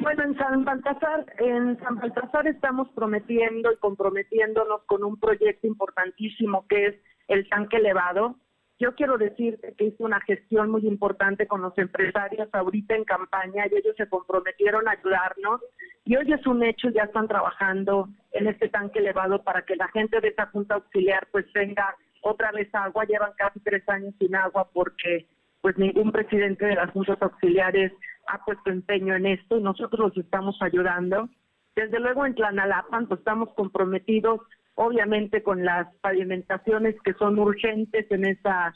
Bueno, 0.00 0.22
en 0.24 0.36
San 0.36 0.64
Baltasar, 0.64 1.26
en 1.38 1.78
San 1.80 1.96
Baltasar 1.96 2.46
estamos 2.46 2.88
prometiendo 2.90 3.72
y 3.72 3.76
comprometiéndonos 3.76 4.82
con 4.86 5.04
un 5.04 5.18
proyecto 5.18 5.66
importantísimo 5.66 6.66
que 6.68 6.86
es 6.86 6.94
el 7.28 7.48
tanque 7.48 7.76
elevado. 7.76 8.36
Yo 8.78 8.94
quiero 8.94 9.16
decirte 9.16 9.74
que 9.76 9.84
hice 9.84 10.02
una 10.02 10.20
gestión 10.22 10.70
muy 10.70 10.86
importante 10.86 11.46
con 11.46 11.62
los 11.62 11.76
empresarios 11.78 12.48
ahorita 12.52 12.96
en 12.96 13.04
campaña 13.04 13.66
y 13.70 13.76
ellos 13.76 13.94
se 13.96 14.08
comprometieron 14.08 14.88
a 14.88 14.92
ayudarnos 14.92 15.60
y 16.04 16.16
hoy 16.16 16.32
es 16.32 16.44
un 16.46 16.64
hecho, 16.64 16.90
ya 16.90 17.04
están 17.04 17.28
trabajando 17.28 18.08
en 18.32 18.48
este 18.48 18.68
tanque 18.68 18.98
elevado 18.98 19.42
para 19.44 19.62
que 19.62 19.76
la 19.76 19.88
gente 19.88 20.20
de 20.20 20.28
esta 20.28 20.46
junta 20.46 20.74
auxiliar 20.74 21.28
pues 21.30 21.46
tenga 21.52 21.94
otra 22.22 22.50
vez 22.50 22.68
agua. 22.74 23.04
Llevan 23.04 23.32
casi 23.36 23.60
tres 23.60 23.88
años 23.88 24.14
sin 24.18 24.34
agua 24.34 24.68
porque 24.72 25.28
pues 25.60 25.78
ningún 25.78 26.10
presidente 26.10 26.66
de 26.66 26.74
las 26.74 26.90
juntas 26.90 27.18
auxiliares 27.20 27.92
ha 28.28 28.44
puesto 28.44 28.70
empeño 28.70 29.14
en 29.14 29.26
esto 29.26 29.58
y 29.58 29.62
nosotros 29.62 30.00
los 30.00 30.16
estamos 30.16 30.60
ayudando. 30.62 31.28
Desde 31.74 32.00
luego 32.00 32.26
en 32.26 32.34
Tlanalapan 32.34 33.06
pues 33.06 33.20
estamos 33.20 33.48
comprometidos 33.54 34.40
obviamente 34.74 35.42
con 35.42 35.64
las 35.64 35.86
pavimentaciones 35.96 36.96
que 37.02 37.14
son 37.14 37.38
urgentes 37.38 38.10
en 38.10 38.26
esa 38.26 38.74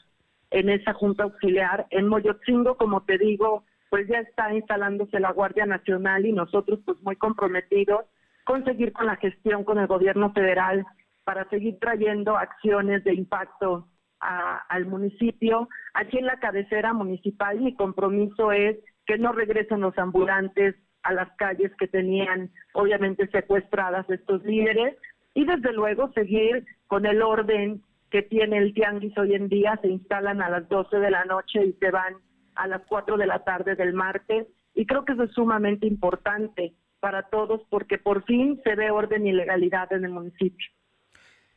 en 0.51 0.69
esa 0.69 0.93
junta 0.93 1.25
auxiliar. 1.25 1.87
En 1.91 2.07
Moyotzingo, 2.07 2.77
como 2.77 3.03
te 3.03 3.19
digo, 3.19 3.65
pues 3.91 4.07
ya 4.09 4.19
está 4.21 4.55
instalándose 4.55 5.19
la 5.19 5.33
Guardia 5.33 5.67
Nacional 5.67 6.25
y 6.25 6.33
nosotros 6.33 6.79
pues 6.85 7.01
muy 7.03 7.17
comprometidos 7.17 8.05
con 8.45 8.65
seguir 8.65 8.93
con 8.93 9.07
la 9.07 9.17
gestión 9.17 9.65
con 9.65 9.79
el 9.79 9.89
gobierno 9.89 10.33
federal 10.33 10.85
para 11.25 11.49
seguir 11.49 11.79
trayendo 11.81 12.37
acciones 12.37 13.03
de 13.03 13.15
impacto 13.15 13.89
a- 14.21 14.59
al 14.69 14.87
municipio. 14.87 15.69
Aquí 15.95 16.19
en 16.19 16.27
la 16.27 16.39
cabecera 16.39 16.93
municipal 16.93 17.61
mi 17.61 17.75
compromiso 17.75 18.53
es 18.53 18.77
que 19.07 19.19
no 19.19 19.33
regresen 19.33 19.81
los 19.81 19.97
ambulantes 19.99 20.75
a 21.03 21.13
las 21.13 21.31
calles 21.37 21.73
que 21.79 21.87
tenían 21.87 22.51
obviamente 22.75 23.29
secuestradas 23.29 24.09
estos 24.11 24.45
líderes. 24.45 24.97
Y 25.35 25.45
desde 25.45 25.73
luego 25.73 26.13
seguir 26.13 26.67
con 26.87 27.07
el 27.07 27.23
orden 27.23 27.83
que 28.11 28.23
tiene 28.23 28.59
el 28.59 28.75
tianguis 28.75 29.17
hoy 29.19 29.35
en 29.35 29.49
día, 29.49 29.79
se 29.83 29.89
instalan 29.89 30.43
a 30.43 30.51
las 30.51 30.69
12 30.69 30.97
de 30.97 31.11
la 31.11 31.25
noche 31.25 31.65
y 31.65 31.73
se 31.75 31.91
van 31.91 32.15
a 32.55 32.67
las 32.67 32.83
4 32.89 33.17
de 33.17 33.27
la 33.27 33.45
tarde 33.45 33.77
del 33.77 33.93
martes. 33.93 34.47
Y 34.75 34.87
creo 34.87 35.05
que 35.05 35.13
eso 35.13 35.25
es 35.25 35.33
sumamente 35.33 35.87
importante 35.87 36.75
para 37.01 37.25
todos 37.25 37.63
porque 37.71 37.99
por 37.99 38.25
fin 38.25 38.61
se 38.65 38.75
ve 38.75 38.91
orden 38.91 39.27
y 39.27 39.33
legalidad 39.33 39.93
en 39.93 40.05
el 40.05 40.11
municipio. 40.11 40.67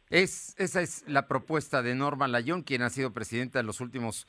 Es, 0.10 0.56
esa 0.58 0.82
es 0.82 1.08
la 1.08 1.28
propuesta 1.28 1.82
de 1.82 1.96
Norma 1.96 2.28
Layón, 2.28 2.64
quien 2.64 2.82
ha 2.82 2.90
sido 2.90 3.14
presidenta 3.14 3.60
en 3.60 3.68
los 3.68 3.80
últimos 3.80 4.28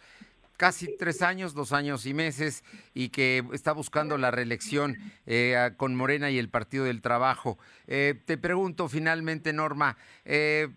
casi 0.61 0.95
tres 0.99 1.23
años, 1.23 1.55
dos 1.55 1.73
años 1.73 2.05
y 2.05 2.13
meses, 2.13 2.65
y 2.93 3.09
que 3.09 3.43
está 3.55 3.73
buscando 3.73 4.19
la 4.19 4.31
reelección 4.31 4.97
eh, 5.25 5.71
con 5.79 5.95
Morena 5.95 6.31
y 6.31 6.39
el 6.39 6.51
Partido 6.51 6.85
del 6.85 7.01
Trabajo. 7.01 7.57
Eh, 7.87 8.21
te 8.27 8.37
pregunto 8.37 8.87
finalmente, 8.87 9.55
Norma, 9.55 9.97
eh, 10.27 10.69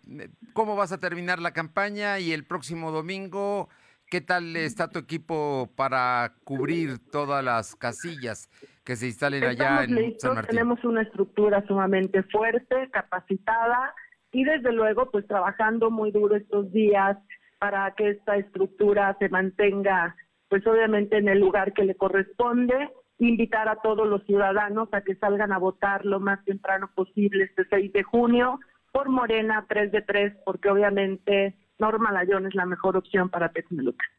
¿cómo 0.53 0.77
vas 0.77 0.93
a 0.93 1.01
terminar 1.01 1.39
la 1.39 1.51
campaña 1.51 2.17
y 2.19 2.31
el 2.31 2.45
próximo 2.45 2.91
domingo? 2.91 3.67
¿Qué 4.09 4.21
tal 4.21 4.55
está 4.55 4.87
tu 4.87 4.99
equipo 4.99 5.69
para 5.75 6.31
cubrir 6.45 6.99
todas 7.11 7.43
las 7.43 7.75
casillas 7.75 8.49
que 8.85 8.95
se 8.95 9.07
instalen 9.07 9.43
allá 9.43 9.83
en 9.83 9.95
listos, 9.95 10.21
San 10.21 10.35
Martín? 10.35 10.55
tenemos 10.55 10.81
una 10.85 11.01
estructura 11.01 11.61
sumamente 11.67 12.23
fuerte, 12.23 12.89
capacitada 12.89 13.93
y 14.31 14.45
desde 14.45 14.71
luego 14.71 15.11
pues 15.11 15.27
trabajando 15.27 15.91
muy 15.91 16.11
duro 16.11 16.37
estos 16.37 16.71
días 16.71 17.17
para 17.63 17.89
que 17.95 18.09
esta 18.09 18.35
estructura 18.35 19.15
se 19.19 19.29
mantenga 19.29 20.17
pues 20.49 20.67
obviamente 20.67 21.17
en 21.17 21.29
el 21.29 21.39
lugar 21.39 21.71
que 21.71 21.85
le 21.85 21.95
corresponde, 21.95 22.89
invitar 23.19 23.69
a 23.69 23.77
todos 23.77 24.05
los 24.05 24.21
ciudadanos 24.25 24.89
a 24.91 24.99
que 24.99 25.15
salgan 25.15 25.53
a 25.53 25.59
votar 25.59 26.03
lo 26.03 26.19
más 26.19 26.43
temprano 26.43 26.91
posible 26.93 27.45
este 27.45 27.63
6 27.69 27.93
de 27.93 28.03
junio 28.03 28.59
por 28.91 29.07
Morena 29.07 29.65
3 29.69 29.93
de 29.93 30.01
3 30.01 30.33
porque 30.43 30.69
obviamente 30.69 31.55
Norma 31.79 32.11
Layón 32.11 32.47
es 32.47 32.53
la 32.53 32.65
mejor 32.65 32.97
opción 32.97 33.29
para 33.29 33.53
Texmelucan. 33.53 34.09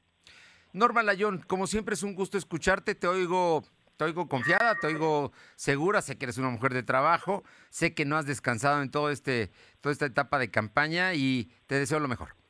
Norma 0.72 1.02
Layón, 1.02 1.42
como 1.46 1.66
siempre 1.66 1.96
es 1.96 2.02
un 2.02 2.14
gusto 2.14 2.38
escucharte, 2.38 2.94
te 2.94 3.09
oigo, 3.09 3.62
te 3.98 4.04
oigo 4.04 4.26
confiada, 4.26 4.74
te 4.80 4.87
oigo 4.87 5.33
segura, 5.54 6.00
sé 6.00 6.16
que 6.16 6.24
eres 6.24 6.38
una 6.38 6.48
mujer 6.48 6.72
de 6.72 6.83
trabajo, 6.83 7.44
sé 7.68 7.92
que 7.92 8.07
no 8.07 8.16
has 8.16 8.24
descansado 8.24 8.80
en 8.80 8.90
todo 8.90 9.11
este, 9.11 9.50
toda 9.83 9.92
esta 9.92 10.07
etapa 10.07 10.38
de 10.38 10.50
campaña 10.50 11.12
y 11.12 11.50
te 11.66 11.74
deseo 11.74 12.00
lo 12.00 12.09
mejor. 12.09 12.42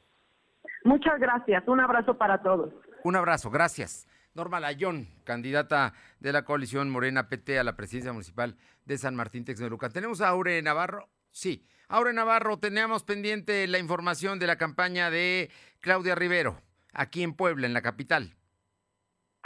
Muchas 0.85 1.19
gracias, 1.19 1.67
un 1.67 1.81
abrazo 1.81 2.17
para 2.19 2.43
todos. 2.43 2.73
Un 3.03 3.17
abrazo, 3.17 3.51
gracias. 3.51 4.07
Norma 4.35 4.61
Layón, 4.61 5.09
candidata 5.25 5.95
de 6.21 6.33
la 6.33 6.45
coalición 6.45 6.91
Morena 6.91 7.29
PT 7.29 7.59
a 7.59 7.65
la 7.65 7.77
presidencia 7.77 8.13
municipal 8.13 8.57
de 8.85 8.99
San 8.99 9.15
Martín 9.15 9.45
Texmelucan. 9.45 9.93
¿Tenemos 9.93 10.21
a 10.21 10.29
Aure 10.29 10.61
Navarro? 10.61 11.09
Sí. 11.31 11.67
Aure 11.89 12.13
Navarro, 12.13 12.59
teníamos 12.59 13.05
pendiente 13.05 13.67
la 13.67 13.79
información 13.79 14.39
de 14.39 14.47
la 14.47 14.57
campaña 14.57 15.11
de 15.11 15.51
Claudia 15.81 16.15
Rivero, 16.15 16.61
aquí 16.93 17.23
en 17.23 17.35
Puebla, 17.35 17.67
en 17.67 17.75
la 17.75 17.83
capital. 17.83 18.35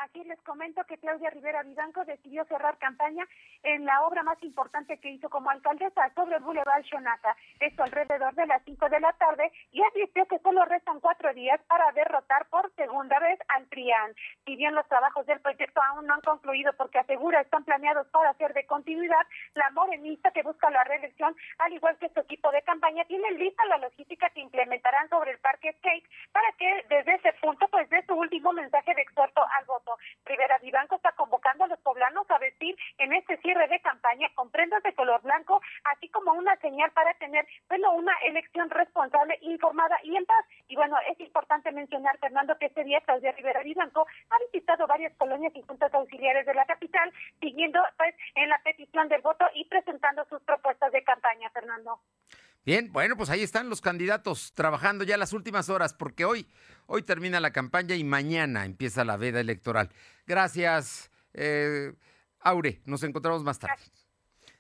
Aquí 0.08 0.24
les 0.24 0.40
comento 0.40 0.82
que 0.84 0.96
Claudia 0.96 1.28
Rivera 1.28 1.62
Vivanco 1.62 2.02
decidió 2.06 2.42
cerrar 2.46 2.78
campaña 2.78 3.28
en 3.62 3.84
la 3.84 4.06
obra 4.06 4.22
más 4.22 4.42
importante 4.42 4.96
que 4.98 5.10
hizo 5.10 5.28
como 5.28 5.50
alcaldesa 5.50 6.10
sobre 6.14 6.36
el 6.36 6.42
Boulevard 6.42 6.82
Shonata. 6.82 7.36
Esto 7.60 7.82
alrededor 7.82 8.34
de 8.34 8.46
las 8.46 8.62
5 8.64 8.88
de 8.88 9.00
la 9.00 9.12
tarde 9.12 9.52
y 9.70 9.82
advirtió 9.82 10.24
que 10.26 10.38
solo 10.38 10.64
restan 10.64 11.00
cuatro 11.00 11.34
días 11.34 11.60
para 11.68 11.92
derrotar 11.92 12.46
por 12.46 12.72
segunda 12.74 13.18
vez 13.18 13.38
al 13.48 13.66
PRIAN. 13.66 14.14
Si 14.46 14.56
bien 14.56 14.74
los 14.74 14.88
trabajos 14.88 15.26
del 15.26 15.40
proyecto 15.40 15.82
aún 15.82 16.06
no 16.06 16.14
han 16.14 16.22
concluido 16.22 16.72
porque 16.78 17.00
asegura 17.00 17.42
están 17.42 17.64
planeados 17.64 18.06
para 18.08 18.32
ser 18.34 18.54
de 18.54 18.64
continuidad, 18.64 19.26
la 19.54 19.68
morenista 19.72 20.30
que 20.30 20.42
busca 20.42 20.70
la 20.70 20.84
reelección, 20.84 21.36
al 21.58 21.72
igual 21.74 21.98
que 21.98 22.08
su 22.08 22.20
equipo 22.20 22.50
de 22.50 22.62
campaña, 22.62 23.04
tiene 23.04 23.30
lista 23.32 23.62
la 23.66 23.76
logística 23.76 24.30
que 24.30 24.40
implementarán 24.40 25.10
sobre 25.10 25.32
el 25.32 25.38
Parque 25.38 25.74
Skate 25.74 26.08
para 26.32 26.50
que 26.52 26.86
desde 26.88 27.16
ese 27.16 27.34
punto 27.42 27.68
pues 27.68 27.90
dé 27.90 28.02
su 28.06 28.14
último 28.14 28.54
mensaje 28.54 28.94
de. 28.94 29.17
Vivanco 30.68 30.96
está 30.96 31.12
convocando 31.12 31.64
a 31.64 31.68
los 31.68 31.78
poblanos 31.80 32.30
a 32.30 32.38
vestir 32.38 32.76
en 32.98 33.14
este 33.14 33.38
cierre 33.38 33.68
de 33.68 33.80
campaña 33.80 34.28
con 34.34 34.50
prendas 34.50 34.82
de 34.82 34.94
color 34.94 35.22
blanco, 35.22 35.62
así 35.84 36.10
como 36.10 36.34
una 36.34 36.56
señal 36.56 36.90
para 36.92 37.14
tener 37.14 37.48
bueno 37.68 37.94
una 37.94 38.12
elección 38.26 38.68
responsable, 38.68 39.38
informada 39.40 39.96
y 40.02 40.14
en 40.14 40.26
paz. 40.26 40.44
Y 40.68 40.76
bueno, 40.76 40.96
es 41.10 41.18
importante 41.20 41.72
mencionar, 41.72 42.18
Fernando, 42.18 42.58
que 42.58 42.66
este 42.66 42.84
día 42.84 43.00
Claudia 43.00 43.32
Rivera 43.32 43.62
Vivanco 43.62 44.06
ha 44.28 44.36
visitado 44.52 44.86
varias 44.86 45.16
colonias 45.16 45.56
y 45.56 45.62
juntas 45.62 45.92
auxiliares 45.94 46.44
de 46.44 46.52
la 46.52 46.66
capital, 46.66 47.10
siguiendo 47.40 47.80
pues 47.96 48.14
en 48.34 48.50
la 48.50 48.58
petición 48.58 49.08
del 49.08 49.22
voto 49.22 49.46
y 49.54 49.64
presentando 49.64 50.26
sus 50.26 50.42
propuestas 50.42 50.92
de 50.92 51.02
campaña, 51.02 51.48
Fernando. 51.48 51.98
Bien, 52.68 52.92
bueno, 52.92 53.16
pues 53.16 53.30
ahí 53.30 53.42
están 53.42 53.70
los 53.70 53.80
candidatos 53.80 54.52
trabajando 54.52 55.02
ya 55.02 55.16
las 55.16 55.32
últimas 55.32 55.70
horas, 55.70 55.94
porque 55.94 56.26
hoy, 56.26 56.46
hoy 56.88 57.02
termina 57.02 57.38
la 57.38 57.52
campaña 57.52 57.94
y 57.94 58.02
mañana 58.02 58.64
empieza 58.64 59.04
la 59.04 59.16
veda 59.16 59.40
electoral. 59.40 59.90
Gracias, 60.26 61.10
eh, 61.34 61.94
Aure. 62.40 62.80
Nos 62.84 63.02
encontramos 63.04 63.44
más 63.44 63.58
tarde. 63.58 63.82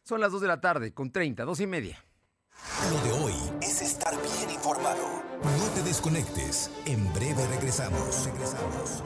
Son 0.02 0.20
las 0.20 0.32
2 0.32 0.42
de 0.42 0.48
la 0.48 0.60
tarde, 0.60 0.94
con 0.94 1.10
30, 1.10 1.44
dos 1.44 1.60
y 1.60 1.66
media. 1.66 2.02
Lo 2.90 3.00
de 3.02 3.24
hoy 3.24 3.34
es 3.60 3.82
estar 3.82 4.14
bien 4.22 4.50
informado. 4.50 5.22
No 5.42 5.68
te 5.74 5.82
desconectes. 5.82 6.70
En 6.86 7.12
breve 7.12 7.46
regresamos. 7.48 8.26
Regresamos. 8.26 9.02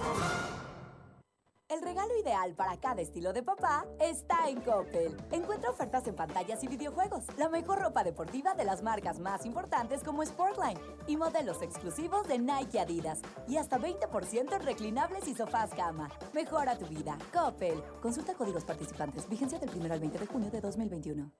El 1.73 1.81
regalo 1.81 2.11
ideal 2.21 2.53
para 2.53 2.77
cada 2.77 3.01
estilo 3.01 3.33
de 3.33 3.43
papá 3.43 3.87
está 3.99 4.47
en 4.51 4.61
Coppel. 4.61 5.17
Encuentra 5.31 5.71
ofertas 5.71 6.07
en 6.07 6.15
pantallas 6.15 6.63
y 6.63 6.69
videojuegos, 6.69 7.25
la 7.39 7.49
mejor 7.49 7.81
ropa 7.81 8.05
deportiva 8.05 8.53
de 8.53 8.67
las 8.67 8.83
marcas 8.83 9.19
más 9.19 9.47
importantes 9.47 10.05
como 10.05 10.23
Sportline 10.23 10.79
y 11.07 11.17
modelos 11.17 11.63
exclusivos 11.63 12.29
de 12.29 12.39
Nike 12.39 12.77
y 12.77 12.79
Adidas. 12.79 13.23
Y 13.49 13.57
hasta 13.57 13.79
20% 13.79 14.55
en 14.55 14.63
reclinables 14.63 15.27
y 15.27 15.35
sofás 15.35 15.71
cama. 15.71 16.11
Mejora 16.35 16.77
tu 16.77 16.87
vida. 16.89 17.17
Coppel. 17.33 17.83
Consulta 18.03 18.35
códigos 18.35 18.65
participantes. 18.65 19.27
Vigencia 19.27 19.59
del 19.59 19.71
1 19.75 19.95
al 19.95 20.01
20 20.01 20.19
de 20.19 20.27
junio 20.27 20.51
de 20.51 20.61
2021. 20.61 21.31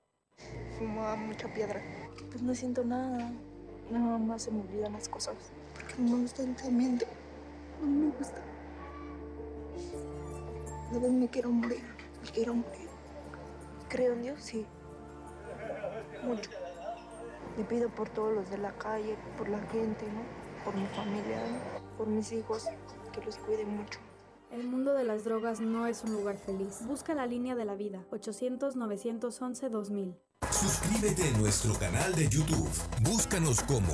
Fumaba 0.79 1.15
mucha 1.15 1.47
piedra. 1.53 1.79
Pues 2.31 2.41
no 2.41 2.55
siento 2.55 2.83
nada. 2.83 3.31
Nada 3.91 4.17
más 4.17 4.41
se 4.41 4.49
me 4.49 4.61
olvidan 4.61 4.93
las 4.93 5.07
cosas. 5.07 5.35
Porque 5.75 5.93
no 5.99 6.15
me 6.15 6.21
gusta 6.23 6.41
el. 6.41 6.55
No 7.81 7.87
me 7.87 8.09
gusta. 8.17 8.52
A 10.93 10.97
veces 10.97 11.11
me 11.11 11.27
quiero 11.27 11.49
morir. 11.49 11.83
Me 12.23 12.29
quiero 12.29 12.53
morir. 12.53 12.87
Creo 13.89 14.13
en 14.13 14.21
Dios, 14.21 14.39
sí. 14.39 14.63
Mucho. 16.23 16.51
Le 17.57 17.63
pido 17.63 17.89
por 17.89 18.09
todos 18.09 18.31
los 18.33 18.47
de 18.51 18.59
la 18.59 18.71
calle, 18.73 19.17
por 19.35 19.49
la 19.49 19.59
gente, 19.71 20.05
¿no? 20.11 20.21
Por 20.63 20.75
mi 20.75 20.85
familia, 20.87 21.43
¿no? 21.47 21.57
por 21.97 22.05
mis 22.07 22.31
hijos, 22.31 22.65
que 23.11 23.25
los 23.25 23.37
cuide 23.37 23.65
mucho. 23.65 23.99
El 24.51 24.67
mundo 24.67 24.93
de 24.93 25.03
las 25.03 25.23
drogas 25.23 25.61
no 25.61 25.87
es 25.87 26.03
un 26.03 26.13
lugar 26.13 26.37
feliz. 26.37 26.85
Busca 26.85 27.15
la 27.15 27.25
línea 27.25 27.55
de 27.55 27.65
la 27.65 27.73
vida. 27.73 28.05
800-911-2000. 28.11 30.15
Suscríbete 30.51 31.27
a 31.27 31.31
nuestro 31.39 31.73
canal 31.73 32.13
de 32.13 32.29
YouTube. 32.29 32.69
Búscanos 33.01 33.63
como 33.63 33.93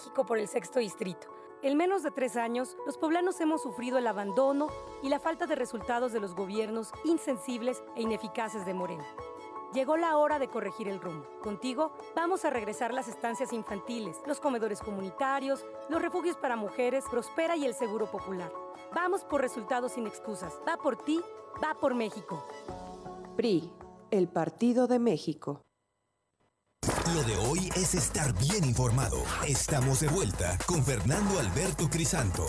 por 0.09 0.37
el 0.37 0.47
sexto 0.47 0.79
distrito. 0.79 1.27
En 1.63 1.77
menos 1.77 2.01
de 2.01 2.09
tres 2.09 2.37
años, 2.37 2.75
los 2.87 2.97
poblanos 2.97 3.39
hemos 3.39 3.61
sufrido 3.61 3.99
el 3.99 4.07
abandono 4.07 4.67
y 5.03 5.09
la 5.09 5.19
falta 5.19 5.45
de 5.45 5.55
resultados 5.55 6.11
de 6.11 6.19
los 6.19 6.33
gobiernos 6.33 6.91
insensibles 7.05 7.83
e 7.95 8.01
ineficaces 8.01 8.65
de 8.65 8.73
Morena. 8.73 9.05
Llegó 9.73 9.95
la 9.95 10.17
hora 10.17 10.39
de 10.39 10.49
corregir 10.49 10.87
el 10.87 10.99
rumbo. 10.99 11.27
Contigo 11.41 11.93
vamos 12.15 12.43
a 12.45 12.49
regresar 12.49 12.93
las 12.93 13.07
estancias 13.07 13.53
infantiles, 13.53 14.17
los 14.25 14.39
comedores 14.39 14.81
comunitarios, 14.81 15.63
los 15.87 16.01
refugios 16.01 16.35
para 16.35 16.55
mujeres, 16.55 17.05
Prospera 17.09 17.55
y 17.55 17.65
el 17.65 17.75
Seguro 17.75 18.09
Popular. 18.09 18.51
Vamos 18.93 19.23
por 19.23 19.39
resultados 19.39 19.93
sin 19.93 20.07
excusas. 20.07 20.59
Va 20.67 20.77
por 20.77 20.97
ti, 20.97 21.21
va 21.63 21.75
por 21.79 21.93
México. 21.93 22.43
PRI, 23.37 23.71
el 24.09 24.27
Partido 24.27 24.87
de 24.87 24.99
México. 24.99 25.61
Lo 27.13 27.23
de 27.23 27.35
hoy 27.35 27.69
es 27.75 27.93
estar 27.93 28.33
bien 28.39 28.63
informado. 28.63 29.23
Estamos 29.45 29.99
de 29.99 30.07
vuelta 30.07 30.57
con 30.65 30.81
Fernando 30.81 31.39
Alberto 31.39 31.89
Crisanto. 31.89 32.45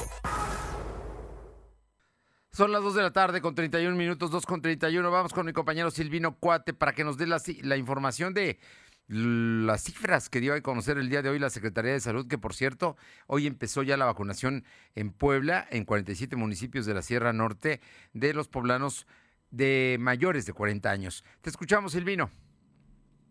Son 2.52 2.70
las 2.70 2.82
2 2.82 2.94
de 2.94 3.02
la 3.02 3.12
tarde 3.12 3.40
con 3.40 3.56
31 3.56 3.96
minutos, 3.96 4.30
2 4.30 4.46
con 4.46 4.62
31. 4.62 5.10
Vamos 5.10 5.32
con 5.32 5.46
mi 5.46 5.52
compañero 5.52 5.90
Silvino 5.90 6.36
Cuate 6.38 6.74
para 6.74 6.92
que 6.92 7.02
nos 7.02 7.16
dé 7.16 7.26
la, 7.26 7.42
la 7.62 7.76
información 7.76 8.34
de 8.34 8.60
las 9.08 9.82
cifras 9.82 10.28
que 10.28 10.40
dio 10.40 10.54
a 10.54 10.60
conocer 10.60 10.96
el 10.96 11.08
día 11.08 11.22
de 11.22 11.30
hoy 11.30 11.40
la 11.40 11.50
Secretaría 11.50 11.92
de 11.92 12.00
Salud, 12.00 12.28
que 12.28 12.38
por 12.38 12.54
cierto, 12.54 12.96
hoy 13.26 13.48
empezó 13.48 13.82
ya 13.82 13.96
la 13.96 14.04
vacunación 14.04 14.64
en 14.94 15.10
Puebla, 15.10 15.66
en 15.70 15.84
47 15.84 16.36
municipios 16.36 16.86
de 16.86 16.94
la 16.94 17.02
Sierra 17.02 17.32
Norte, 17.32 17.80
de 18.12 18.32
los 18.32 18.46
poblanos 18.46 19.08
de 19.50 19.96
mayores 19.98 20.46
de 20.46 20.52
40 20.52 20.88
años. 20.88 21.24
Te 21.40 21.50
escuchamos, 21.50 21.92
Silvino 21.92 22.30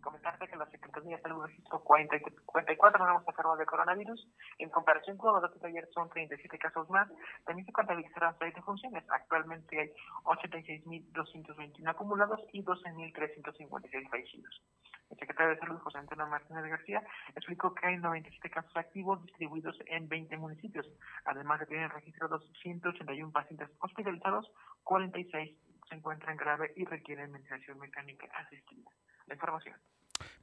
comentarte 0.02 0.48
que 0.48 0.56
la 0.56 0.66
Secretaría 0.66 1.16
de 1.16 1.22
Salud 1.22 1.46
registró 1.46 1.80
40, 1.80 2.16
44 2.44 3.04
nuevos 3.04 3.26
enfermos 3.26 3.58
de 3.58 3.66
coronavirus. 3.66 4.28
En 4.58 4.68
comparación 4.68 5.16
con 5.16 5.32
los 5.32 5.42
datos 5.42 5.60
de 5.62 5.68
ayer, 5.68 5.88
son 5.94 6.10
37 6.10 6.58
casos 6.58 6.90
más. 6.90 7.08
También 7.46 7.64
se 7.64 7.72
contabilizaron 7.72 8.36
6 8.38 8.54
defunciones. 8.54 9.04
Actualmente 9.08 9.80
hay 9.80 9.92
86.221 10.24 11.88
acumulados 11.88 12.40
y 12.52 12.62
12.356 12.62 14.10
fallecidos. 14.10 14.62
El 15.10 15.18
secretario 15.18 15.54
de 15.54 15.60
Salud, 15.60 15.78
José 15.78 15.98
Antonio 15.98 16.26
Martínez 16.26 16.64
García, 16.64 17.02
explicó 17.34 17.74
que 17.74 17.86
hay 17.86 17.96
97 17.98 18.50
casos 18.50 18.76
activos 18.76 19.22
distribuidos 19.24 19.76
en 19.86 20.08
20 20.08 20.36
municipios. 20.38 20.86
Además 21.24 21.60
de 21.60 21.66
tener 21.66 21.90
registrados 21.90 22.42
181 22.62 23.30
pacientes 23.30 23.70
hospitalizados, 23.80 24.50
46 24.84 25.56
se 25.88 25.94
encuentran 25.94 26.36
grave 26.36 26.72
y 26.76 26.84
requieren 26.84 27.32
ventilación 27.32 27.78
mecánica 27.78 28.26
asistida. 28.34 28.90
La 29.32 29.36
información. 29.36 29.74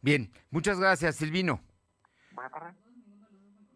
Bien, 0.02 0.32
muchas 0.49 0.80
gracias, 0.80 1.17
Silvino. 1.17 1.62
Buenas 2.32 2.52
tardes. 2.52 2.73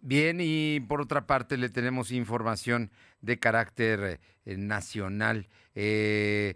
Bien, 0.02 0.40
y 0.42 0.80
por 0.80 1.02
otra 1.02 1.28
parte 1.28 1.56
le 1.56 1.70
tenemos 1.70 2.12
información 2.12 2.90
de 3.22 3.38
carácter 3.38 4.20
eh, 4.46 4.58
nacional. 4.58 5.50
Eh, 5.76 6.56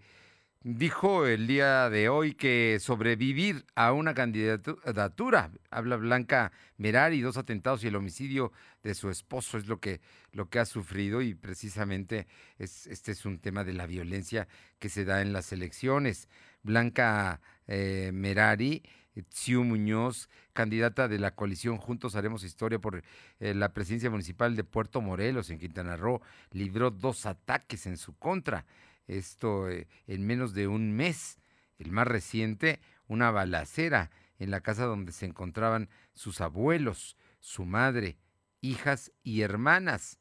dijo 0.63 1.27
el 1.27 1.45
día 1.45 1.91
de 1.91 2.09
hoy 2.09 2.33
que 2.33 2.79
sobrevivir 2.81 3.63
a 3.75 3.93
una 3.93 4.15
candidatura, 4.15 5.51
habla 5.69 5.95
Blanca 5.97 6.51
Merari, 6.77 7.21
dos 7.21 7.37
atentados 7.37 7.83
y 7.83 7.89
el 7.89 7.95
homicidio 7.95 8.51
de 8.81 8.95
su 8.95 9.11
esposo 9.11 9.59
es 9.59 9.67
lo 9.67 9.79
que, 9.79 10.01
lo 10.31 10.49
que 10.49 10.57
ha 10.57 10.65
sufrido 10.65 11.21
y 11.21 11.35
precisamente 11.35 12.25
es, 12.57 12.87
este 12.87 13.11
es 13.11 13.23
un 13.23 13.37
tema 13.37 13.63
de 13.63 13.73
la 13.73 13.85
violencia 13.85 14.47
que 14.79 14.89
se 14.89 15.05
da 15.05 15.21
en 15.21 15.31
las 15.31 15.53
elecciones. 15.53 16.27
Blanca 16.67 17.39
eh, 17.65 18.11
Merari, 18.13 18.83
Tsiu 19.29 19.63
Muñoz, 19.63 20.29
candidata 20.51 21.07
de 21.07 21.17
la 21.17 21.31
coalición 21.31 21.77
Juntos 21.77 22.15
Haremos 22.15 22.43
Historia 22.43 22.77
por 22.77 23.01
eh, 23.39 23.53
la 23.53 23.73
presidencia 23.73 24.09
municipal 24.11 24.55
de 24.55 24.65
Puerto 24.65 24.99
Morelos, 24.99 25.49
en 25.49 25.59
Quintana 25.59 25.95
Roo, 25.95 26.21
libró 26.51 26.91
dos 26.91 27.25
ataques 27.25 27.87
en 27.87 27.97
su 27.97 28.17
contra. 28.17 28.65
Esto 29.07 29.69
eh, 29.69 29.87
en 30.07 30.27
menos 30.27 30.53
de 30.53 30.67
un 30.67 30.91
mes. 30.91 31.39
El 31.79 31.91
más 31.91 32.05
reciente, 32.05 32.81
una 33.07 33.31
balacera 33.31 34.11
en 34.37 34.51
la 34.51 34.59
casa 34.59 34.85
donde 34.85 35.13
se 35.13 35.25
encontraban 35.25 35.89
sus 36.13 36.41
abuelos, 36.41 37.15
su 37.39 37.65
madre, 37.65 38.17
hijas 38.59 39.13
y 39.23 39.41
hermanas. 39.41 40.19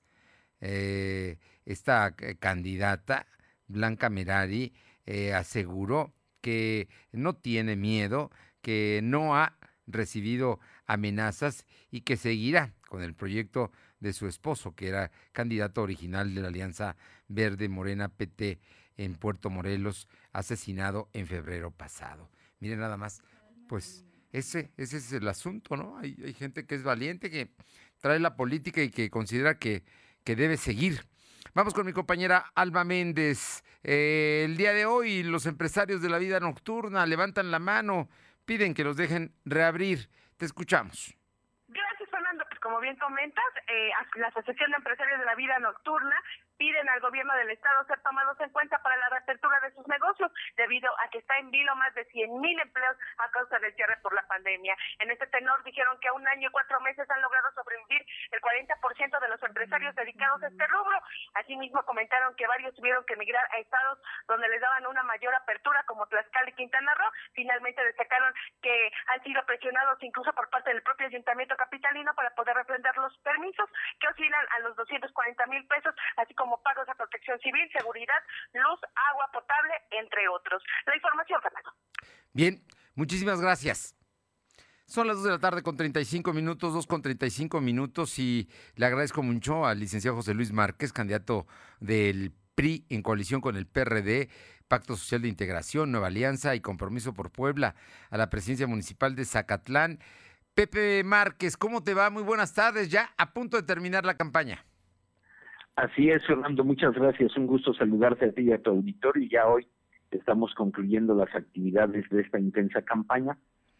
esta 0.60 2.14
candidata, 2.38 3.26
Blanca 3.66 4.10
Merari, 4.10 4.74
aseguró 5.34 6.15
que 6.46 6.88
no 7.10 7.34
tiene 7.34 7.74
miedo, 7.74 8.30
que 8.62 9.00
no 9.02 9.34
ha 9.34 9.58
recibido 9.88 10.60
amenazas 10.86 11.66
y 11.90 12.02
que 12.02 12.16
seguirá 12.16 12.72
con 12.88 13.02
el 13.02 13.14
proyecto 13.14 13.72
de 13.98 14.12
su 14.12 14.28
esposo, 14.28 14.72
que 14.76 14.86
era 14.86 15.10
candidato 15.32 15.82
original 15.82 16.32
de 16.32 16.42
la 16.42 16.46
Alianza 16.46 16.96
Verde 17.26 17.68
Morena 17.68 18.08
PT 18.10 18.60
en 18.96 19.16
Puerto 19.16 19.50
Morelos, 19.50 20.06
asesinado 20.32 21.08
en 21.14 21.26
febrero 21.26 21.72
pasado. 21.72 22.30
Miren 22.60 22.78
nada 22.78 22.96
más, 22.96 23.22
pues 23.66 24.04
ese, 24.30 24.70
ese 24.76 24.98
es 24.98 25.12
el 25.14 25.26
asunto, 25.26 25.76
¿no? 25.76 25.98
Hay, 25.98 26.16
hay 26.24 26.32
gente 26.32 26.64
que 26.64 26.76
es 26.76 26.84
valiente, 26.84 27.28
que 27.28 27.50
trae 28.00 28.20
la 28.20 28.36
política 28.36 28.84
y 28.84 28.90
que 28.90 29.10
considera 29.10 29.58
que, 29.58 29.82
que 30.22 30.36
debe 30.36 30.58
seguir 30.58 31.08
Vamos 31.54 31.74
con 31.74 31.86
mi 31.86 31.92
compañera 31.92 32.46
Alba 32.54 32.84
Méndez. 32.84 33.62
Eh, 33.82 34.42
el 34.44 34.56
día 34.56 34.72
de 34.72 34.86
hoy 34.86 35.22
los 35.22 35.46
empresarios 35.46 36.02
de 36.02 36.08
la 36.08 36.18
vida 36.18 36.40
nocturna 36.40 37.06
levantan 37.06 37.50
la 37.50 37.58
mano, 37.58 38.08
piden 38.44 38.74
que 38.74 38.84
los 38.84 38.96
dejen 38.96 39.32
reabrir. 39.44 40.08
Te 40.36 40.44
escuchamos. 40.44 41.16
Gracias, 41.68 42.10
Fernando. 42.10 42.44
Pues 42.48 42.60
como 42.60 42.80
bien 42.80 42.96
comentas, 42.96 43.44
eh, 43.68 43.90
la 44.16 44.28
Asociación 44.28 44.70
de 44.70 44.76
Empresarios 44.76 45.18
de 45.18 45.26
la 45.26 45.34
Vida 45.34 45.58
Nocturna 45.58 46.16
piden 46.56 46.88
al 46.88 47.00
gobierno 47.00 47.34
del 47.34 47.50
estado 47.50 47.84
ser 47.84 48.00
tomados 48.00 48.38
en 48.40 48.50
cuenta 48.50 48.78
para 48.82 48.96
la 48.96 49.08
reapertura 49.10 49.60
de 49.60 49.74
sus 49.74 49.86
negocios, 49.88 50.32
debido 50.56 50.90
a 51.00 51.08
que 51.10 51.18
está 51.18 51.38
en 51.38 51.50
vilo 51.50 51.74
más 51.76 51.94
de 51.94 52.04
100 52.06 52.40
mil 52.40 52.58
empleos 52.60 52.96
a 53.18 53.30
causa 53.30 53.58
del 53.58 53.74
cierre 53.74 53.96
por 54.02 54.14
la 54.14 54.26
pandemia. 54.26 54.76
En 55.00 55.10
este 55.10 55.26
tenor 55.26 55.62
dijeron 55.64 55.98
que 56.00 56.08
a 56.08 56.12
un 56.14 56.26
año 56.26 56.48
y 56.48 56.52
cuatro 56.52 56.80
meses 56.80 57.08
han 57.10 57.22
logrado 57.22 57.52
sobrevivir 57.54 58.04
el 58.36 58.42
40% 58.42 59.20
de 59.20 59.28
los 59.28 59.42
empresarios 59.42 59.94
dedicados 59.94 60.42
a 60.42 60.48
este 60.48 60.66
rubro. 60.66 61.00
Asimismo, 61.34 61.82
comentaron 61.84 62.34
que 62.36 62.46
varios 62.46 62.74
tuvieron 62.74 63.04
que 63.04 63.14
emigrar 63.14 63.44
a 63.52 63.58
estados 63.58 63.98
donde 64.28 64.48
les 64.48 64.60
daban 64.60 64.86
una 64.86 65.02
mayor 65.02 65.34
apertura, 65.34 65.82
como 65.86 66.06
Tlaxcala 66.06 66.50
y 66.50 66.54
Quintana 66.54 66.94
Roo. 66.94 67.10
Finalmente 67.32 67.84
destacaron 67.84 68.32
que 68.62 68.92
han 69.08 69.22
sido 69.22 69.44
presionados 69.46 70.02
incluso 70.02 70.32
por 70.34 70.48
parte 70.50 70.70
del 70.70 70.82
propio 70.82 71.06
ayuntamiento 71.06 71.56
capitalino 71.56 72.14
para 72.14 72.34
poder 72.34 72.56
refrendar 72.56 72.96
los 72.98 73.16
permisos 73.18 73.68
que 74.00 74.08
oscilan 74.08 74.46
a 74.56 74.58
los 74.60 74.76
240 74.76 75.46
mil 75.46 75.66
pesos, 75.66 75.94
así 76.16 76.34
como 76.34 76.62
pagos 76.62 76.88
a 76.88 76.94
protección 76.94 77.38
civil, 77.40 77.70
seguridad, 77.72 78.22
luz, 78.52 78.80
agua 79.10 79.30
potable, 79.32 79.74
entre 79.90 80.28
otros. 80.28 80.62
La 80.84 80.94
información, 80.94 81.40
Fernando. 81.42 81.72
Bien, 82.32 82.60
muchísimas 82.94 83.40
gracias. 83.40 83.96
Son 84.86 85.08
las 85.08 85.16
2 85.16 85.24
de 85.24 85.30
la 85.30 85.38
tarde 85.40 85.62
con 85.64 85.76
35 85.76 86.32
minutos, 86.32 86.72
2 86.72 86.86
con 86.86 87.02
35 87.02 87.60
minutos 87.60 88.20
y 88.20 88.48
le 88.76 88.86
agradezco 88.86 89.20
mucho 89.20 89.66
al 89.66 89.80
licenciado 89.80 90.16
José 90.16 90.32
Luis 90.32 90.52
Márquez, 90.52 90.92
candidato 90.92 91.48
del 91.80 92.30
PRI 92.54 92.84
en 92.88 93.02
coalición 93.02 93.40
con 93.40 93.56
el 93.56 93.66
PRD, 93.66 94.28
Pacto 94.68 94.94
Social 94.94 95.22
de 95.22 95.28
Integración, 95.28 95.90
Nueva 95.90 96.06
Alianza 96.06 96.54
y 96.54 96.60
Compromiso 96.60 97.14
por 97.14 97.32
Puebla, 97.32 97.74
a 98.10 98.16
la 98.16 98.30
presidencia 98.30 98.68
municipal 98.68 99.16
de 99.16 99.24
Zacatlán. 99.24 99.98
Pepe 100.54 101.02
Márquez, 101.02 101.56
¿cómo 101.56 101.82
te 101.82 101.92
va? 101.92 102.08
Muy 102.08 102.22
buenas 102.22 102.54
tardes, 102.54 102.88
ya 102.88 103.10
a 103.18 103.32
punto 103.32 103.56
de 103.56 103.64
terminar 103.64 104.04
la 104.04 104.16
campaña. 104.16 104.64
Así 105.74 106.10
es, 106.10 106.24
Fernando, 106.24 106.62
muchas 106.62 106.94
gracias. 106.94 107.36
Un 107.36 107.48
gusto 107.48 107.74
saludarte 107.74 108.26
a 108.26 108.32
ti 108.32 108.42
y 108.42 108.52
a 108.52 108.62
tu 108.62 108.70
auditorio. 108.70 109.28
Ya 109.28 109.48
hoy 109.48 109.66
estamos 110.12 110.54
concluyendo 110.54 111.12
las 111.16 111.34
actividades 111.34 112.08
de 112.08 112.22
esta 112.22 112.38
intensa 112.38 112.82
campaña 112.82 113.36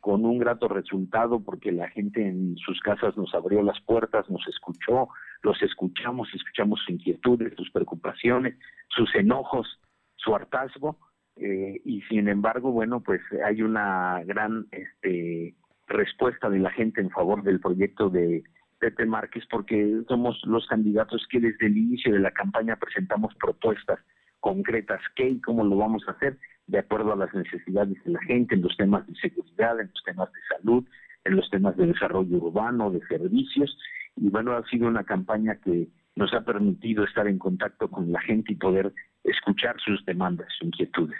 con 0.07 0.25
un 0.25 0.39
grato 0.39 0.69
resultado 0.69 1.41
porque 1.41 1.73
la 1.73 1.89
gente 1.89 2.25
en 2.25 2.57
sus 2.59 2.79
casas 2.79 3.17
nos 3.17 3.35
abrió 3.35 3.61
las 3.61 3.81
puertas, 3.81 4.31
nos 4.31 4.47
escuchó, 4.47 5.09
los 5.43 5.61
escuchamos, 5.61 6.29
escuchamos 6.33 6.79
sus 6.79 6.91
inquietudes, 6.91 7.53
sus 7.57 7.73
preocupaciones, 7.73 8.57
sus 8.87 9.13
enojos, 9.17 9.67
su 10.15 10.33
hartazgo 10.33 10.97
eh, 11.35 11.81
y 11.85 12.03
sin 12.03 12.29
embargo, 12.29 12.71
bueno, 12.71 13.01
pues 13.01 13.21
hay 13.45 13.63
una 13.63 14.23
gran 14.23 14.69
este, 14.71 15.57
respuesta 15.89 16.49
de 16.51 16.61
la 16.61 16.71
gente 16.71 17.01
en 17.01 17.11
favor 17.11 17.43
del 17.43 17.59
proyecto 17.59 18.09
de 18.09 18.45
Pepe 18.79 19.07
Márquez 19.07 19.43
porque 19.51 20.03
somos 20.07 20.41
los 20.45 20.69
candidatos 20.69 21.27
que 21.29 21.41
desde 21.41 21.67
el 21.67 21.77
inicio 21.77 22.13
de 22.13 22.21
la 22.21 22.31
campaña 22.31 22.77
presentamos 22.77 23.35
propuestas 23.41 23.99
concretas, 24.39 25.01
qué 25.17 25.31
y 25.31 25.41
cómo 25.41 25.65
lo 25.65 25.77
vamos 25.77 26.05
a 26.07 26.13
hacer 26.13 26.39
de 26.67 26.79
acuerdo 26.79 27.13
a 27.13 27.17
las 27.17 27.33
necesidades 27.35 28.03
de 28.05 28.13
la 28.13 28.21
gente 28.23 28.55
en 28.55 28.63
los 28.63 28.77
temas 28.77 29.07
de 29.07 29.15
seguridad, 29.17 29.81
en 29.81 29.91
los 29.93 30.03
temas 30.05 30.33
de 30.33 30.41
salud, 30.57 30.85
en 31.25 31.37
los 31.37 31.49
temas 31.51 31.77
de 31.77 31.87
desarrollo 31.87 32.37
urbano, 32.37 32.91
de 32.91 33.01
servicios. 33.07 33.77
Y 34.17 34.29
bueno, 34.31 34.53
ha 34.53 34.65
sido 34.67 34.89
una 34.89 35.05
campaña 35.05 35.57
que 35.57 35.89
nos 36.17 36.33
ha 36.35 36.41
permitido 36.41 37.05
estar 37.05 37.27
en 37.29 37.39
contacto 37.39 37.89
con 37.89 38.11
la 38.11 38.21
gente 38.21 38.53
y 38.53 38.57
poder 38.57 38.93
escuchar 39.23 39.77
sus 39.81 40.05
demandas, 40.07 40.49
sus 40.59 40.69
inquietudes. 40.69 41.19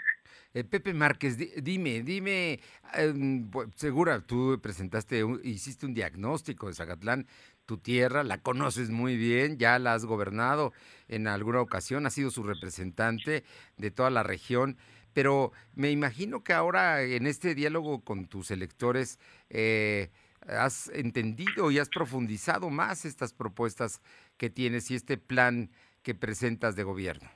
Eh, 0.57 0.63
Pepe 0.63 0.91
Márquez, 0.91 1.37
dime, 1.63 2.01
dime, 2.01 2.59
em, 2.95 3.47
segura, 3.75 4.21
tú 4.21 4.59
presentaste, 4.59 5.23
hiciste 5.43 5.85
un 5.85 5.93
diagnóstico 5.93 6.65
de 6.65 6.73
Zacatlán, 6.73 7.27
tu 7.67 7.77
tierra, 7.77 8.23
la 8.23 8.39
conoces 8.39 8.89
muy 8.89 9.17
bien, 9.17 9.59
ya 9.59 9.77
la 9.77 9.93
has 9.93 10.05
gobernado 10.05 10.73
en 11.09 11.27
alguna 11.27 11.61
ocasión, 11.61 12.07
has 12.07 12.13
sido 12.13 12.31
su 12.31 12.41
representante 12.41 13.43
de 13.77 13.91
toda 13.91 14.09
la 14.09 14.23
región 14.23 14.77
pero 15.13 15.51
me 15.73 15.89
imagino 15.89 16.43
que 16.43 16.53
ahora 16.53 17.01
en 17.01 17.25
este 17.25 17.55
diálogo 17.55 18.03
con 18.03 18.27
tus 18.27 18.51
electores 18.51 19.19
eh, 19.49 20.11
has 20.47 20.89
entendido 20.89 21.71
y 21.71 21.79
has 21.79 21.89
profundizado 21.89 22.69
más 22.69 23.03
estas 23.03 23.33
propuestas 23.33 23.99
que 24.37 24.51
tienes 24.51 24.91
y 24.91 24.95
este 24.95 25.17
plan 25.17 25.71
que 26.03 26.13
presentas 26.13 26.75
de 26.75 26.83
gobierno. 26.83 27.27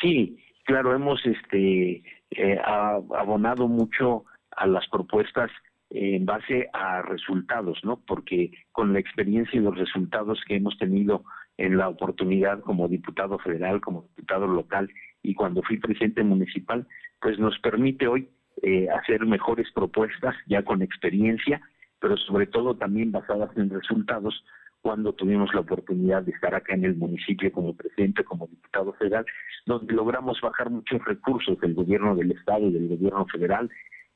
Sí, 0.00 0.42
claro, 0.64 0.94
hemos 0.94 1.24
este 1.26 2.02
eh, 2.30 2.58
abonado 2.64 3.68
mucho 3.68 4.24
a 4.50 4.66
las 4.66 4.86
propuestas 4.88 5.50
en 5.90 6.24
base 6.24 6.68
a 6.72 7.02
resultados, 7.02 7.78
¿no? 7.84 8.00
Porque 8.06 8.50
con 8.72 8.92
la 8.92 8.98
experiencia 8.98 9.58
y 9.58 9.62
los 9.62 9.76
resultados 9.76 10.42
que 10.46 10.56
hemos 10.56 10.76
tenido 10.78 11.24
en 11.58 11.76
la 11.76 11.88
oportunidad 11.88 12.60
como 12.60 12.88
diputado 12.88 13.38
federal, 13.38 13.80
como 13.80 14.02
diputado 14.16 14.46
local 14.46 14.88
y 15.22 15.34
cuando 15.34 15.62
fui 15.62 15.78
presidente 15.78 16.22
municipal, 16.24 16.86
pues 17.20 17.38
nos 17.38 17.58
permite 17.58 18.06
hoy 18.06 18.28
eh, 18.62 18.88
hacer 18.90 19.24
mejores 19.26 19.70
propuestas 19.72 20.34
ya 20.46 20.62
con 20.62 20.82
experiencia, 20.82 21.60
pero 22.00 22.16
sobre 22.16 22.46
todo 22.46 22.74
también 22.76 23.12
basadas 23.12 23.56
en 23.56 23.70
resultados 23.70 24.44
cuando 24.82 25.12
tuvimos 25.12 25.54
la 25.54 25.60
oportunidad 25.60 26.22
de 26.22 26.32
estar 26.32 26.54
acá 26.54 26.74
en 26.74 26.84
el 26.84 26.96
municipio 26.96 27.50
como 27.52 27.74
presidente, 27.74 28.24
como 28.24 28.48
diputado 28.48 28.92
federal, 28.94 29.24
donde 29.64 29.94
logramos 29.94 30.40
bajar 30.40 30.70
muchos 30.70 31.02
recursos 31.04 31.58
del 31.60 31.74
gobierno 31.74 32.16
del 32.16 32.32
Estado 32.32 32.66
y 32.66 32.72
del 32.72 32.88
gobierno 32.88 33.24
federal. 33.26 33.70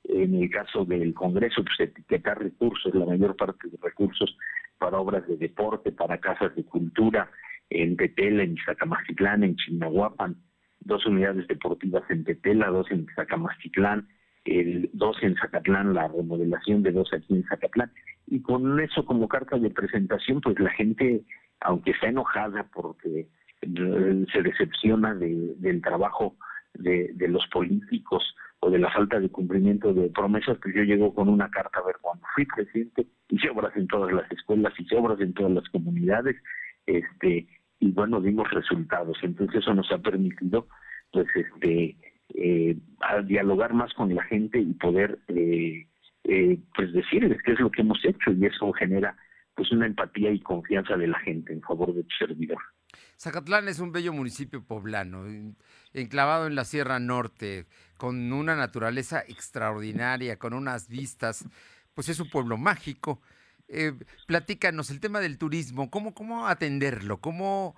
En 0.04 0.34
el 0.34 0.50
caso 0.50 0.84
del 0.84 1.14
Congreso, 1.14 1.62
pues 1.64 1.88
etiquetar 1.88 2.40
recursos, 2.40 2.94
la 2.94 3.06
mayor 3.06 3.36
parte 3.36 3.68
de 3.68 3.78
recursos 3.80 4.36
para 4.78 4.98
obras 4.98 5.26
de 5.28 5.36
deporte, 5.36 5.92
para 5.92 6.18
casas 6.18 6.54
de 6.56 6.64
cultura, 6.64 7.30
en 7.70 7.96
Tetela, 7.96 8.42
en 8.42 8.54
Iztacamacitlán, 8.54 9.44
en 9.44 9.56
Chinahuapan, 9.56 10.36
dos 10.80 11.06
unidades 11.06 11.46
deportivas 11.48 12.02
en 12.10 12.24
Tetela, 12.24 12.68
dos 12.68 12.90
en 12.90 13.06
Zacamastitlán, 13.14 14.08
el, 14.46 14.90
dos 14.92 15.16
en 15.22 15.36
Zacatlán, 15.36 15.94
la 15.94 16.08
remodelación 16.08 16.82
de 16.82 16.92
dos 16.92 17.12
aquí 17.12 17.34
en 17.34 17.44
Zacatlán. 17.44 17.90
Y 18.26 18.40
con 18.40 18.80
eso 18.80 19.04
como 19.04 19.28
carta 19.28 19.58
de 19.58 19.70
presentación, 19.70 20.40
pues 20.40 20.58
la 20.58 20.70
gente, 20.70 21.22
aunque 21.60 21.92
está 21.92 22.08
enojada 22.08 22.68
porque 22.72 23.28
eh, 23.62 24.26
se 24.32 24.42
decepciona 24.42 25.14
del 25.14 25.80
trabajo 25.82 26.36
de, 26.74 27.12
de, 27.14 27.28
los 27.28 27.46
políticos 27.48 28.22
o 28.60 28.70
de 28.70 28.78
la 28.78 28.90
falta 28.90 29.20
de 29.20 29.28
cumplimiento 29.28 29.94
de 29.94 30.10
promesas, 30.10 30.58
pues 30.62 30.74
yo 30.74 30.82
llego 30.82 31.14
con 31.14 31.28
una 31.28 31.50
carta 31.50 31.78
a 31.78 31.86
ver 31.86 31.96
cuando 32.00 32.24
fui 32.34 32.44
presidente, 32.46 33.06
hice 33.28 33.50
obras 33.50 33.74
en 33.76 33.86
todas 33.86 34.12
las 34.12 34.30
escuelas, 34.30 34.72
hice 34.78 34.96
obras 34.96 35.20
en 35.20 35.32
todas 35.32 35.52
las 35.52 35.68
comunidades, 35.70 36.36
este 36.86 37.46
y 37.78 37.92
bueno 37.92 38.20
dimos 38.20 38.50
resultados 38.50 39.18
entonces 39.22 39.56
eso 39.56 39.74
nos 39.74 39.90
ha 39.92 39.98
permitido 39.98 40.66
pues 41.12 41.26
este 41.34 41.96
eh, 42.34 42.76
dialogar 43.24 43.72
más 43.72 43.92
con 43.94 44.14
la 44.14 44.22
gente 44.24 44.58
y 44.58 44.72
poder 44.74 45.18
eh, 45.28 45.86
eh, 46.24 46.58
pues 46.74 46.92
decirles 46.92 47.40
qué 47.44 47.52
es 47.52 47.60
lo 47.60 47.70
que 47.70 47.82
hemos 47.82 48.04
hecho 48.04 48.32
y 48.32 48.46
eso 48.46 48.72
genera 48.72 49.16
pues 49.54 49.70
una 49.72 49.86
empatía 49.86 50.30
y 50.32 50.40
confianza 50.40 50.96
de 50.96 51.06
la 51.06 51.18
gente 51.20 51.52
en 51.52 51.62
favor 51.62 51.94
de 51.94 52.02
tu 52.02 52.14
servidor. 52.18 52.58
Zacatlán 53.18 53.68
es 53.68 53.78
un 53.78 53.92
bello 53.92 54.12
municipio 54.12 54.62
poblano, 54.62 55.24
enclavado 55.94 56.46
en 56.46 56.54
la 56.54 56.64
Sierra 56.64 56.98
Norte, 56.98 57.66
con 57.96 58.32
una 58.32 58.54
naturaleza 58.54 59.20
extraordinaria, 59.26 60.38
con 60.38 60.52
unas 60.52 60.88
vistas, 60.88 61.48
pues 61.94 62.08
es 62.10 62.20
un 62.20 62.28
pueblo 62.28 62.58
mágico 62.58 63.22
platícanos 64.26 64.90
el 64.90 65.00
tema 65.00 65.18
del 65.18 65.38
turismo, 65.38 65.90
cómo, 65.90 66.14
cómo 66.14 66.46
atenderlo, 66.46 67.20
cómo 67.20 67.74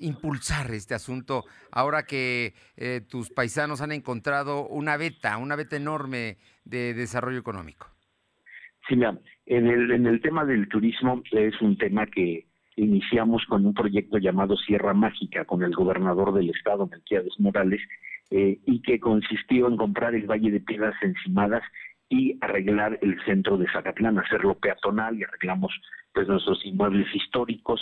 impulsar 0.00 0.70
este 0.72 0.94
asunto 0.94 1.44
ahora 1.70 2.04
que 2.04 2.54
eh, 2.76 3.00
tus 3.08 3.30
paisanos 3.30 3.80
han 3.80 3.92
encontrado 3.92 4.66
una 4.66 4.96
beta, 4.96 5.38
una 5.38 5.56
beta 5.56 5.76
enorme 5.76 6.38
de 6.64 6.94
desarrollo 6.94 7.38
económico. 7.38 7.86
Sí, 8.88 8.96
mira, 8.96 9.18
en 9.46 9.66
el, 9.66 9.90
en 9.90 10.06
el 10.06 10.20
tema 10.20 10.44
del 10.44 10.68
turismo 10.68 11.22
es 11.30 11.60
un 11.60 11.76
tema 11.76 12.06
que 12.06 12.46
iniciamos 12.76 13.44
con 13.46 13.66
un 13.66 13.74
proyecto 13.74 14.18
llamado 14.18 14.56
Sierra 14.56 14.94
Mágica 14.94 15.44
con 15.44 15.62
el 15.62 15.74
gobernador 15.74 16.32
del 16.32 16.50
estado, 16.50 16.86
Melquiades 16.86 17.38
Morales, 17.38 17.80
eh, 18.30 18.58
y 18.64 18.80
que 18.82 19.00
consistió 19.00 19.68
en 19.68 19.76
comprar 19.76 20.14
el 20.14 20.26
Valle 20.30 20.50
de 20.50 20.60
Piedras 20.60 20.94
Encimadas 21.02 21.62
y 22.08 22.38
arreglar 22.40 22.98
el 23.02 23.22
centro 23.24 23.56
de 23.56 23.66
Zacatlán, 23.72 24.18
hacerlo 24.18 24.54
peatonal 24.54 25.18
y 25.18 25.24
arreglamos 25.24 25.72
pues 26.12 26.26
nuestros 26.26 26.64
inmuebles 26.64 27.06
históricos 27.14 27.80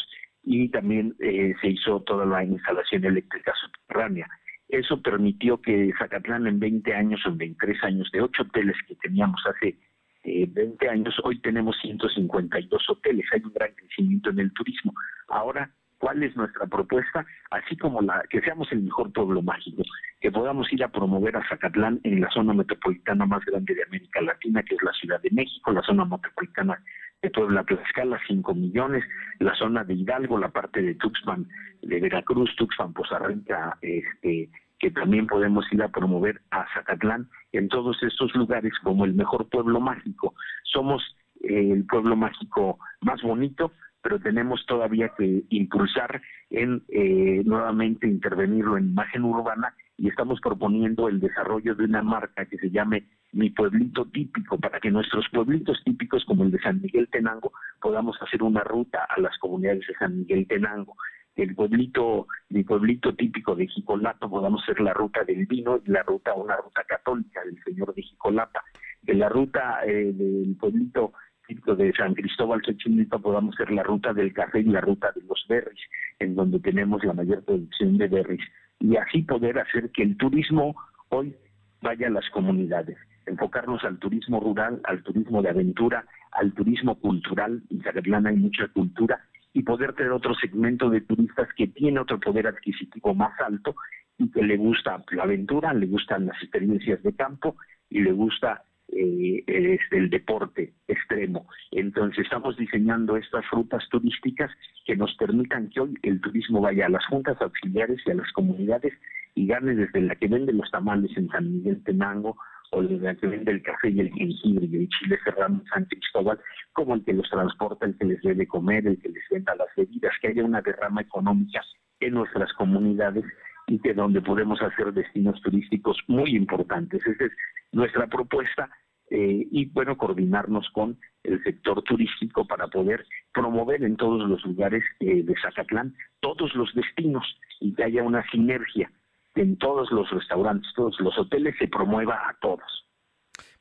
y 0.50 0.70
también 0.70 1.14
eh, 1.20 1.54
se 1.60 1.68
hizo 1.68 2.00
toda 2.00 2.24
la 2.24 2.42
instalación 2.42 3.04
eléctrica 3.04 3.52
subterránea. 3.60 4.26
Eso 4.66 5.02
permitió 5.02 5.60
que 5.60 5.92
Zacatlán 5.98 6.46
en 6.46 6.58
20 6.58 6.94
años 6.94 7.20
o 7.26 7.28
en 7.28 7.38
23 7.38 7.84
años, 7.84 8.10
de 8.12 8.22
8 8.22 8.44
hoteles 8.44 8.76
que 8.86 8.94
teníamos 8.94 9.42
hace 9.46 9.76
20 10.24 10.86
eh, 10.86 10.88
años, 10.88 11.14
hoy 11.22 11.38
tenemos 11.40 11.76
152 11.82 12.82
hoteles, 12.88 13.26
hay 13.30 13.42
un 13.44 13.52
gran 13.52 13.74
crecimiento 13.74 14.30
en 14.30 14.38
el 14.38 14.52
turismo. 14.54 14.94
Ahora 15.28 15.70
cuál 15.98 16.22
es 16.22 16.36
nuestra 16.36 16.66
propuesta, 16.66 17.26
así 17.50 17.76
como 17.76 18.00
la 18.00 18.22
que 18.30 18.40
seamos 18.40 18.70
el 18.72 18.82
mejor 18.82 19.12
pueblo 19.12 19.42
mágico, 19.42 19.82
que 20.20 20.32
podamos 20.32 20.72
ir 20.72 20.82
a 20.84 20.88
promover 20.88 21.36
a 21.36 21.48
Zacatlán 21.48 22.00
en 22.04 22.20
la 22.20 22.30
zona 22.30 22.54
metropolitana 22.54 23.26
más 23.26 23.44
grande 23.44 23.74
de 23.74 23.82
América 23.82 24.20
Latina, 24.20 24.62
que 24.62 24.74
es 24.74 24.82
la 24.82 24.92
Ciudad 24.92 25.20
de 25.20 25.30
México, 25.30 25.72
la 25.72 25.82
zona 25.82 26.04
metropolitana 26.04 26.82
de 27.22 27.30
Puebla 27.30 27.64
Tlaxcala, 27.64 28.20
5 28.26 28.54
millones, 28.54 29.04
la 29.40 29.54
zona 29.56 29.84
de 29.84 29.94
Hidalgo, 29.94 30.38
la 30.38 30.50
parte 30.50 30.80
de 30.82 30.94
Tuxpan, 30.94 31.48
de 31.82 32.00
Veracruz, 32.00 32.54
Tuxpan, 32.56 32.92
Poza 32.92 33.18
Rica, 33.18 33.76
este, 33.82 34.48
que 34.78 34.90
también 34.92 35.26
podemos 35.26 35.64
ir 35.72 35.82
a 35.82 35.88
promover 35.88 36.40
a 36.50 36.64
Zacatlán 36.74 37.28
en 37.52 37.68
todos 37.68 38.00
estos 38.02 38.34
lugares 38.34 38.72
como 38.82 39.04
el 39.04 39.14
mejor 39.14 39.48
pueblo 39.48 39.80
mágico. 39.80 40.34
Somos 40.62 41.02
el 41.42 41.84
pueblo 41.86 42.16
mágico 42.16 42.78
más 43.00 43.20
bonito, 43.22 43.72
pero 44.08 44.20
tenemos 44.20 44.64
todavía 44.64 45.10
que 45.18 45.42
impulsar 45.50 46.22
en 46.48 46.82
eh, 46.88 47.42
nuevamente 47.44 48.06
intervenirlo 48.06 48.78
en 48.78 48.88
imagen 48.88 49.22
urbana 49.22 49.74
y 49.98 50.08
estamos 50.08 50.40
proponiendo 50.40 51.08
el 51.08 51.20
desarrollo 51.20 51.74
de 51.74 51.84
una 51.84 52.02
marca 52.02 52.46
que 52.46 52.56
se 52.56 52.70
llame 52.70 53.04
Mi 53.32 53.50
Pueblito 53.50 54.06
Típico, 54.06 54.56
para 54.56 54.80
que 54.80 54.90
nuestros 54.90 55.26
pueblitos 55.30 55.76
típicos 55.84 56.24
como 56.24 56.44
el 56.44 56.50
de 56.50 56.58
San 56.60 56.80
Miguel 56.80 57.06
Tenango 57.12 57.52
podamos 57.82 58.16
hacer 58.22 58.42
una 58.42 58.64
ruta 58.64 59.06
a 59.14 59.20
las 59.20 59.36
comunidades 59.36 59.86
de 59.86 59.94
San 59.96 60.20
Miguel 60.20 60.46
Tenango 60.46 60.96
el 61.36 61.54
pueblito, 61.54 62.26
mi 62.48 62.64
pueblito 62.64 63.14
típico 63.14 63.54
de 63.54 63.68
Jicolata, 63.68 64.26
podamos 64.26 64.62
hacer 64.62 64.80
la 64.80 64.92
ruta 64.92 65.22
del 65.22 65.46
vino 65.46 65.80
y 65.84 65.90
la 65.90 66.02
ruta, 66.02 66.34
una 66.34 66.56
ruta 66.56 66.82
católica 66.84 67.44
del 67.44 67.62
señor 67.62 67.94
de 67.94 68.02
Jicolata. 68.02 68.62
De 69.02 69.14
la 69.14 69.28
ruta 69.28 69.84
eh, 69.86 70.12
del 70.12 70.56
pueblito 70.58 71.12
de 71.48 71.92
San 71.92 72.14
Cristóbal 72.14 72.62
Xochimilpa 72.62 73.18
podamos 73.18 73.54
hacer 73.54 73.70
la 73.70 73.82
ruta 73.82 74.12
del 74.12 74.32
café 74.32 74.60
y 74.60 74.64
la 74.64 74.80
ruta 74.80 75.10
de 75.14 75.22
los 75.22 75.44
berries, 75.48 75.80
en 76.18 76.34
donde 76.34 76.60
tenemos 76.60 77.02
la 77.04 77.14
mayor 77.14 77.44
producción 77.44 77.96
de 77.96 78.08
berries. 78.08 78.44
Y 78.80 78.96
así 78.96 79.22
poder 79.22 79.58
hacer 79.58 79.90
que 79.90 80.02
el 80.02 80.16
turismo 80.16 80.76
hoy 81.08 81.34
vaya 81.80 82.08
a 82.08 82.10
las 82.10 82.28
comunidades 82.30 82.98
enfocarnos 83.28 83.84
al 83.84 83.98
turismo 83.98 84.40
rural, 84.40 84.80
al 84.84 85.02
turismo 85.02 85.42
de 85.42 85.50
aventura, 85.50 86.04
al 86.32 86.52
turismo 86.52 86.94
cultural. 86.96 87.62
En 87.70 87.82
Zacatlán 87.82 88.26
hay 88.26 88.36
mucha 88.36 88.66
cultura 88.68 89.20
y 89.52 89.62
poder 89.62 89.92
tener 89.92 90.12
otro 90.12 90.34
segmento 90.34 90.90
de 90.90 91.02
turistas 91.02 91.48
que 91.56 91.68
tiene 91.68 92.00
otro 92.00 92.18
poder 92.18 92.46
adquisitivo 92.46 93.14
más 93.14 93.38
alto 93.40 93.74
y 94.18 94.30
que 94.30 94.42
le 94.42 94.56
gusta 94.56 95.02
la 95.12 95.22
aventura, 95.22 95.72
le 95.72 95.86
gustan 95.86 96.26
las 96.26 96.42
experiencias 96.42 97.02
de 97.02 97.14
campo 97.14 97.56
y 97.90 98.00
le 98.00 98.12
gusta 98.12 98.62
eh, 98.90 99.44
este, 99.46 99.98
el 99.98 100.10
deporte 100.10 100.72
extremo. 100.86 101.46
Entonces 101.72 102.24
estamos 102.24 102.56
diseñando 102.56 103.16
estas 103.16 103.48
rutas 103.50 103.86
turísticas 103.90 104.50
que 104.86 104.96
nos 104.96 105.14
permitan 105.16 105.68
que 105.70 105.80
hoy 105.80 105.94
el 106.02 106.20
turismo 106.20 106.60
vaya 106.60 106.86
a 106.86 106.90
las 106.90 107.04
juntas 107.06 107.36
auxiliares 107.40 108.00
y 108.06 108.10
a 108.10 108.14
las 108.14 108.32
comunidades 108.32 108.94
y 109.34 109.46
gane 109.46 109.74
desde 109.74 110.00
la 110.00 110.14
que 110.14 110.28
vende 110.28 110.52
los 110.52 110.70
tamales 110.70 111.10
en 111.16 111.28
San 111.28 111.52
Miguel 111.52 111.82
Tenango 111.84 112.36
o 112.70 112.80
el 112.80 113.16
que 113.18 113.26
vende 113.26 113.52
el 113.52 113.62
café 113.62 113.90
y 113.90 114.00
el 114.00 114.12
jengibre 114.12 114.66
y 114.66 114.76
el 114.76 114.88
chile 114.88 115.18
serrano 115.24 115.60
en 115.60 115.66
San 115.66 115.84
Cristóbal, 115.84 116.38
como 116.72 116.94
el 116.94 117.04
que 117.04 117.12
los 117.12 117.28
transporta, 117.30 117.86
el 117.86 117.96
que 117.96 118.04
les 118.04 118.20
debe 118.22 118.46
comer, 118.46 118.86
el 118.86 119.00
que 119.00 119.08
les 119.08 119.24
venda 119.30 119.54
las 119.54 119.68
bebidas, 119.76 120.12
que 120.20 120.28
haya 120.28 120.44
una 120.44 120.60
derrama 120.60 121.00
económica 121.00 121.62
en 122.00 122.14
nuestras 122.14 122.52
comunidades 122.54 123.24
y 123.68 123.78
que 123.78 123.94
donde 123.94 124.20
podemos 124.20 124.60
hacer 124.62 124.92
destinos 124.92 125.40
turísticos 125.42 125.98
muy 126.08 126.34
importantes. 126.34 127.06
Esa 127.06 127.26
es 127.26 127.32
nuestra 127.70 128.06
propuesta 128.06 128.70
eh, 129.10 129.46
y 129.50 129.66
bueno, 129.66 129.96
coordinarnos 129.96 130.68
con 130.70 130.98
el 131.22 131.42
sector 131.44 131.82
turístico 131.82 132.46
para 132.46 132.68
poder 132.68 133.06
promover 133.32 133.84
en 133.84 133.96
todos 133.96 134.28
los 134.28 134.44
lugares 134.44 134.82
eh, 135.00 135.22
de 135.22 135.34
Zacatlán 135.40 135.94
todos 136.20 136.54
los 136.54 136.74
destinos 136.74 137.24
y 137.60 137.74
que 137.74 137.84
haya 137.84 138.02
una 138.02 138.28
sinergia 138.30 138.90
en 139.34 139.56
todos 139.56 139.90
los 139.92 140.10
restaurantes, 140.10 140.68
todos 140.74 140.98
los 141.00 141.16
hoteles, 141.18 141.54
se 141.58 141.68
promueva 141.68 142.14
a 142.28 142.36
todos. 142.40 142.88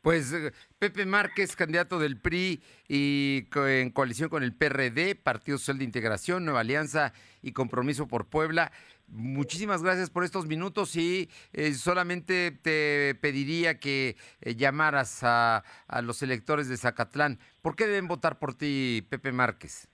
Pues 0.02 0.32
eh, 0.34 0.52
Pepe 0.80 1.06
Márquez, 1.06 1.56
candidato 1.56 2.00
del 2.00 2.20
PRI 2.20 2.62
y 2.88 3.48
en 3.56 3.92
coalición 3.92 4.30
con 4.30 4.44
el 4.44 4.54
PRD, 4.56 5.16
Partido 5.16 5.58
Social 5.58 5.80
de 5.80 5.84
Integración, 5.84 6.46
Nueva 6.46 6.62
Alianza 6.62 7.14
y 7.42 7.52
Compromiso 7.52 8.08
por 8.08 8.28
Puebla. 8.28 8.72
Muchísimas 9.08 9.84
gracias 9.84 10.10
por 10.10 10.24
estos 10.24 10.48
minutos 10.48 10.96
y 10.96 11.30
eh, 11.54 11.74
solamente 11.74 12.52
te 12.52 13.16
pediría 13.22 13.80
que 13.80 14.16
eh, 14.42 14.56
llamaras 14.56 15.24
a, 15.24 15.64
a, 15.88 16.02
los 16.02 16.22
electores 16.24 16.68
de 16.68 16.78
Zacatlán. 16.78 17.40
¿Por 17.62 17.76
qué 17.76 17.88
deben 17.88 18.08
votar 18.08 18.38
por 18.38 18.54
ti, 18.54 19.06
Pepe 19.10 19.32
Márquez? 19.32 19.90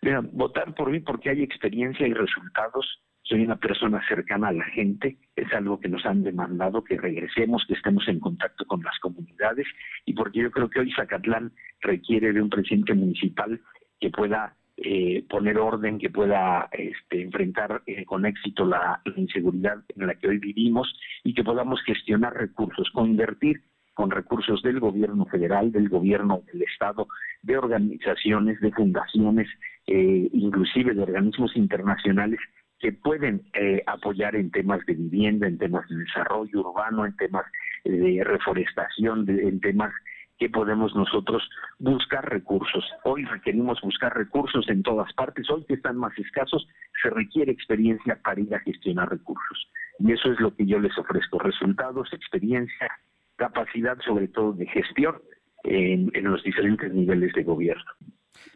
Mira, 0.00 0.20
votar 0.32 0.74
por 0.74 0.90
mí 0.90 1.00
porque 1.00 1.30
hay 1.30 1.42
experiencia 1.42 2.06
y 2.06 2.14
resultados 2.14 3.02
soy 3.28 3.42
una 3.42 3.56
persona 3.56 4.02
cercana 4.08 4.48
a 4.48 4.52
la 4.52 4.64
gente, 4.64 5.18
es 5.36 5.52
algo 5.52 5.78
que 5.78 5.88
nos 5.88 6.04
han 6.06 6.22
demandado, 6.22 6.82
que 6.82 6.96
regresemos, 6.96 7.62
que 7.68 7.74
estemos 7.74 8.08
en 8.08 8.20
contacto 8.20 8.64
con 8.64 8.82
las 8.82 8.98
comunidades 9.00 9.66
y 10.06 10.14
porque 10.14 10.40
yo 10.40 10.50
creo 10.50 10.70
que 10.70 10.80
hoy 10.80 10.92
Zacatlán 10.92 11.52
requiere 11.82 12.32
de 12.32 12.40
un 12.40 12.48
presidente 12.48 12.94
municipal 12.94 13.60
que 14.00 14.10
pueda 14.10 14.56
eh, 14.80 15.24
poner 15.28 15.58
orden, 15.58 15.98
que 15.98 16.10
pueda 16.10 16.68
este, 16.72 17.22
enfrentar 17.22 17.82
eh, 17.86 18.04
con 18.04 18.24
éxito 18.26 18.64
la, 18.64 19.00
inseguridad 19.16 19.78
en 19.96 20.06
la 20.06 20.14
que 20.14 20.28
hoy 20.28 20.38
vivimos 20.38 20.92
y 21.24 21.34
que 21.34 21.42
podamos 21.42 21.82
gestionar 21.82 22.34
recursos, 22.34 22.88
convertir 22.92 23.60
con 23.94 24.10
recursos 24.10 24.62
del 24.62 24.78
gobierno 24.78 25.26
federal, 25.26 25.72
del 25.72 25.88
gobierno 25.88 26.42
del 26.52 26.62
Estado, 26.62 27.08
de 27.42 27.58
organizaciones, 27.58 28.60
de 28.60 28.70
fundaciones, 28.70 29.48
eh, 29.88 30.28
inclusive 30.32 30.94
de 30.94 31.02
organismos 31.02 31.56
internacionales 31.56 32.38
que 32.78 32.92
pueden 32.92 33.42
eh, 33.54 33.82
apoyar 33.86 34.36
en 34.36 34.52
temas 34.52 34.84
de 34.86 34.94
vivienda, 34.94 35.48
en 35.48 35.58
temas 35.58 35.88
de 35.88 35.96
desarrollo 35.96 36.60
urbano, 36.60 37.04
en 37.04 37.16
temas 37.16 37.44
de 37.84 38.22
reforestación, 38.24 39.28
en 39.28 39.58
temas 39.60 39.92
que 40.38 40.48
podemos 40.48 40.94
nosotros 40.94 41.42
buscar 41.78 42.28
recursos. 42.28 42.84
Hoy 43.04 43.24
requerimos 43.24 43.80
buscar 43.80 44.16
recursos 44.16 44.68
en 44.68 44.82
todas 44.82 45.12
partes, 45.14 45.50
hoy 45.50 45.64
que 45.64 45.74
están 45.74 45.96
más 45.96 46.16
escasos, 46.18 46.66
se 47.02 47.10
requiere 47.10 47.52
experiencia 47.52 48.20
para 48.22 48.40
ir 48.40 48.54
a 48.54 48.60
gestionar 48.60 49.10
recursos. 49.10 49.70
Y 49.98 50.12
eso 50.12 50.32
es 50.32 50.38
lo 50.40 50.54
que 50.54 50.64
yo 50.66 50.78
les 50.78 50.96
ofrezco, 50.96 51.38
resultados, 51.40 52.12
experiencia, 52.12 52.88
capacidad 53.36 53.98
sobre 54.04 54.28
todo 54.28 54.52
de 54.52 54.66
gestión 54.66 55.20
en, 55.64 56.10
los 56.24 56.42
diferentes 56.44 56.92
niveles 56.92 57.32
de 57.34 57.42
gobierno. 57.42 57.90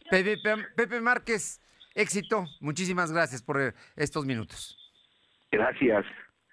Pepe, 0.08 0.36
Pepe 0.76 1.00
Márquez, 1.00 1.60
Éxito. 1.94 2.44
Muchísimas 2.60 3.12
gracias 3.12 3.42
por 3.42 3.74
estos 3.96 4.24
minutos. 4.24 4.78
Gracias. 5.50 6.06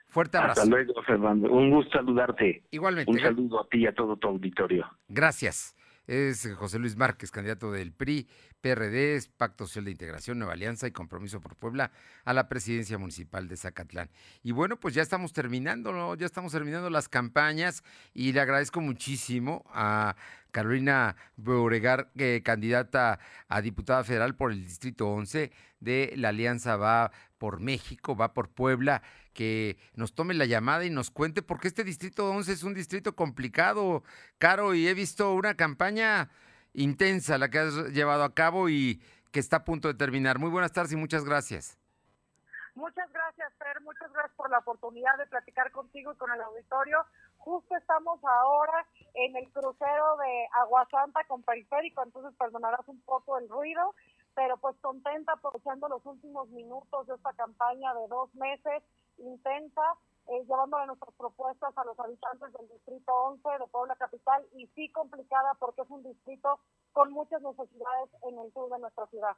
Fuerte 0.09 0.37
abrazo. 0.37 0.61
Hasta 0.61 0.69
luego, 0.69 1.01
Fernando. 1.03 1.51
Un 1.51 1.69
gusto 1.69 1.91
saludarte. 1.91 2.63
Igualmente. 2.71 3.11
Un 3.11 3.19
saludo 3.19 3.61
a 3.61 3.67
ti 3.69 3.79
y 3.79 3.87
a 3.87 3.93
todo 3.93 4.17
tu 4.17 4.27
auditorio. 4.27 4.87
Gracias. 5.07 5.75
Es 6.07 6.51
José 6.55 6.79
Luis 6.79 6.97
Márquez, 6.97 7.29
candidato 7.29 7.71
del 7.71 7.91
PRI, 7.91 8.27
PRD, 8.61 9.21
Pacto 9.37 9.67
Social 9.67 9.85
de 9.85 9.91
Integración, 9.91 10.39
Nueva 10.39 10.53
Alianza 10.53 10.87
y 10.87 10.91
Compromiso 10.91 11.39
por 11.39 11.55
Puebla 11.55 11.91
a 12.25 12.33
la 12.33 12.49
presidencia 12.49 12.97
municipal 12.97 13.47
de 13.47 13.55
Zacatlán. 13.55 14.09
Y 14.41 14.51
bueno, 14.51 14.79
pues 14.79 14.95
ya 14.95 15.03
estamos 15.03 15.33
terminando, 15.33 16.15
ya 16.15 16.25
estamos 16.25 16.51
terminando 16.51 16.89
las 16.89 17.09
campañas 17.09 17.83
y 18.15 18.33
le 18.33 18.41
agradezco 18.41 18.81
muchísimo 18.81 19.63
a 19.71 20.15
Carolina 20.49 21.15
Beauregar, 21.37 22.09
eh, 22.17 22.41
candidata 22.43 23.19
a 23.47 23.61
diputada 23.61 24.03
federal 24.03 24.35
por 24.35 24.51
el 24.51 24.63
Distrito 24.63 25.07
11 25.07 25.51
de 25.79 26.13
la 26.15 26.29
Alianza 26.29 26.75
Va 26.75 27.11
por 27.37 27.59
México, 27.59 28.15
Va 28.15 28.33
por 28.33 28.49
Puebla, 28.49 29.03
que 29.39 29.77
nos 29.95 30.13
tome 30.13 30.33
la 30.33 30.43
llamada 30.43 30.83
y 30.83 30.89
nos 30.89 31.11
cuente, 31.11 31.41
porque 31.41 31.69
este 31.69 31.85
Distrito 31.85 32.29
11 32.29 32.51
es 32.51 32.63
un 32.63 32.73
distrito 32.73 33.15
complicado, 33.15 34.03
caro, 34.37 34.73
y 34.73 34.85
he 34.85 34.93
visto 34.93 35.33
una 35.33 35.55
campaña 35.55 36.29
intensa 36.73 37.37
la 37.37 37.47
que 37.47 37.59
has 37.59 37.73
llevado 37.93 38.25
a 38.25 38.33
cabo 38.33 38.67
y 38.67 39.01
que 39.31 39.39
está 39.39 39.55
a 39.55 39.63
punto 39.63 39.87
de 39.87 39.93
terminar. 39.93 40.39
Muy 40.39 40.49
buenas 40.49 40.73
tardes 40.73 40.91
y 40.91 40.97
muchas 40.97 41.23
gracias. 41.23 41.79
Muchas 42.75 43.09
gracias, 43.13 43.53
Fer. 43.57 43.79
Muchas 43.79 44.11
gracias 44.11 44.35
por 44.35 44.49
la 44.49 44.57
oportunidad 44.57 45.17
de 45.17 45.25
platicar 45.27 45.71
contigo 45.71 46.11
y 46.11 46.17
con 46.17 46.29
el 46.33 46.41
auditorio. 46.41 47.05
Justo 47.37 47.77
estamos 47.77 48.19
ahora 48.21 48.85
en 49.13 49.37
el 49.37 49.49
crucero 49.53 50.17
de 50.17 50.47
Aguasanta 50.59 51.23
con 51.29 51.43
Periférico, 51.43 52.03
entonces 52.03 52.37
perdonarás 52.37 52.85
un 52.87 52.99
poco 53.03 53.37
el 53.37 53.47
ruido, 53.47 53.95
pero 54.35 54.57
pues 54.57 54.75
contenta 54.81 55.31
aprovechando 55.31 55.87
los 55.87 56.05
últimos 56.05 56.49
minutos 56.49 57.07
de 57.07 57.15
esta 57.15 57.31
campaña 57.31 57.93
de 57.93 58.05
dos 58.09 58.35
meses 58.35 58.83
intensa 59.19 59.81
eh, 60.29 60.45
llevándole 60.47 60.85
nuestras 60.85 61.15
propuestas 61.15 61.75
a 61.75 61.85
los 61.85 61.99
habitantes 61.99 62.53
del 62.53 62.69
Distrito 62.69 63.11
11 63.11 63.49
de 63.49 63.67
Puebla 63.71 63.95
Capital 63.95 64.45
y 64.55 64.67
sí 64.75 64.91
complicada 64.91 65.55
porque 65.59 65.81
es 65.81 65.89
un 65.89 66.03
distrito 66.03 66.59
con 66.91 67.11
muchas 67.11 67.41
necesidades 67.41 68.09
en 68.29 68.37
el 68.37 68.53
sur 68.53 68.69
de 68.69 68.79
nuestra 68.79 69.07
ciudad. 69.07 69.35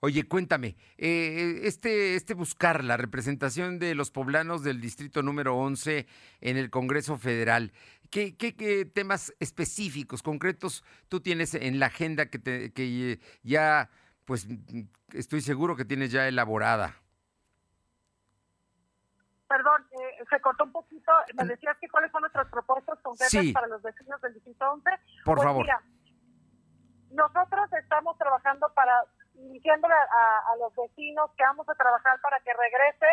Oye, 0.00 0.26
cuéntame, 0.26 0.76
eh, 0.96 1.60
este, 1.64 2.14
este 2.14 2.32
buscar 2.32 2.84
la 2.84 2.96
representación 2.96 3.78
de 3.78 3.94
los 3.94 4.10
poblanos 4.10 4.64
del 4.64 4.80
distrito 4.80 5.22
número 5.22 5.56
11 5.56 6.06
en 6.40 6.56
el 6.56 6.70
Congreso 6.70 7.18
Federal, 7.18 7.72
¿qué, 8.10 8.34
qué, 8.34 8.56
qué 8.56 8.86
temas 8.86 9.34
específicos, 9.40 10.22
concretos 10.22 10.84
tú 11.08 11.20
tienes 11.20 11.54
en 11.54 11.78
la 11.78 11.86
agenda 11.86 12.30
que, 12.30 12.38
te, 12.38 12.72
que 12.72 13.20
ya, 13.42 13.90
pues 14.24 14.48
estoy 15.12 15.42
seguro 15.42 15.76
que 15.76 15.84
tienes 15.84 16.10
ya 16.10 16.26
elaborada? 16.28 17.04
perdón, 19.54 19.86
eh, 19.92 20.24
se 20.28 20.33
cortó 20.44 20.64
un 20.64 20.72
poquito. 20.72 21.10
Me 21.34 21.44
decías 21.46 21.76
que 21.80 21.88
cuáles 21.88 22.12
son 22.12 22.20
nuestras 22.20 22.46
propuestas 22.48 23.00
concretas 23.00 23.52
para 23.54 23.66
los 23.66 23.82
vecinos 23.82 24.20
del 24.20 24.34
Distrito 24.34 24.70
11. 24.70 24.90
Por 25.24 25.36
pues 25.36 25.46
favor. 25.46 25.62
Mira, 25.62 25.80
nosotros 27.10 27.72
estamos 27.72 28.18
trabajando 28.18 28.68
para, 28.74 29.04
diciéndole 29.32 29.94
a, 29.94 30.56
los 30.60 30.74
vecinos 30.76 31.30
que 31.36 31.44
vamos 31.44 31.66
a 31.68 31.74
trabajar 31.74 32.20
para 32.20 32.38
que 32.40 32.52
regrese 32.52 33.06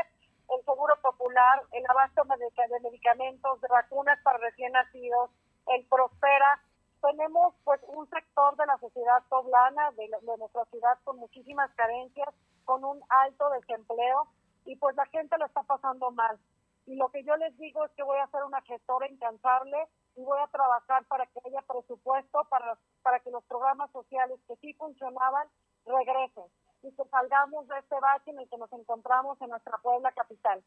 el 0.51 0.65
seguro 0.65 0.99
popular, 1.01 1.63
el 1.71 1.86
abasto 1.88 2.23
de 2.25 2.79
medicamentos, 2.82 3.61
de 3.61 3.67
vacunas 3.69 4.19
para 4.21 4.38
recién 4.39 4.73
nacidos, 4.73 5.32
el 5.67 5.86
Prospera, 5.86 6.59
tenemos 7.01 7.55
pues 7.63 7.79
un 7.88 8.07
sector 8.09 8.57
de 8.57 8.65
la 8.65 8.77
sociedad 8.77 9.23
poblana, 9.29 9.91
de, 9.91 10.09
de 10.09 10.38
nuestra 10.38 10.65
ciudad 10.65 10.99
con 11.05 11.17
muchísimas 11.17 11.71
carencias, 11.75 12.27
con 12.65 12.84
un 12.84 13.01
alto 13.07 13.49
desempleo 13.51 14.27
y 14.65 14.75
pues 14.75 14.95
la 14.97 15.05
gente 15.05 15.38
lo 15.38 15.45
está 15.45 15.63
pasando 15.63 16.11
mal. 16.11 16.38
Y 16.86 16.95
lo 16.95 17.09
que 17.11 17.23
yo 17.23 17.36
les 17.38 17.57
digo 17.57 17.86
es 17.86 17.91
que 17.91 18.03
voy 18.03 18.19
a 18.19 18.32
ser 18.32 18.43
una 18.43 18.61
gestora 18.61 19.07
incansable 19.07 19.77
y 20.15 20.21
voy 20.23 20.39
a 20.39 20.47
trabajar 20.47 21.05
para 21.05 21.25
que 21.27 21.39
haya 21.45 21.61
presupuesto 21.61 22.45
para, 22.49 22.77
para 23.01 23.19
que 23.19 23.32
los 23.32 23.43
programas 23.45 23.91
sociales 23.91 24.39
que 24.47 24.55
sí 24.57 24.73
funcionaban 24.73 25.47
regresen 25.86 26.45
y 26.84 26.91
que 26.91 27.03
salgamos 27.09 27.67
de 27.67 27.77
este 27.79 27.95
bache 27.99 28.32
en 28.32 28.39
el 28.39 28.49
que 28.49 28.57
nos 28.57 28.71
encontramos 28.73 29.39
en 29.41 29.49
nuestra 29.49 29.77
Puebla 29.77 30.11
capital. 30.11 30.63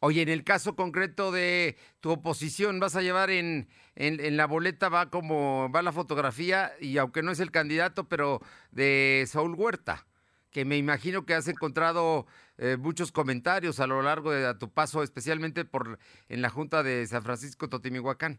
Oye, 0.00 0.22
en 0.22 0.28
el 0.28 0.44
caso 0.44 0.74
concreto 0.74 1.30
de 1.30 1.76
tu 2.00 2.10
oposición, 2.10 2.80
vas 2.80 2.96
a 2.96 3.02
llevar 3.02 3.30
en, 3.30 3.68
en, 3.94 4.36
la 4.36 4.46
boleta, 4.46 4.88
va 4.88 5.10
como 5.10 5.70
va 5.70 5.80
la 5.82 5.92
fotografía, 5.92 6.72
y 6.80 6.98
aunque 6.98 7.22
no 7.22 7.30
es 7.30 7.40
el 7.40 7.50
candidato, 7.50 8.08
pero 8.08 8.40
de 8.70 9.24
Saúl 9.28 9.54
Huerta, 9.54 10.06
que 10.52 10.64
me 10.64 10.76
imagino 10.76 11.24
que 11.24 11.34
has 11.34 11.48
encontrado 11.48 12.26
eh, 12.58 12.76
muchos 12.76 13.10
comentarios 13.10 13.80
a 13.80 13.86
lo 13.86 14.02
largo 14.02 14.30
de 14.30 14.54
tu 14.54 14.70
paso, 14.72 15.02
especialmente 15.02 15.64
por 15.64 15.98
en 16.28 16.42
la 16.42 16.50
Junta 16.50 16.82
de 16.82 17.06
San 17.06 17.22
Francisco 17.22 17.68
Totimihuacán. 17.68 18.38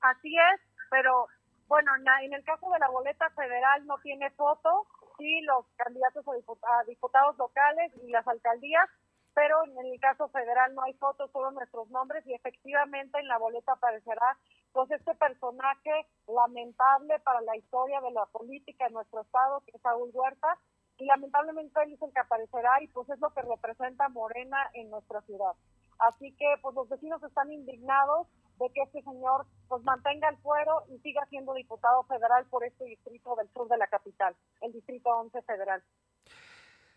Así 0.00 0.36
es, 0.36 0.60
pero 0.90 1.26
bueno, 1.66 1.90
en 2.22 2.34
el 2.34 2.44
caso 2.44 2.70
de 2.70 2.78
la 2.78 2.88
boleta 2.88 3.30
federal 3.30 3.86
no 3.86 3.98
tiene 4.02 4.30
foto, 4.32 4.86
sí 5.18 5.40
los 5.42 5.64
candidatos 5.76 6.24
a 6.28 6.84
diputados 6.84 7.38
locales 7.38 7.90
y 8.02 8.10
las 8.10 8.26
alcaldías 8.28 8.88
pero 9.34 9.64
en 9.64 9.86
el 9.86 10.00
caso 10.00 10.28
federal 10.28 10.74
no 10.74 10.82
hay 10.84 10.94
fotos, 10.94 11.30
solo 11.32 11.50
nuestros 11.50 11.90
nombres 11.90 12.24
y 12.26 12.32
efectivamente 12.32 13.18
en 13.18 13.28
la 13.28 13.38
boleta 13.38 13.72
aparecerá 13.72 14.38
pues 14.74 14.90
este 14.90 15.14
personaje 15.14 16.06
lamentable 16.26 17.14
para 17.20 17.40
la 17.42 17.56
historia 17.56 18.00
de 18.00 18.10
la 18.10 18.26
política 18.26 18.86
en 18.86 18.92
nuestro 18.92 19.22
estado, 19.22 19.62
que 19.64 19.70
es 19.76 19.80
Saúl 19.80 20.10
Huerta, 20.12 20.58
y 20.98 21.06
lamentablemente 21.06 21.80
él 21.84 21.92
es 21.92 22.02
el 22.02 22.12
que 22.12 22.20
aparecerá 22.20 22.82
y 22.82 22.88
pues 22.88 23.08
es 23.08 23.20
lo 23.20 23.30
que 23.30 23.42
representa 23.42 24.08
Morena 24.08 24.58
en 24.74 24.90
nuestra 24.90 25.22
ciudad. 25.22 25.52
Así 26.00 26.32
que 26.32 26.46
pues 26.60 26.74
los 26.74 26.88
vecinos 26.88 27.22
están 27.22 27.52
indignados 27.52 28.26
de 28.58 28.68
que 28.74 28.82
este 28.82 29.02
señor 29.02 29.46
pues 29.68 29.82
mantenga 29.84 30.28
el 30.28 30.38
fuero 30.38 30.82
y 30.88 30.98
siga 30.98 31.24
siendo 31.30 31.54
diputado 31.54 32.02
federal 32.04 32.44
por 32.46 32.64
este 32.64 32.84
distrito 32.84 33.36
del 33.36 33.48
sur 33.52 33.68
de 33.68 33.78
la 33.78 33.86
capital, 33.86 34.34
el 34.60 34.72
distrito 34.72 35.08
11 35.08 35.40
federal. 35.42 35.82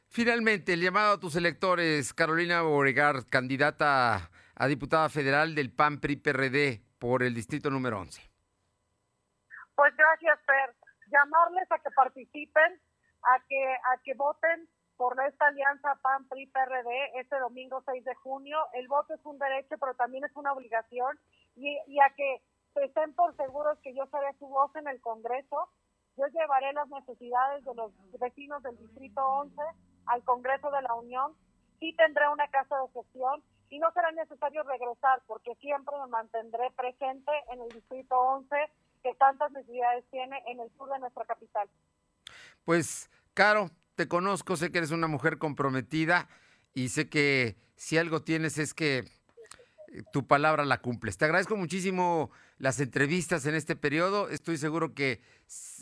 Finalmente, 0.10 0.74
el 0.74 0.82
llamado 0.82 1.14
a 1.14 1.20
tus 1.20 1.36
electores, 1.36 2.14
Carolina 2.14 2.64
Boregar, 2.64 3.28
candidata 3.28 4.32
a 4.56 4.68
diputada 4.68 5.10
federal 5.10 5.54
del 5.54 5.72
PAN 5.72 6.00
PRI 6.00 6.16
PRD 6.16 6.87
por 7.00 7.24
el 7.24 7.34
distrito 7.34 7.70
número 7.70 8.00
11. 8.00 8.22
Pues 9.76 9.96
gracias, 9.96 10.40
Per. 10.46 10.76
Llamarles 11.08 11.72
a 11.72 11.80
que 11.80 11.92
participen, 11.92 12.82
a 13.24 13.40
que 13.48 13.76
a 13.94 13.98
que 14.04 14.14
voten 14.16 14.68
por 14.98 15.16
esta 15.24 15.48
alianza 15.48 15.96
PAN 16.02 16.28
PRI 16.28 16.48
PRD 16.48 17.20
este 17.20 17.38
domingo 17.40 17.84
6 17.86 18.04
de 18.04 18.16
junio. 18.16 18.60
El 18.74 18.88
voto 18.88 19.14
es 19.14 19.24
un 19.24 19.38
derecho, 19.38 19.78
pero 19.80 19.94
también 19.94 20.26
es 20.26 20.36
una 20.36 20.54
obligación 20.54 21.20
y, 21.56 21.78
y 21.88 22.00
a 22.00 22.10
que 22.16 22.42
estén 22.76 23.14
por 23.14 23.36
seguros 23.38 23.78
que 23.84 23.96
yo 23.96 24.06
seré 24.08 24.34
su 24.40 24.48
voz 24.48 24.76
en 24.76 24.88
el 24.88 25.00
Congreso. 25.02 25.70
Yo 26.18 26.26
llevaré 26.28 26.74
las 26.74 26.90
necesidades 26.90 27.64
de 27.64 27.76
los 27.76 27.92
vecinos 28.20 28.64
del 28.64 28.78
distrito 28.78 29.22
11 29.24 29.62
al 30.08 30.24
Congreso 30.24 30.72
de 30.72 30.82
la 30.82 30.94
Unión, 30.96 31.36
sí 31.80 31.94
tendré 31.96 32.28
una 32.30 32.48
casa 32.48 32.76
de 32.78 32.90
gestión 32.94 33.44
y 33.70 33.80
no 33.80 33.92
será 33.92 34.12
necesario 34.12 34.64
regresar 34.64 35.22
porque 35.28 35.56
siempre 35.56 35.96
me 36.02 36.08
mantendré 36.08 36.72
presente 36.72 37.32
en 37.52 37.62
el 37.62 37.70
Distrito 37.70 38.18
11 38.18 38.56
que 39.04 39.14
tantas 39.16 39.52
necesidades 39.52 40.06
tiene 40.10 40.42
en 40.48 40.60
el 40.60 40.70
sur 40.78 40.90
de 40.90 41.00
nuestra 41.00 41.26
capital. 41.26 41.70
Pues, 42.66 43.10
Caro, 43.34 43.70
te 43.96 44.08
conozco, 44.08 44.56
sé 44.56 44.72
que 44.72 44.80
eres 44.80 44.92
una 44.92 45.08
mujer 45.08 45.38
comprometida 45.38 46.28
y 46.74 46.90
sé 46.90 47.10
que 47.10 47.56
si 47.76 47.98
algo 47.98 48.22
tienes 48.24 48.58
es 48.58 48.74
que 48.74 49.00
eh, 49.00 50.04
tu 50.12 50.28
palabra 50.28 50.66
la 50.66 50.82
cumples. 50.82 51.18
Te 51.18 51.26
agradezco 51.26 51.56
muchísimo 51.56 52.32
las 52.58 52.80
entrevistas 52.80 53.46
en 53.46 53.56
este 53.56 53.76
periodo. 53.76 54.30
Estoy 54.30 54.58
seguro 54.58 54.94
que 54.94 55.22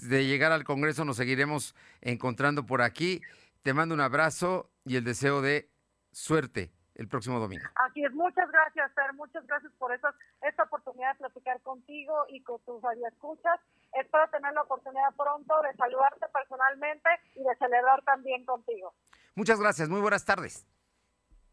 de 0.03 0.25
llegar 0.25 0.51
al 0.51 0.63
Congreso 0.63 1.05
nos 1.05 1.17
seguiremos 1.17 1.75
encontrando 2.01 2.65
por 2.65 2.81
aquí. 2.81 3.21
Te 3.63 3.73
mando 3.73 3.95
un 3.95 4.01
abrazo 4.01 4.69
y 4.83 4.97
el 4.97 5.03
deseo 5.03 5.41
de 5.41 5.69
suerte 6.11 6.74
el 6.95 7.07
próximo 7.07 7.39
domingo. 7.39 7.65
Así 7.75 8.03
es, 8.03 8.11
muchas 8.13 8.49
gracias, 8.51 8.91
Fer, 8.93 9.13
muchas 9.13 9.45
gracias 9.45 9.71
por 9.73 9.91
esta 9.93 10.63
oportunidad 10.63 11.13
de 11.13 11.19
platicar 11.19 11.61
contigo 11.61 12.25
y 12.29 12.41
con 12.41 12.59
tus 12.61 12.81
escuchas. 13.07 13.59
Espero 13.93 14.27
tener 14.29 14.53
la 14.53 14.61
oportunidad 14.63 15.13
pronto 15.15 15.61
de 15.61 15.73
saludarte 15.75 16.25
personalmente 16.33 17.09
y 17.35 17.43
de 17.43 17.55
celebrar 17.57 18.01
también 18.03 18.45
contigo. 18.45 18.93
Muchas 19.35 19.59
gracias, 19.59 19.89
muy 19.89 20.01
buenas 20.01 20.25
tardes. 20.25 20.65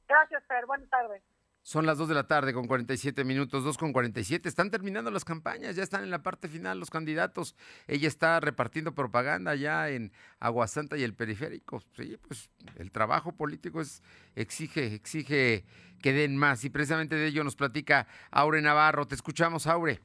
Gracias, 0.08 0.44
Fer, 0.46 0.66
buenas 0.66 0.88
tardes. 0.90 1.22
Son 1.64 1.86
las 1.86 1.96
2 1.96 2.08
de 2.08 2.14
la 2.14 2.26
tarde 2.26 2.52
con 2.52 2.66
47 2.66 3.24
minutos, 3.24 3.62
2 3.62 3.78
con 3.78 3.92
47. 3.92 4.48
Están 4.48 4.70
terminando 4.70 5.12
las 5.12 5.24
campañas, 5.24 5.76
ya 5.76 5.84
están 5.84 6.02
en 6.02 6.10
la 6.10 6.22
parte 6.22 6.48
final 6.48 6.80
los 6.80 6.90
candidatos. 6.90 7.54
Ella 7.86 8.08
está 8.08 8.40
repartiendo 8.40 8.94
propaganda 8.94 9.54
ya 9.54 9.88
en 9.88 10.12
Aguasanta 10.40 10.96
y 10.96 11.04
el 11.04 11.14
periférico. 11.14 11.80
Sí, 11.96 12.18
pues 12.26 12.50
el 12.76 12.90
trabajo 12.90 13.32
político 13.32 13.80
es, 13.80 14.02
exige, 14.34 14.92
exige 14.94 15.64
que 16.00 16.12
den 16.12 16.36
más. 16.36 16.64
Y 16.64 16.70
precisamente 16.70 17.14
de 17.14 17.28
ello 17.28 17.44
nos 17.44 17.54
platica 17.54 18.08
Aure 18.32 18.60
Navarro. 18.60 19.06
Te 19.06 19.14
escuchamos, 19.14 19.68
Aure. 19.68 20.00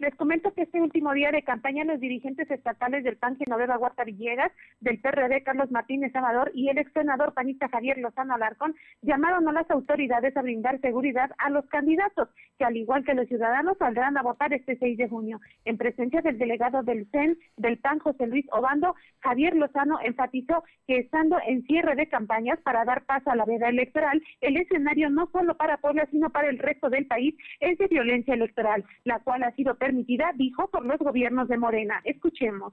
Les 0.00 0.14
comento 0.14 0.54
que 0.54 0.62
este 0.62 0.80
último 0.80 1.12
día 1.12 1.30
de 1.30 1.42
campaña 1.42 1.84
los 1.84 2.00
dirigentes 2.00 2.50
estatales 2.50 3.04
del 3.04 3.18
PAN 3.18 3.36
Genoveva 3.36 3.76
Huerta 3.76 4.02
Villegas, 4.02 4.50
del 4.80 4.98
PRD 4.98 5.42
Carlos 5.42 5.70
Martínez 5.70 6.16
Amador 6.16 6.50
y 6.54 6.70
el 6.70 6.78
ex 6.78 6.90
senador 6.94 7.34
panista 7.34 7.68
Javier 7.68 7.98
Lozano 7.98 8.32
Alarcón 8.32 8.74
llamaron 9.02 9.46
a 9.46 9.52
las 9.52 9.70
autoridades 9.70 10.34
a 10.38 10.40
brindar 10.40 10.80
seguridad 10.80 11.30
a 11.36 11.50
los 11.50 11.66
candidatos, 11.66 12.30
que 12.58 12.64
al 12.64 12.78
igual 12.78 13.04
que 13.04 13.12
los 13.12 13.28
ciudadanos 13.28 13.76
saldrán 13.76 14.16
a 14.16 14.22
votar 14.22 14.54
este 14.54 14.78
6 14.78 14.96
de 14.96 15.06
junio. 15.06 15.38
En 15.66 15.76
presencia 15.76 16.22
del 16.22 16.38
delegado 16.38 16.82
del 16.82 17.06
CEN 17.10 17.36
del 17.58 17.76
PAN 17.76 17.98
José 17.98 18.26
Luis 18.26 18.46
Obando, 18.52 18.94
Javier 19.18 19.54
Lozano 19.54 19.98
enfatizó 20.02 20.64
que 20.86 20.96
estando 20.96 21.36
en 21.46 21.62
cierre 21.64 21.94
de 21.94 22.08
campañas 22.08 22.58
para 22.62 22.86
dar 22.86 23.04
paso 23.04 23.30
a 23.30 23.36
la 23.36 23.44
veda 23.44 23.68
electoral, 23.68 24.22
el 24.40 24.56
escenario 24.56 25.10
no 25.10 25.28
solo 25.30 25.58
para 25.58 25.76
Puebla, 25.76 26.08
sino 26.10 26.30
para 26.30 26.48
el 26.48 26.58
resto 26.58 26.88
del 26.88 27.06
país 27.06 27.34
es 27.60 27.76
de 27.76 27.86
violencia 27.86 28.32
electoral, 28.32 28.82
la 29.04 29.18
cual 29.18 29.42
ha 29.42 29.52
sido 29.52 29.74
permitida, 29.90 30.32
dijo, 30.36 30.68
por 30.70 30.86
los 30.86 30.98
gobiernos 30.98 31.48
de 31.48 31.58
Morena. 31.58 32.00
Escuchemos. 32.04 32.72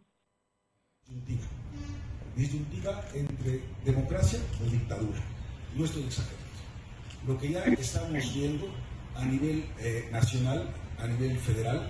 Disyuntiva 2.35 3.03
entre 3.15 3.61
democracia 3.83 4.39
o 4.61 4.69
dictadura. 4.69 5.19
No 5.75 5.85
estoy 5.85 6.03
exagerando. 6.03 6.45
Lo 7.27 7.37
que 7.39 7.49
ya 7.49 7.63
estamos 7.63 8.33
viendo 8.35 8.67
a 9.15 9.25
nivel 9.25 9.65
eh, 9.79 10.09
nacional, 10.11 10.69
a 10.99 11.07
nivel 11.07 11.37
federal, 11.37 11.89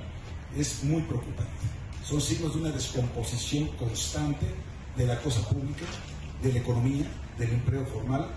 es 0.56 0.82
muy 0.86 1.02
preocupante. 1.02 1.66
Son 2.04 2.22
signos 2.22 2.54
de 2.54 2.62
una 2.62 2.72
descomposición 2.72 3.68
constante 3.76 4.46
de 4.96 5.06
la 5.06 5.20
cosa 5.20 5.42
pública, 5.50 5.86
de 6.42 6.54
la 6.54 6.60
economía, 6.60 7.06
del 7.38 7.50
empleo 7.50 7.86
formal, 7.86 8.28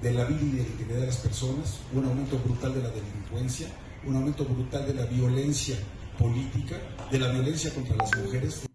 de 0.00 0.12
la 0.12 0.24
vida 0.24 0.40
y 0.40 0.50
de 0.52 0.62
la 0.62 0.68
integridad 0.68 1.00
de 1.00 1.06
las 1.06 1.18
personas, 1.18 1.80
un 1.92 2.06
aumento 2.06 2.38
brutal 2.38 2.72
de 2.72 2.82
la 2.82 2.88
delincuencia, 2.88 3.68
un 4.06 4.16
aumento 4.16 4.46
brutal 4.46 4.86
de 4.86 4.94
la 4.94 5.04
violencia 5.04 5.76
política, 6.22 6.76
de 7.10 7.18
la 7.18 7.28
violencia 7.32 7.74
contra 7.74 7.96
las 7.96 8.16
mujeres. 8.16 8.68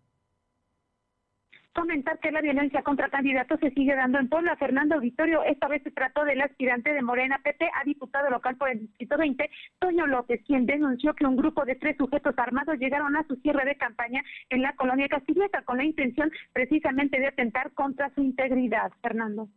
Comentar 1.73 2.19
que 2.19 2.31
la 2.31 2.41
violencia 2.41 2.81
contra 2.81 3.07
candidatos 3.07 3.59
se 3.59 3.69
sigue 3.69 3.95
dando 3.95 4.17
en 4.17 4.29
Puebla. 4.29 4.57
Fernando 4.57 4.95
Auditorio, 4.95 5.43
esta 5.43 5.67
vez 5.67 5.83
se 5.83 5.91
trató 5.91 6.25
del 6.25 6.41
aspirante 6.41 6.91
de 6.91 7.03
Morena 7.03 7.39
PT 7.43 7.65
a 7.65 7.83
diputado 7.85 8.31
local 8.31 8.57
por 8.57 8.69
el 8.69 8.79
Distrito 8.79 9.15
20, 9.15 9.47
Toño 9.79 10.07
López, 10.07 10.41
quien 10.45 10.65
denunció 10.65 11.13
que 11.13 11.27
un 11.27 11.37
grupo 11.37 11.65
de 11.65 11.75
tres 11.75 11.95
sujetos 11.95 12.33
armados 12.37 12.79
llegaron 12.79 13.15
a 13.15 13.27
su 13.27 13.35
cierre 13.37 13.63
de 13.63 13.77
campaña 13.77 14.23
en 14.49 14.63
la 14.63 14.75
colonia 14.75 15.07
Castilleta 15.07 15.61
con 15.61 15.77
la 15.77 15.85
intención 15.85 16.31
precisamente 16.51 17.19
de 17.19 17.27
atentar 17.27 17.71
contra 17.73 18.13
su 18.15 18.21
integridad. 18.21 18.91
Fernando. 19.03 19.47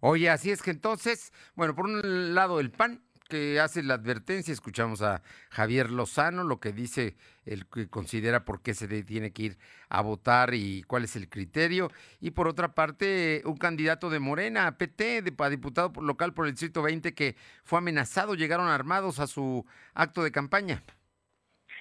Oye, 0.00 0.30
así 0.30 0.52
es 0.52 0.62
que 0.62 0.70
entonces, 0.70 1.32
bueno, 1.56 1.74
por 1.74 1.86
un 1.86 2.34
lado 2.34 2.60
el 2.60 2.70
PAN 2.70 3.02
que 3.28 3.60
hace 3.60 3.82
la 3.82 3.94
advertencia, 3.94 4.52
escuchamos 4.52 5.02
a 5.02 5.22
Javier 5.50 5.90
Lozano, 5.90 6.42
lo 6.44 6.58
que 6.58 6.72
dice 6.72 7.16
el 7.44 7.66
que 7.66 7.88
considera 7.88 8.44
por 8.44 8.62
qué 8.62 8.74
se 8.74 8.88
tiene 9.04 9.32
que 9.32 9.42
ir 9.42 9.58
a 9.88 10.00
votar 10.00 10.54
y 10.54 10.82
cuál 10.84 11.04
es 11.04 11.14
el 11.14 11.28
criterio. 11.28 11.90
Y 12.20 12.32
por 12.32 12.48
otra 12.48 12.74
parte, 12.74 13.42
un 13.44 13.56
candidato 13.56 14.10
de 14.10 14.18
Morena, 14.18 14.76
PT, 14.76 15.22
de, 15.22 15.34
a 15.38 15.50
diputado 15.50 15.92
local 16.00 16.34
por 16.34 16.46
el 16.46 16.52
Distrito 16.52 16.82
20, 16.82 17.14
que 17.14 17.36
fue 17.64 17.78
amenazado, 17.78 18.34
llegaron 18.34 18.68
armados 18.68 19.20
a 19.20 19.26
su 19.26 19.64
acto 19.94 20.22
de 20.22 20.32
campaña. 20.32 20.82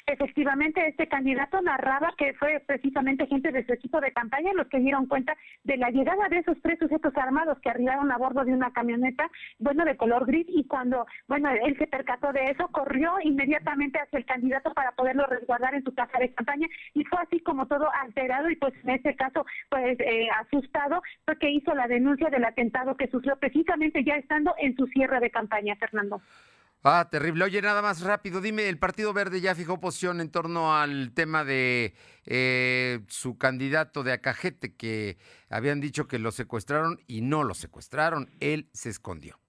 Efectivamente, 0.09 0.87
este 0.87 1.09
candidato 1.09 1.61
narraba 1.61 2.13
que 2.17 2.33
fue 2.35 2.63
precisamente 2.65 3.27
gente 3.27 3.51
de 3.51 3.65
su 3.65 3.73
equipo 3.73 3.99
de 3.99 4.13
campaña 4.13 4.53
los 4.53 4.69
que 4.69 4.79
dieron 4.79 5.05
cuenta 5.05 5.35
de 5.65 5.75
la 5.75 5.89
llegada 5.89 6.29
de 6.29 6.37
esos 6.37 6.57
tres 6.61 6.79
sujetos 6.79 7.11
armados 7.17 7.59
que 7.59 7.69
arribaron 7.69 8.09
a 8.09 8.17
bordo 8.17 8.45
de 8.45 8.53
una 8.53 8.71
camioneta, 8.71 9.29
bueno, 9.59 9.83
de 9.83 9.97
color 9.97 10.25
gris, 10.25 10.45
y 10.47 10.63
cuando, 10.63 11.05
bueno, 11.27 11.49
él 11.49 11.77
se 11.77 11.87
percató 11.87 12.31
de 12.31 12.45
eso, 12.45 12.69
corrió 12.69 13.15
inmediatamente 13.21 13.99
hacia 13.99 14.19
el 14.19 14.25
candidato 14.25 14.73
para 14.73 14.93
poderlo 14.93 15.25
resguardar 15.25 15.75
en 15.75 15.83
su 15.83 15.93
casa 15.93 16.17
de 16.19 16.33
campaña, 16.33 16.67
y 16.93 17.03
fue 17.03 17.19
así 17.21 17.41
como 17.41 17.67
todo 17.67 17.91
alterado, 18.01 18.49
y 18.49 18.55
pues 18.55 18.73
en 18.85 18.91
este 18.91 19.13
caso, 19.13 19.45
pues 19.67 19.99
eh, 19.99 20.29
asustado, 20.39 21.01
fue 21.25 21.37
que 21.37 21.51
hizo 21.51 21.75
la 21.75 21.89
denuncia 21.89 22.29
del 22.29 22.45
atentado 22.45 22.95
que 22.95 23.09
sufrió 23.09 23.35
precisamente 23.35 24.05
ya 24.05 24.15
estando 24.15 24.55
en 24.57 24.73
su 24.77 24.87
cierre 24.87 25.19
de 25.19 25.31
campaña, 25.31 25.75
Fernando. 25.75 26.21
Ah, 26.83 27.09
terrible. 27.11 27.43
Oye, 27.43 27.61
nada 27.61 27.81
más 27.81 28.01
rápido, 28.01 28.39
dime, 28.39 28.69
el 28.69 28.77
Partido 28.79 29.11
Verde 29.11 29.41
ya 29.41 29.55
fijó 29.55 29.79
posición 29.79 30.21
en 30.21 30.29
torno 30.29 30.75
al 30.75 31.11
tema 31.13 31.43
de 31.43 31.95
eh, 32.25 33.01
su 33.09 33.37
candidato 33.37 34.03
de 34.03 34.13
Acajete, 34.13 34.75
que 34.75 35.17
habían 35.49 35.81
dicho 35.81 36.07
que 36.07 36.19
lo 36.19 36.31
secuestraron 36.31 36.99
y 37.07 37.21
no 37.21 37.43
lo 37.43 37.55
secuestraron, 37.55 38.29
él 38.39 38.69
se 38.73 38.89
escondió. 38.89 39.39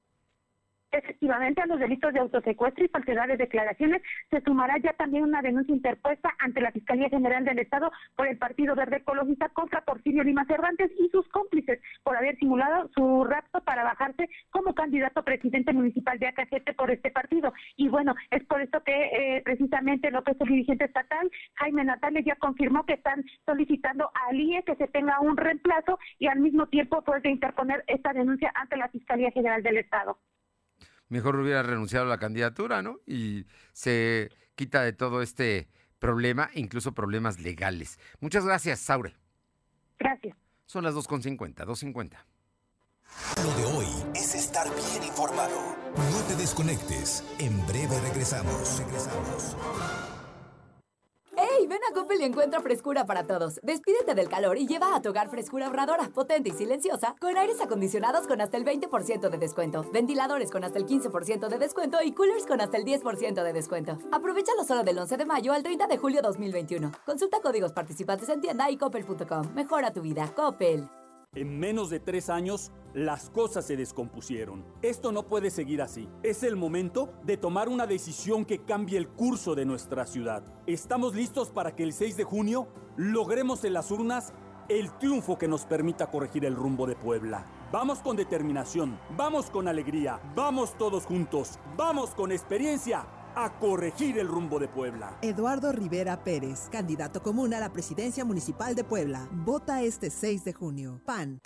Efectivamente, 0.90 1.60
a 1.60 1.66
los 1.66 1.78
delitos 1.78 2.14
de 2.14 2.20
autosecuestro 2.20 2.82
y 2.82 2.88
falsedad 2.88 3.28
de 3.28 3.36
declaraciones 3.36 4.02
se 4.30 4.40
sumará 4.40 4.78
ya 4.78 4.94
también 4.94 5.24
una 5.24 5.42
denuncia 5.42 5.74
interpuesta 5.74 6.34
ante 6.38 6.62
la 6.62 6.72
Fiscalía 6.72 7.10
General 7.10 7.44
del 7.44 7.58
Estado 7.58 7.92
por 8.16 8.26
el 8.26 8.38
Partido 8.38 8.74
Verde 8.74 8.96
Ecologista 8.96 9.50
contra 9.50 9.82
Porfirio 9.82 10.24
Lima 10.24 10.46
Cervantes 10.46 10.90
y 10.98 11.10
sus 11.10 11.28
cómplices 11.28 11.80
por 12.02 12.16
haber 12.16 12.38
simulado 12.38 12.88
su 12.94 13.24
rapto 13.24 13.60
para 13.64 13.84
bajarse 13.84 14.30
como 14.50 14.74
candidato 14.74 15.20
a 15.20 15.24
presidente 15.24 15.74
municipal 15.74 16.18
de 16.18 16.28
Acajete 16.28 16.72
por 16.72 16.90
este 16.90 17.10
partido. 17.10 17.52
Y 17.76 17.88
bueno, 17.88 18.14
es 18.30 18.44
por 18.46 18.62
esto 18.62 18.82
que 18.82 18.92
eh, 18.92 19.42
precisamente 19.44 20.10
López, 20.10 20.36
el 20.40 20.48
dirigente 20.48 20.86
estatal, 20.86 21.30
Jaime 21.56 21.84
Natales, 21.84 22.24
ya 22.24 22.36
confirmó 22.36 22.86
que 22.86 22.94
están 22.94 23.24
solicitando 23.44 24.10
al 24.26 24.40
IE 24.40 24.62
que 24.62 24.76
se 24.76 24.88
tenga 24.88 25.20
un 25.20 25.36
reemplazo 25.36 25.98
y 26.18 26.28
al 26.28 26.40
mismo 26.40 26.66
tiempo 26.68 27.02
puede 27.02 27.28
interponer 27.30 27.84
esta 27.88 28.14
denuncia 28.14 28.50
ante 28.54 28.78
la 28.78 28.88
Fiscalía 28.88 29.30
General 29.32 29.62
del 29.62 29.76
Estado 29.76 30.18
mejor 31.08 31.36
hubiera 31.36 31.62
renunciado 31.62 32.06
a 32.06 32.08
la 32.08 32.18
candidatura, 32.18 32.82
¿no? 32.82 33.00
Y 33.06 33.46
se 33.72 34.30
quita 34.54 34.82
de 34.82 34.92
todo 34.92 35.22
este 35.22 35.68
problema, 35.98 36.50
incluso 36.54 36.92
problemas 36.92 37.40
legales. 37.40 37.98
Muchas 38.20 38.44
gracias, 38.44 38.80
Saure. 38.80 39.16
Gracias. 39.98 40.36
Son 40.66 40.84
las 40.84 40.94
2.50, 40.94 41.64
2.50. 41.64 42.18
Lo 43.42 43.54
de 43.56 43.64
hoy 43.64 43.86
es 44.14 44.34
estar 44.34 44.66
bien 44.66 45.02
informado. 45.02 45.76
No 45.96 46.20
te 46.28 46.36
desconectes. 46.36 47.24
En 47.38 47.66
breve 47.66 47.98
regresamos. 48.00 48.78
Regresamos. 48.78 49.56
Ven 51.68 51.80
a 51.90 51.92
Coppel 51.92 52.22
y 52.22 52.24
encuentra 52.24 52.62
frescura 52.62 53.04
para 53.04 53.24
todos. 53.24 53.60
Despídete 53.62 54.14
del 54.14 54.30
calor 54.30 54.56
y 54.56 54.66
lleva 54.66 54.96
a 54.96 55.02
tu 55.02 55.10
hogar 55.10 55.28
frescura 55.28 55.66
ahorradora, 55.66 56.08
potente 56.08 56.48
y 56.48 56.52
silenciosa, 56.52 57.14
con 57.20 57.36
aires 57.36 57.60
acondicionados 57.60 58.26
con 58.26 58.40
hasta 58.40 58.56
el 58.56 58.64
20% 58.64 59.28
de 59.28 59.36
descuento, 59.36 59.84
ventiladores 59.92 60.50
con 60.50 60.64
hasta 60.64 60.78
el 60.78 60.86
15% 60.86 61.46
de 61.48 61.58
descuento 61.58 61.98
y 62.02 62.12
coolers 62.12 62.46
con 62.46 62.62
hasta 62.62 62.78
el 62.78 62.86
10% 62.86 63.44
de 63.44 63.52
descuento. 63.52 63.98
Aprovechalo 64.10 64.64
solo 64.64 64.82
del 64.82 64.98
11 64.98 65.18
de 65.18 65.26
mayo 65.26 65.52
al 65.52 65.62
30 65.62 65.88
de 65.88 65.98
julio 65.98 66.22
2021. 66.22 66.90
Consulta 67.04 67.40
códigos 67.42 67.74
participantes 67.74 68.30
en 68.30 68.40
tienda 68.40 68.70
y 68.70 68.78
coppel.com. 68.78 69.52
Mejora 69.54 69.92
tu 69.92 70.00
vida. 70.00 70.32
Coppel. 70.34 70.88
En 71.34 71.60
menos 71.60 71.88
de 71.88 72.00
tres 72.00 72.30
años, 72.30 72.72
las 72.94 73.30
cosas 73.30 73.64
se 73.64 73.76
descompusieron. 73.76 74.64
Esto 74.82 75.12
no 75.12 75.28
puede 75.28 75.50
seguir 75.50 75.80
así. 75.82 76.08
Es 76.24 76.42
el 76.42 76.56
momento 76.56 77.12
de 77.22 77.36
tomar 77.36 77.68
una 77.68 77.86
decisión 77.86 78.44
que 78.44 78.64
cambie 78.64 78.98
el 78.98 79.08
curso 79.08 79.54
de 79.54 79.64
nuestra 79.64 80.04
ciudad. 80.04 80.42
Estamos 80.66 81.14
listos 81.14 81.50
para 81.50 81.76
que 81.76 81.84
el 81.84 81.92
6 81.92 82.16
de 82.16 82.24
junio 82.24 82.66
logremos 82.96 83.62
en 83.64 83.74
las 83.74 83.92
urnas 83.92 84.32
el 84.68 84.90
triunfo 84.98 85.38
que 85.38 85.46
nos 85.46 85.64
permita 85.64 86.10
corregir 86.10 86.44
el 86.44 86.56
rumbo 86.56 86.88
de 86.88 86.96
Puebla. 86.96 87.46
Vamos 87.70 88.00
con 88.00 88.16
determinación, 88.16 88.98
vamos 89.16 89.48
con 89.48 89.68
alegría, 89.68 90.18
vamos 90.34 90.76
todos 90.76 91.04
juntos, 91.04 91.58
vamos 91.76 92.16
con 92.16 92.32
experiencia 92.32 93.06
a 93.44 93.58
corregir 93.58 94.18
el 94.18 94.28
rumbo 94.28 94.58
de 94.58 94.68
Puebla. 94.68 95.18
Eduardo 95.22 95.70
Rivera 95.72 96.24
Pérez, 96.24 96.68
candidato 96.70 97.22
común 97.22 97.54
a 97.54 97.60
la 97.60 97.72
presidencia 97.72 98.24
municipal 98.24 98.74
de 98.74 98.84
Puebla. 98.84 99.28
Vota 99.30 99.82
este 99.82 100.10
6 100.10 100.44
de 100.44 100.52
junio. 100.52 101.00
PAN. 101.04 101.40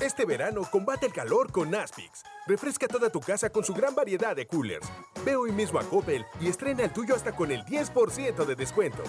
Este 0.00 0.26
verano 0.26 0.62
combate 0.70 1.06
el 1.06 1.12
calor 1.12 1.50
con 1.50 1.74
Aspix. 1.74 2.22
Refresca 2.46 2.86
toda 2.86 3.08
tu 3.10 3.18
casa 3.20 3.48
con 3.50 3.64
su 3.64 3.72
gran 3.72 3.94
variedad 3.94 4.36
de 4.36 4.46
coolers. 4.46 4.86
Ve 5.24 5.36
hoy 5.36 5.52
mismo 5.52 5.78
a 5.78 5.84
Coppel 5.84 6.24
y 6.38 6.48
estrena 6.48 6.84
el 6.84 6.92
tuyo 6.92 7.14
hasta 7.14 7.32
con 7.32 7.50
el 7.50 7.64
10% 7.64 8.44
de 8.44 8.54
descuento. 8.54 9.02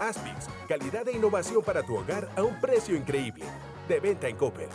Aspix, 0.00 0.48
calidad 0.68 1.08
e 1.08 1.12
innovación 1.12 1.62
para 1.62 1.84
tu 1.84 1.96
hogar 1.96 2.28
a 2.36 2.42
un 2.42 2.60
precio 2.60 2.96
increíble. 2.96 3.46
De 3.88 4.00
venta 4.00 4.28
en 4.28 4.36
Coppel. 4.36 4.68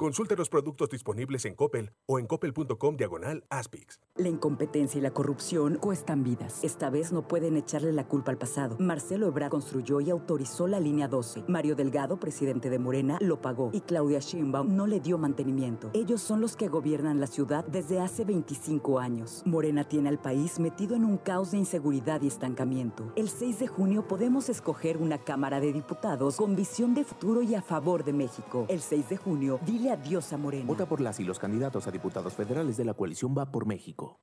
Consulta 0.00 0.34
los 0.34 0.48
productos 0.48 0.88
disponibles 0.88 1.44
en 1.44 1.54
Coppel 1.54 1.92
o 2.06 2.18
en 2.18 2.26
coppel.com 2.26 2.96
diagonal 2.96 3.44
Aspix. 3.50 4.00
La 4.16 4.30
incompetencia 4.30 4.96
y 4.96 5.02
la 5.02 5.10
corrupción 5.10 5.76
cuestan 5.76 6.24
vidas. 6.24 6.64
Esta 6.64 6.88
vez 6.88 7.12
no 7.12 7.28
pueden 7.28 7.58
echarle 7.58 7.92
la 7.92 8.08
culpa 8.08 8.30
al 8.30 8.38
pasado. 8.38 8.76
Marcelo 8.78 9.26
Ebrard 9.26 9.50
construyó 9.50 10.00
y 10.00 10.08
autorizó 10.08 10.66
la 10.66 10.80
línea 10.80 11.06
12. 11.06 11.44
Mario 11.48 11.76
Delgado, 11.76 12.18
presidente 12.18 12.70
de 12.70 12.78
Morena, 12.78 13.18
lo 13.20 13.42
pagó 13.42 13.68
y 13.74 13.82
Claudia 13.82 14.20
Sheinbaum 14.20 14.74
no 14.74 14.86
le 14.86 15.00
dio 15.00 15.18
mantenimiento. 15.18 15.90
Ellos 15.92 16.22
son 16.22 16.40
los 16.40 16.56
que 16.56 16.68
gobiernan 16.68 17.20
la 17.20 17.26
ciudad 17.26 17.66
desde 17.66 18.00
hace 18.00 18.24
25 18.24 19.00
años. 19.00 19.42
Morena 19.44 19.86
tiene 19.86 20.08
al 20.08 20.18
país 20.18 20.60
metido 20.60 20.96
en 20.96 21.04
un 21.04 21.18
caos 21.18 21.50
de 21.50 21.58
inseguridad 21.58 22.22
y 22.22 22.28
estancamiento. 22.28 23.12
El 23.16 23.28
6 23.28 23.58
de 23.58 23.66
junio 23.66 24.08
podemos 24.08 24.48
escoger 24.48 24.96
una 24.96 25.18
Cámara 25.18 25.60
de 25.60 25.74
Diputados 25.74 26.36
con 26.38 26.56
visión 26.56 26.94
de 26.94 27.04
futuro 27.04 27.42
y 27.42 27.54
a 27.54 27.60
favor 27.60 28.02
de 28.02 28.14
México. 28.14 28.64
El 28.70 28.80
6 28.80 29.10
de 29.10 29.16
junio, 29.18 29.60
dile 29.66 29.89
adiós 29.92 30.32
a 30.32 30.36
Morena. 30.36 30.64
Vota 30.66 30.86
por 30.86 31.00
las 31.00 31.20
y 31.20 31.24
los 31.24 31.38
candidatos 31.38 31.86
a 31.86 31.90
diputados 31.90 32.34
federales 32.34 32.76
de 32.76 32.84
la 32.84 32.94
coalición 32.94 33.34
Va 33.36 33.50
por 33.50 33.66
México. 33.66 34.20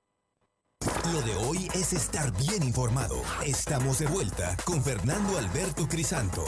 Lo 1.13 1.22
de 1.22 1.36
hoy 1.36 1.68
es 1.74 1.93
estar 1.93 2.32
bien 2.38 2.63
informado. 2.63 3.15
Estamos 3.45 3.99
de 3.99 4.07
vuelta 4.07 4.57
con 4.65 4.84
Fernando 4.84 5.38
Alberto 5.38 5.88
Crisanto. 5.88 6.43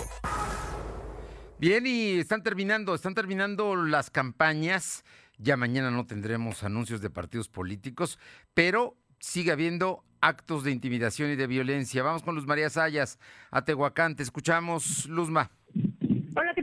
Bien, 1.57 1.85
y 1.87 2.19
están 2.19 2.43
terminando, 2.43 2.93
están 2.93 3.15
terminando 3.15 3.75
las 3.75 4.09
campañas. 4.09 5.03
Ya 5.37 5.57
mañana 5.57 5.91
no 5.91 6.05
tendremos 6.05 6.63
anuncios 6.63 7.01
de 7.01 7.09
partidos 7.09 7.49
políticos, 7.49 8.19
pero 8.53 8.97
sigue 9.19 9.51
habiendo 9.51 10.03
actos 10.21 10.63
de 10.63 10.71
intimidación 10.71 11.31
y 11.31 11.35
de 11.35 11.47
violencia. 11.47 12.03
Vamos 12.03 12.23
con 12.23 12.35
Luz 12.35 12.45
María 12.45 12.69
Sayas 12.69 13.19
a 13.51 13.63
Tehuacán. 13.63 14.15
Te 14.15 14.23
escuchamos, 14.23 15.05
Luzma. 15.07 15.51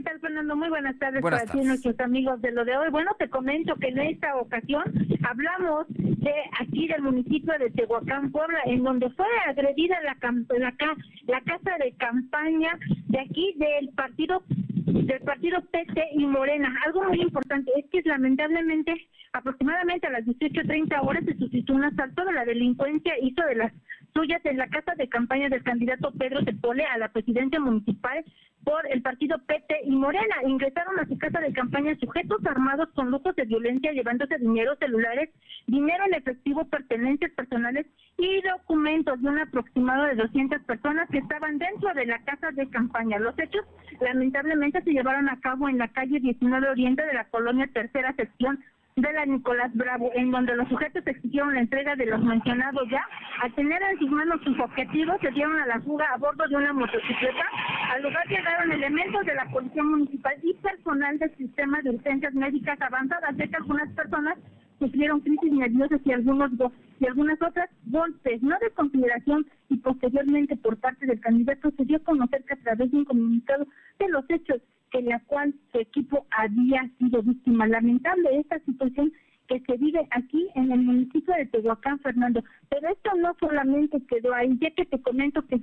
Hola, 0.07 0.13
¿qué 0.13 0.19
tal, 0.19 0.19
Fernando? 0.19 0.55
Muy 0.55 0.69
buenas 0.69 0.97
tardes 0.99 1.21
Buenas 1.21 1.43
para 1.43 1.51
ti 1.51 1.65
nuestros 1.65 1.99
amigos 1.99 2.41
de 2.41 2.51
lo 2.51 2.63
de 2.63 2.77
hoy. 2.77 2.89
Bueno, 2.91 3.11
te 3.19 3.29
comento 3.29 3.75
que 3.75 3.87
en 3.87 3.99
esta 3.99 4.35
ocasión 4.37 4.83
hablamos 5.23 5.85
de 5.89 6.33
aquí 6.59 6.87
del 6.87 7.01
municipio 7.01 7.53
de 7.59 7.69
Tehuacán, 7.71 8.31
Puebla, 8.31 8.59
en 8.65 8.83
donde 8.83 9.09
fue 9.11 9.25
agredida 9.45 9.97
la, 10.01 10.17
la, 10.59 10.73
la 11.27 11.41
casa 11.41 11.77
de 11.83 11.91
campaña 11.97 12.77
de 13.07 13.19
aquí 13.19 13.53
del 13.57 13.89
partido 13.89 14.43
del 14.47 15.19
partido 15.21 15.61
PT 15.71 16.01
y 16.13 16.25
Morena. 16.25 16.73
Algo 16.85 17.03
muy 17.03 17.21
importante 17.21 17.71
es 17.77 17.85
que 17.91 18.01
lamentablemente 18.07 18.93
aproximadamente 19.33 20.07
a 20.07 20.11
las 20.11 20.23
18.30 20.23 21.05
horas 21.05 21.25
se 21.25 21.37
suscitó 21.37 21.73
un 21.73 21.83
asalto 21.83 22.23
de 22.23 22.31
la 22.31 22.45
delincuencia 22.45 23.13
hizo 23.21 23.43
de 23.43 23.55
las 23.55 23.73
suyas 24.17 24.43
en 24.45 24.57
la 24.57 24.67
casa 24.67 24.95
de 24.95 25.07
campaña 25.07 25.47
del 25.47 25.61
candidato 25.61 26.11
Pedro 26.17 26.43
Tepole 26.43 26.83
a 26.85 26.97
la 26.97 27.09
presidencia 27.09 27.59
municipal 27.59 28.25
por 28.63 28.81
el 28.91 29.03
partido 29.03 29.37
PT 29.45 29.81
y 29.83 29.91
Morena. 29.91 30.37
Ingresaron 30.43 30.99
a 30.99 31.05
su 31.05 31.19
casa 31.19 31.39
de 31.39 31.53
campaña 31.53 31.95
sujetos 31.99 32.43
armados 32.47 32.89
con 32.95 33.11
lujos 33.11 33.35
de 33.35 33.45
violencia, 33.45 33.91
llevándose 33.91 34.39
dinero, 34.39 34.75
celulares, 34.79 35.29
dinero 35.67 36.03
en 36.07 36.15
efectivo, 36.15 36.65
pertenencias 36.65 37.31
personales 37.33 37.85
y 38.17 38.41
documentos 38.41 39.21
de 39.21 39.29
un 39.29 39.37
aproximado 39.37 40.05
de 40.05 40.15
200 40.15 40.63
personas 40.63 41.07
que 41.11 41.19
estaban 41.19 41.59
dentro 41.59 41.93
de 41.93 42.07
la 42.07 42.17
casa 42.23 42.49
de 42.51 42.67
campaña. 42.71 43.19
Los 43.19 43.37
hechos 43.37 43.65
lamentablemente 44.01 44.81
se 44.81 44.93
llevaron 44.93 45.29
a 45.29 45.39
cabo 45.41 45.69
en 45.69 45.77
la 45.77 45.89
calle 45.89 46.19
19 46.19 46.69
Oriente 46.69 47.05
de 47.05 47.13
la 47.13 47.25
colonia 47.25 47.69
Tercera 47.71 48.13
Sección 48.15 48.59
de 48.97 49.13
la 49.13 49.25
Nicolás 49.27 49.71
Bravo, 49.75 50.11
en 50.15 50.31
donde 50.31 50.55
los 50.55 50.67
sujetos 50.69 51.05
exigieron 51.05 51.53
la 51.53 51.61
entrega 51.61 51.95
de 51.95 52.07
los 52.07 52.21
mencionados 52.23 52.89
ya. 52.89 53.05
Al 53.43 53.53
tener 53.53 53.79
en 53.83 53.99
sus 53.99 54.09
manos 54.09 54.41
sus 54.43 54.59
objetivos, 54.59 55.17
se 55.21 55.29
dieron 55.31 55.55
a 55.59 55.67
la 55.67 55.79
fuga 55.81 56.05
a 56.11 56.17
bordo 56.17 56.47
de 56.47 56.55
una 56.55 56.73
motocicleta. 56.73 57.45
Al 57.93 58.01
lugar 58.01 58.27
llegaron 58.27 58.71
elementos 58.71 59.23
de 59.25 59.35
la 59.35 59.45
Policía 59.45 59.83
Municipal 59.83 60.33
y 60.41 60.53
personal 60.55 61.19
del 61.19 61.35
Sistema 61.37 61.79
de 61.83 61.91
Urgencias 61.91 62.33
Médicas 62.33 62.81
Avanzadas, 62.81 63.37
ya 63.37 63.47
que 63.47 63.55
algunas 63.55 63.89
personas 63.93 64.37
sufrieron 64.79 65.21
crisis 65.21 65.51
nerviosas 65.51 66.01
y 66.03 66.11
algunos 66.13 66.51
y 66.99 67.05
algunas 67.05 67.39
otras 67.41 67.69
golpes, 67.85 68.41
no 68.41 68.55
de 68.59 68.71
consideración 68.71 69.45
y 69.69 69.77
posteriormente 69.77 70.55
por 70.55 70.77
parte 70.77 71.05
del 71.05 71.19
candidato 71.19 71.69
se 71.77 71.85
dio 71.85 71.97
a 71.97 72.03
conocer 72.03 72.43
que 72.45 72.53
a 72.55 72.63
través 72.63 72.91
de 72.91 72.97
un 72.97 73.05
comunicado 73.05 73.67
de 73.99 74.09
los 74.09 74.25
hechos 74.29 74.61
en 74.93 75.05
la 75.05 75.19
cual 75.21 75.53
su 75.71 75.79
equipo 75.79 76.25
había 76.31 76.89
sido 76.97 77.21
víctima. 77.21 77.67
Lamentable 77.67 78.39
esta 78.39 78.59
situación 78.59 79.11
que 79.47 79.59
se 79.61 79.77
vive 79.77 80.07
aquí 80.11 80.47
en 80.55 80.71
el 80.71 80.81
municipio 80.81 81.33
de 81.33 81.45
Tehuacán, 81.47 81.99
Fernando. 81.99 82.43
Pero 82.69 82.89
esto 82.89 83.11
no 83.15 83.35
solamente 83.39 84.01
quedó 84.07 84.33
ahí, 84.33 84.57
ya 84.59 84.71
que 84.71 84.85
te 84.85 85.01
comento 85.01 85.45
que 85.47 85.61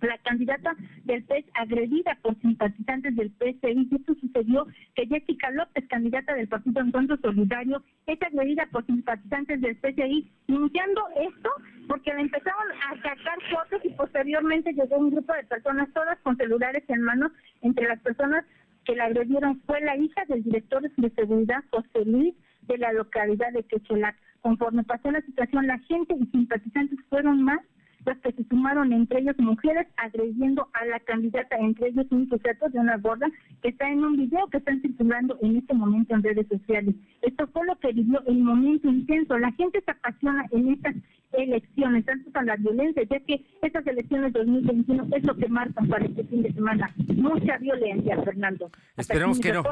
la 0.00 0.18
candidata 0.18 0.76
del 1.04 1.24
PES 1.24 1.44
agredida 1.54 2.16
por 2.22 2.38
simpatizantes 2.40 3.16
del 3.16 3.30
PSI. 3.30 3.88
Y 3.90 3.94
esto 3.94 4.14
sucedió 4.20 4.66
que 4.94 5.06
Jessica 5.06 5.50
López, 5.50 5.86
candidata 5.88 6.34
del 6.34 6.48
Partido 6.48 6.80
Encuentro 6.80 7.16
Solidario, 7.18 7.82
es 8.06 8.20
agredida 8.22 8.66
por 8.70 8.84
simpatizantes 8.86 9.60
del 9.60 9.76
PSI, 9.76 10.30
iniciando 10.46 11.02
esto 11.16 11.50
porque 11.88 12.14
le 12.14 12.22
empezaron 12.22 12.72
a 12.90 12.96
sacar 12.96 13.38
fotos 13.50 13.84
y 13.84 13.90
posteriormente 13.90 14.72
llegó 14.72 14.96
un 14.98 15.10
grupo 15.10 15.32
de 15.34 15.44
personas, 15.44 15.92
todas 15.92 16.18
con 16.20 16.36
celulares 16.36 16.84
en 16.88 17.02
mano, 17.02 17.30
entre 17.62 17.86
las 17.88 18.00
personas 18.00 18.44
que 18.84 18.96
la 18.96 19.04
agredieron 19.04 19.60
fue 19.62 19.80
la 19.80 19.96
hija 19.96 20.24
del 20.28 20.42
director 20.42 20.82
de 20.82 21.10
seguridad, 21.10 21.64
José 21.70 22.04
Luis, 22.04 22.34
de 22.62 22.78
la 22.78 22.92
localidad 22.92 23.52
de 23.52 23.62
Quecholac. 23.64 24.16
Conforme 24.40 24.84
pasó 24.84 25.10
la 25.10 25.22
situación, 25.22 25.66
la 25.66 25.78
gente 25.80 26.14
y 26.18 26.26
simpatizantes 26.26 26.98
fueron 27.08 27.42
más 27.42 27.60
los 28.04 28.18
que 28.18 28.32
se 28.32 28.44
sumaron, 28.48 28.92
entre 28.92 29.20
ellos 29.20 29.36
mujeres, 29.38 29.86
agrediendo 29.96 30.68
a 30.72 30.84
la 30.86 31.00
candidata, 31.00 31.56
entre 31.56 31.88
ellos 31.88 32.06
un 32.10 32.28
sujeto 32.28 32.68
de 32.68 32.78
una 32.78 32.96
gorda 32.98 33.30
que 33.62 33.68
está 33.68 33.90
en 33.90 34.04
un 34.04 34.16
video 34.16 34.46
que 34.48 34.58
están 34.58 34.80
circulando 34.82 35.38
en 35.42 35.56
este 35.56 35.74
momento 35.74 36.14
en 36.14 36.22
redes 36.22 36.46
sociales. 36.48 36.94
Esto 37.22 37.46
fue 37.48 37.66
lo 37.66 37.76
que 37.76 37.92
vivió 37.92 38.22
el 38.26 38.38
momento 38.38 38.88
intenso. 38.88 39.38
La 39.38 39.52
gente 39.52 39.82
se 39.84 39.90
apasiona 39.90 40.46
en 40.50 40.72
estas 40.72 40.94
elecciones, 41.32 42.04
tanto 42.04 42.30
para 42.30 42.46
la 42.46 42.56
violencia, 42.56 43.02
ya 43.10 43.20
que 43.20 43.44
estas 43.62 43.86
elecciones 43.86 44.32
2021 44.32 45.08
es 45.16 45.24
lo 45.24 45.36
que 45.36 45.48
marcan 45.48 45.88
para 45.88 46.04
este 46.04 46.24
fin 46.24 46.42
de 46.42 46.52
semana. 46.52 46.94
Mucha 47.16 47.58
violencia, 47.58 48.22
Fernando. 48.22 48.70
esperemos 48.96 49.40
que 49.40 49.52
no. 49.52 49.64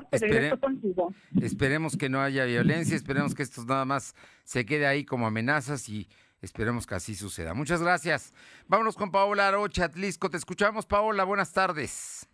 esperemos 1.41 1.97
que 1.97 2.09
no 2.09 2.21
haya 2.21 2.45
violencia, 2.45 2.97
esperemos 2.97 3.35
que 3.35 3.43
esto 3.43 3.65
nada 3.65 3.85
más 3.85 4.15
se 4.45 4.65
quede 4.65 4.87
ahí 4.87 5.05
como 5.05 5.27
amenazas 5.27 5.89
y 5.89 6.09
Esperemos 6.43 6.87
que 6.87 6.97
así 6.97 7.15
suceda. 7.15 7.55
Muchas 7.55 7.81
gracias. 7.81 8.35
Vámonos 8.67 8.97
con 8.97 9.13
Paola 9.13 9.49
Arocha, 9.49 9.85
Atlisco. 9.85 10.29
Te 10.29 10.37
escuchamos, 10.37 10.85
Paola. 10.87 11.23
Buenas 11.23 11.53
tardes. 11.53 12.29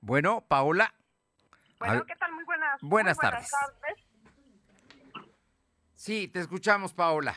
Bueno, 0.00 0.44
Paola. 0.46 0.94
Bueno, 1.80 2.04
¿qué 2.06 2.14
tal? 2.14 2.32
Muy 2.32 2.44
buenas, 2.44 2.80
buenas, 2.80 3.18
tardes. 3.18 3.50
Sí, 5.94 6.28
te 6.28 6.40
escuchamos, 6.40 6.94
Paola. 6.94 7.34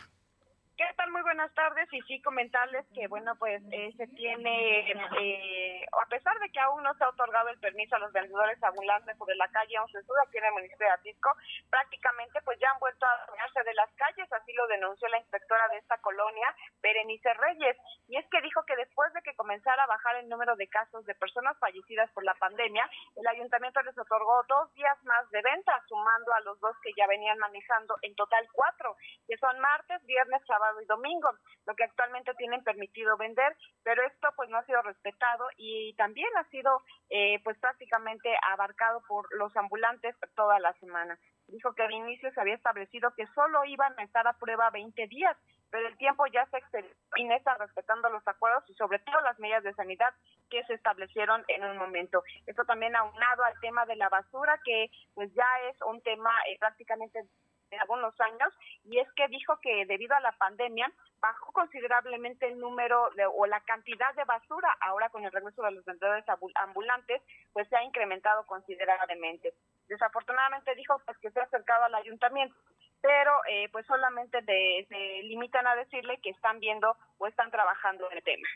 Tardes 1.53 1.87
y 1.91 2.01
sí 2.03 2.21
comentarles 2.21 2.85
que, 2.93 3.07
bueno, 3.07 3.35
pues 3.37 3.61
eh, 3.71 3.93
se 3.97 4.07
tiene, 4.07 4.91
eh, 4.91 5.85
a 5.91 6.05
pesar 6.09 6.37
de 6.39 6.49
que 6.49 6.59
aún 6.59 6.83
no 6.83 6.93
se 6.95 7.03
ha 7.03 7.09
otorgado 7.09 7.49
el 7.49 7.59
permiso 7.59 7.95
a 7.95 7.99
los 7.99 8.13
vendedores 8.13 8.61
ambulantes 8.63 9.17
sobre 9.17 9.35
la 9.35 9.47
calle 9.49 9.79
11 9.79 10.03
Sur 10.03 10.15
aquí 10.21 10.37
en 10.37 10.45
el 10.45 10.53
municipio 10.53 10.87
de 10.87 10.93
Atisco, 10.93 11.31
prácticamente 11.69 12.41
pues 12.43 12.59
ya 12.59 12.71
han 12.71 12.79
vuelto 12.79 13.05
a 13.05 13.11
adueñarse 13.23 13.63
de 13.63 13.73
las 13.73 13.89
calles, 13.95 14.31
así 14.31 14.53
lo 14.53 14.67
denunció 14.67 15.07
la 15.09 15.19
inspectora 15.19 15.67
de 15.69 15.77
esta 15.77 15.97
colonia, 15.99 16.55
Berenice 16.81 17.33
Reyes, 17.33 17.77
y 18.07 18.17
es 18.17 18.25
que 18.29 18.41
dijo 18.41 18.63
que 18.65 18.75
después 18.75 19.11
de 19.13 19.21
que 19.21 19.35
comenzara 19.35 19.83
a 19.83 19.87
bajar 19.87 20.15
el 20.17 20.29
número 20.29 20.55
de 20.55 20.67
casos 20.67 21.05
de 21.05 21.15
personas 21.15 21.57
fallecidas 21.59 22.09
por 22.11 22.23
la 22.23 22.35
pandemia, 22.35 22.89
el 23.15 23.27
ayuntamiento 23.27 23.81
les 23.81 23.97
otorgó 23.97 24.43
dos 24.47 24.73
días 24.75 24.97
más 25.03 25.29
de 25.31 25.41
venta, 25.41 25.81
sumando 25.87 26.33
a 26.33 26.41
los 26.41 26.59
dos 26.59 26.75
que 26.81 26.91
ya 26.97 27.07
venían 27.07 27.37
manejando, 27.37 27.97
en 28.01 28.15
total 28.15 28.47
cuatro, 28.51 28.95
que 29.27 29.37
son 29.37 29.59
martes, 29.59 30.03
viernes, 30.05 30.41
sábado, 30.45 30.81
y 30.81 30.85
domingo, 30.85 31.29
lo 31.65 31.75
que 31.75 31.83
actualmente 31.83 32.33
tienen 32.35 32.63
permitido 32.63 33.17
vender, 33.17 33.55
pero 33.83 34.01
esto 34.03 34.29
pues 34.35 34.49
no 34.49 34.57
ha 34.57 34.65
sido 34.65 34.81
respetado 34.81 35.47
y 35.57 35.93
también 35.95 36.29
ha 36.37 36.43
sido 36.49 36.81
eh, 37.09 37.39
pues 37.43 37.57
prácticamente 37.59 38.33
abarcado 38.51 39.01
por 39.07 39.27
los 39.35 39.55
ambulantes 39.57 40.15
toda 40.35 40.59
la 40.59 40.73
semana. 40.73 41.19
Dijo 41.47 41.73
que 41.73 41.83
al 41.83 41.91
inicio 41.91 42.31
se 42.31 42.41
había 42.41 42.55
establecido 42.55 43.13
que 43.15 43.27
solo 43.27 43.63
iban 43.65 43.97
a 43.97 44.03
estar 44.03 44.27
a 44.27 44.33
prueba 44.33 44.69
20 44.69 45.07
días, 45.07 45.37
pero 45.69 45.87
el 45.87 45.97
tiempo 45.97 46.25
ya 46.27 46.45
se 46.47 46.57
extendió 46.57 46.91
y 47.15 47.31
está 47.33 47.55
respetando 47.55 48.09
los 48.09 48.25
acuerdos 48.27 48.63
y 48.69 48.73
sobre 48.75 48.99
todo 48.99 49.19
las 49.21 49.39
medidas 49.39 49.63
de 49.63 49.73
sanidad 49.73 50.13
que 50.49 50.63
se 50.65 50.73
establecieron 50.73 51.43
en 51.47 51.63
un 51.63 51.77
momento. 51.77 52.23
Esto 52.45 52.63
también 52.65 52.95
aunado 52.95 53.43
al 53.43 53.59
tema 53.59 53.85
de 53.85 53.95
la 53.95 54.09
basura, 54.09 54.59
que 54.63 54.89
pues 55.13 55.33
ya 55.33 55.47
es 55.69 55.81
un 55.81 56.01
tema 56.01 56.31
eh, 56.49 56.57
prácticamente 56.59 57.23
de 57.69 57.77
algunos 57.77 58.19
años, 58.21 58.53
y 58.85 58.99
es 58.99 59.11
que 59.13 59.27
dijo 59.27 59.59
que 59.59 59.85
debido 59.85 60.15
a 60.15 60.19
la 60.19 60.31
pandemia 60.33 60.91
bajó 61.19 61.51
considerablemente 61.51 62.47
el 62.47 62.59
número 62.59 63.09
o 63.35 63.45
la 63.45 63.59
cantidad 63.61 64.13
de 64.15 64.23
basura. 64.23 64.75
Ahora 64.81 65.09
con 65.09 65.23
el 65.25 65.31
regreso 65.31 65.61
de 65.63 65.71
los 65.71 65.85
vendedores 65.85 66.25
ambulantes, 66.55 67.21
pues 67.53 67.67
se 67.69 67.75
ha 67.75 67.83
incrementado 67.83 68.45
considerablemente. 68.45 69.53
Desafortunadamente 69.87 70.75
dijo 70.75 71.01
pues 71.05 71.17
que 71.17 71.31
se 71.31 71.39
ha 71.39 71.43
acercado 71.43 71.85
al 71.85 71.95
ayuntamiento 71.95 72.55
pero 73.01 73.31
eh, 73.49 73.69
pues 73.71 73.85
solamente 73.85 74.43
se 74.43 75.23
limitan 75.23 75.67
a 75.67 75.75
decirle 75.75 76.19
que 76.21 76.31
están 76.31 76.59
viendo 76.59 76.95
o 77.17 77.27
están 77.27 77.51
trabajando 77.51 78.09
en 78.11 78.17
el 78.17 78.23
tema. 78.23 78.47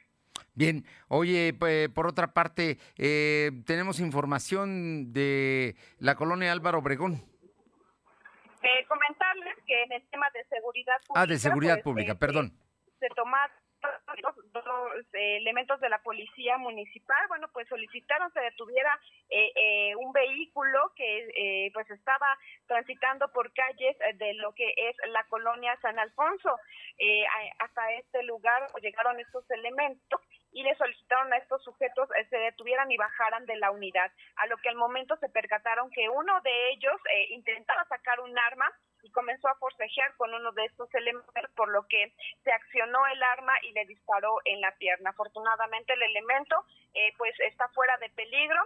Bien, 0.53 0.83
oye, 1.07 1.53
por 1.93 2.07
otra 2.07 2.33
parte, 2.33 2.77
eh, 2.97 3.51
tenemos 3.65 3.99
información 3.99 5.13
de 5.13 5.75
la 5.97 6.15
colonia 6.15 6.51
Álvaro 6.51 6.79
Obregón. 6.79 7.30
Eh, 8.63 8.85
comentarles 8.87 9.57
que 9.65 9.83
en 9.83 9.91
el 9.93 10.09
tema 10.09 10.29
de 10.31 10.43
seguridad 10.45 10.97
pública. 11.07 11.21
Ah, 11.21 11.25
de 11.25 11.37
seguridad 11.37 11.75
pues, 11.75 11.83
pública, 11.83 12.15
perdón. 12.15 12.51
Se 12.99 13.07
tomaron 13.15 13.61
dos, 14.51 14.65
eh, 15.13 15.37
elementos 15.37 15.79
de 15.79 15.89
la 15.89 15.99
policía 15.99 16.57
municipal, 16.57 17.27
bueno, 17.27 17.47
pues 17.53 17.67
solicitaron 17.67 18.31
se 18.33 18.39
detuviera 18.39 18.99
eh, 19.29 19.51
eh, 19.55 19.95
un 19.95 20.11
vehículo 20.11 20.91
que 20.95 21.69
pues 21.73 21.89
estaba 21.89 22.37
transitando 22.67 23.27
por 23.29 23.51
calles 23.53 23.95
de 24.15 24.33
lo 24.35 24.53
que 24.53 24.73
es 24.75 24.95
la 25.09 25.23
colonia 25.25 25.77
San 25.81 25.97
Alfonso. 25.99 26.57
hasta 27.59 27.93
este 27.93 28.23
lugar 28.23 28.67
llegaron 28.81 29.19
estos 29.19 29.49
elementos 29.51 30.20
y 30.51 30.63
le 30.63 30.75
solicitaron 30.75 31.31
a 31.33 31.37
estos 31.37 31.63
sujetos 31.63 32.09
se 32.29 32.37
detuvieran 32.37 32.91
y 32.91 32.97
bajaran 32.97 33.45
de 33.45 33.55
la 33.57 33.71
unidad, 33.71 34.11
a 34.35 34.47
lo 34.47 34.57
que 34.57 34.69
al 34.69 34.75
momento 34.75 35.15
se 35.17 35.29
percataron 35.29 35.89
que 35.91 36.09
uno 36.09 36.41
de 36.41 36.69
ellos 36.71 36.99
intentaba 37.29 37.85
sacar 37.85 38.19
un 38.19 38.37
arma 38.37 38.71
y 39.03 39.11
comenzó 39.11 39.47
a 39.47 39.55
forcejear 39.55 40.15
con 40.15 40.33
uno 40.33 40.51
de 40.51 40.65
estos 40.65 40.93
elementos, 40.93 41.33
por 41.55 41.69
lo 41.69 41.87
que 41.87 42.13
se 42.43 42.51
accionó 42.51 43.05
el 43.07 43.21
arma 43.23 43.53
y 43.63 43.71
le 43.71 43.85
disparó 43.85 44.37
en 44.45 44.61
la 44.61 44.71
pierna. 44.77 45.11
Afortunadamente 45.11 45.93
el 45.93 46.03
elemento 46.03 46.65
eh, 46.93 47.13
pues 47.17 47.33
está 47.39 47.67
fuera 47.69 47.97
de 47.97 48.09
peligro, 48.09 48.61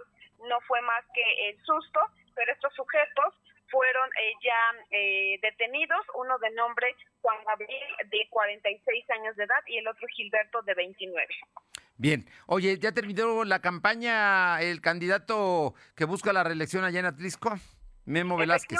no 0.48 0.60
fue 0.62 0.80
más 0.82 1.04
que 1.14 1.48
el 1.48 1.58
susto, 1.64 2.00
pero 2.34 2.52
estos 2.52 2.74
sujetos 2.74 3.34
fueron 3.70 4.10
eh, 4.10 4.32
ya 4.42 4.86
eh, 4.90 5.38
detenidos, 5.42 6.04
uno 6.14 6.38
de 6.38 6.50
nombre 6.50 6.94
Juan 7.20 7.42
Gabriel 7.44 7.96
de 8.06 8.28
46 8.30 9.10
años 9.10 9.36
de 9.36 9.44
edad 9.44 9.62
y 9.66 9.78
el 9.78 9.88
otro 9.88 10.06
Gilberto 10.08 10.62
de 10.62 10.74
29. 10.74 11.26
Bien, 11.98 12.28
oye, 12.46 12.78
¿ya 12.78 12.92
terminó 12.92 13.44
la 13.44 13.60
campaña 13.60 14.60
el 14.60 14.80
candidato 14.80 15.74
que 15.94 16.04
busca 16.04 16.32
la 16.32 16.44
reelección 16.44 16.84
allá 16.84 17.00
en 17.00 17.06
Atlisco? 17.06 17.58
Memo 18.04 18.36
Velázquez 18.36 18.78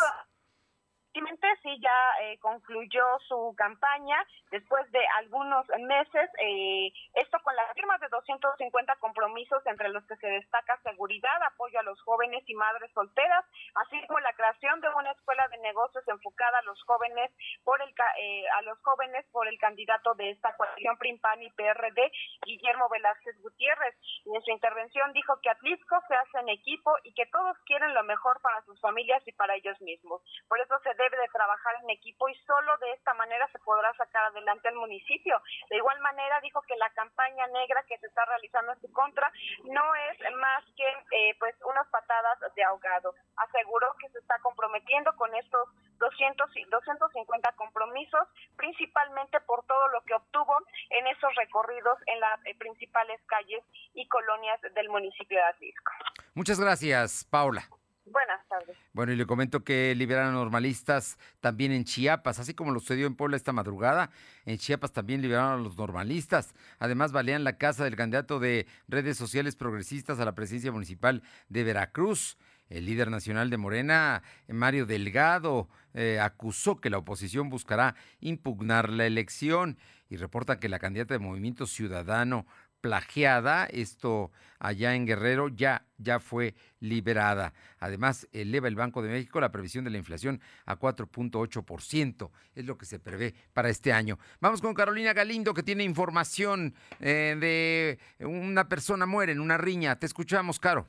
sí 1.63 1.79
ya 1.81 1.99
eh, 2.23 2.39
concluyó 2.39 3.05
su 3.29 3.55
campaña 3.57 4.17
después 4.51 4.91
de 4.93 5.01
algunos 5.19 5.67
meses, 5.81 6.31
eh, 6.41 6.93
esto 7.15 7.39
con 7.43 7.55
las 7.57 7.73
firmas 7.75 8.01
de 8.01 8.09
250 8.09 8.97
compromisos 8.97 9.65
entre 9.67 9.89
los 9.89 10.05
que 10.07 10.17
se 10.17 10.29
destaca 10.29 10.79
seguridad, 10.83 11.43
apoyo 11.43 11.79
a 11.81 11.83
los 11.83 12.01
jóvenes 12.03 12.43
y 12.47 12.55
madres 12.55 12.91
solteras, 12.93 13.45
así 13.75 14.05
como 14.07 14.21
la 14.21 14.33
creación 14.35 14.81
de 14.81 14.89
una 14.91 15.13
escuela 15.13 15.49
de 15.49 15.59
negocios 15.59 16.07
enfocada 16.09 16.59
a 16.59 16.63
los 16.63 16.83
jóvenes 16.85 17.31
por 17.65 17.81
el 17.83 17.95
eh, 18.19 18.45
a 18.59 18.63
los 18.63 18.79
jóvenes 18.83 19.25
por 19.33 19.49
el 19.49 19.59
candidato 19.59 20.15
de 20.15 20.31
esta 20.31 20.55
coalición 20.57 20.97
PRIMPAN 20.99 21.43
y 21.43 21.51
PRD, 21.51 22.13
Guillermo 22.45 22.89
Velázquez 22.89 23.41
Gutiérrez. 23.41 23.95
Y 24.25 24.37
en 24.37 24.43
su 24.43 24.51
intervención 24.51 25.13
dijo 25.13 25.39
que 25.41 25.51
Atlisco 25.51 25.97
se 26.09 26.15
hace 26.15 26.39
en 26.39 26.49
equipo 26.51 26.93
y 27.05 27.15
que 27.15 27.27
todos 27.27 27.57
quieren 27.65 27.95
lo 27.95 28.03
mejor 28.05 28.41
para 28.43 28.63
sus 28.63 28.81
familias 28.81 29.23
y 29.27 29.33
para 29.33 29.55
ellos 29.55 29.81
mismos. 29.81 30.23
Por 30.49 30.61
eso 30.61 30.79
se 30.81 30.95
debe 30.95 31.06
de 31.11 31.29
trabajar 31.29 31.75
en 31.83 31.91
equipo 31.91 32.29
y 32.29 32.35
solo 32.47 32.77
de 32.79 32.93
esta 32.93 33.15
manera 33.15 33.49
se 33.53 33.59
podrá 33.61 33.93
sacar 33.95 34.25
adelante 34.25 34.69
el 34.69 34.77
municipio. 34.77 35.41
De 35.71 35.77
igual 35.77 36.01
manera 36.01 36.41
dijo 36.41 36.63
que 36.63 36.77
la 36.77 36.91
campaña 36.91 37.47
negra 37.49 37.85
que 37.89 37.99
se 37.99 38.07
está 38.07 38.25
realizando 38.25 38.73
en 38.73 38.81
su 38.81 38.93
contra 38.93 39.31
no 39.65 39.95
es 40.11 40.19
más 40.37 40.65
que 40.77 40.89
eh, 41.13 41.37
pues 41.39 41.55
unas 41.65 41.87
patadas 41.89 42.39
de 42.55 42.65
ahogado. 42.65 43.15
Aseguró 43.37 43.95
que 44.01 44.09
se 44.11 44.19
está 44.19 44.39
comprometiendo 44.41 45.15
con 45.17 45.35
estos 45.35 45.69
200 45.99 46.57
y 46.57 46.65
250 46.65 47.53
compromisos, 47.53 48.29
principalmente 48.57 49.41
por 49.41 49.65
todo 49.67 49.89
lo 49.89 50.03
que 50.03 50.15
obtuvo 50.15 50.57
en 50.91 51.07
esos 51.07 51.35
recorridos 51.37 51.99
en 52.07 52.21
las 52.21 52.45
eh, 52.47 52.55
principales 52.59 53.21
calles 53.27 53.63
y 53.95 54.07
colonias 54.09 54.61
del 54.75 54.89
municipio 54.89 55.39
de 55.39 55.45
Atlisco. 55.45 55.93
Muchas 56.35 56.61
gracias, 56.61 57.27
Paula. 57.31 57.63
Buenas 58.07 58.47
tardes. 58.49 58.77
Bueno, 58.93 59.13
y 59.13 59.17
le 59.17 59.27
comento 59.27 59.65
que 59.65 59.95
liberaron 59.97 60.35
normalistas 60.35 61.19
también 61.41 61.73
en 61.73 61.85
Chiapas, 61.85 62.39
así 62.39 62.55
como 62.55 62.71
lo 62.71 62.79
sucedió 62.79 63.07
en 63.07 63.17
Puebla 63.17 63.37
esta 63.37 63.53
madrugada. 63.53 64.11
En 64.45 64.59
Chiapas 64.59 64.93
también 64.93 65.23
liberaron 65.23 65.61
a 65.61 65.63
los 65.63 65.77
normalistas. 65.77 66.55
Además, 66.79 67.11
balean 67.11 67.43
la 67.43 67.59
casa 67.59 67.85
del 67.85 67.97
candidato 67.97 68.39
de 68.39 68.67
redes 68.87 69.17
sociales 69.17 69.57
progresistas 69.57 70.21
a 70.21 70.25
la 70.25 70.35
presidencia 70.35 70.71
municipal 70.71 71.23
de 71.49 71.65
Veracruz. 71.65 72.39
El 72.69 72.87
líder 72.87 73.11
nacional 73.11 73.51
de 73.51 73.57
Morena, 73.59 74.23
Mario 74.49 74.87
Delgado, 74.87 75.69
eh, 75.95 76.19
acusó 76.21 76.81
que 76.81 76.91
la 76.91 76.99
oposición 76.99 77.49
buscará 77.49 77.95
impugnar 78.21 78.91
la 78.91 79.07
elección 79.07 79.79
y 80.09 80.17
reporta 80.17 80.59
que 80.59 80.69
la 80.69 80.79
candidata 80.79 81.15
de 81.15 81.21
Movimiento 81.21 81.67
Ciudadano 81.67 82.47
plagiada, 82.87 83.67
esto 83.67 84.31
allá 84.61 84.95
en 84.95 85.07
Guerrero 85.07 85.49
ya, 85.49 85.85
ya 85.99 86.21
fue 86.21 86.55
liberada. 86.79 87.53
Además, 87.81 88.29
eleva 88.31 88.69
el 88.69 88.77
Banco 88.77 89.03
de 89.03 89.09
México 89.09 89.41
la 89.41 89.51
previsión 89.51 89.83
de 89.83 89.91
la 89.91 89.99
inflación 89.99 90.41
a 90.67 90.79
4.8%, 90.79 92.31
es 92.55 92.65
lo 92.65 92.79
que 92.79 92.87
se 92.87 93.01
prevé 93.01 93.35
para 93.53 93.71
este 93.71 93.93
año. 93.93 94.21
Vamos 94.41 94.61
con 94.61 94.73
Carolina 94.73 95.15
Galindo, 95.15 95.53
que 95.53 95.65
tiene 95.65 95.83
información 95.83 96.77
eh, 97.01 97.99
de 98.21 98.25
una 98.25 98.69
persona 98.69 99.05
muere 99.05 99.33
en 99.33 99.41
una 99.41 99.59
riña. 99.59 99.99
Te 99.99 100.07
escuchamos, 100.07 100.61
Caro. 100.61 100.87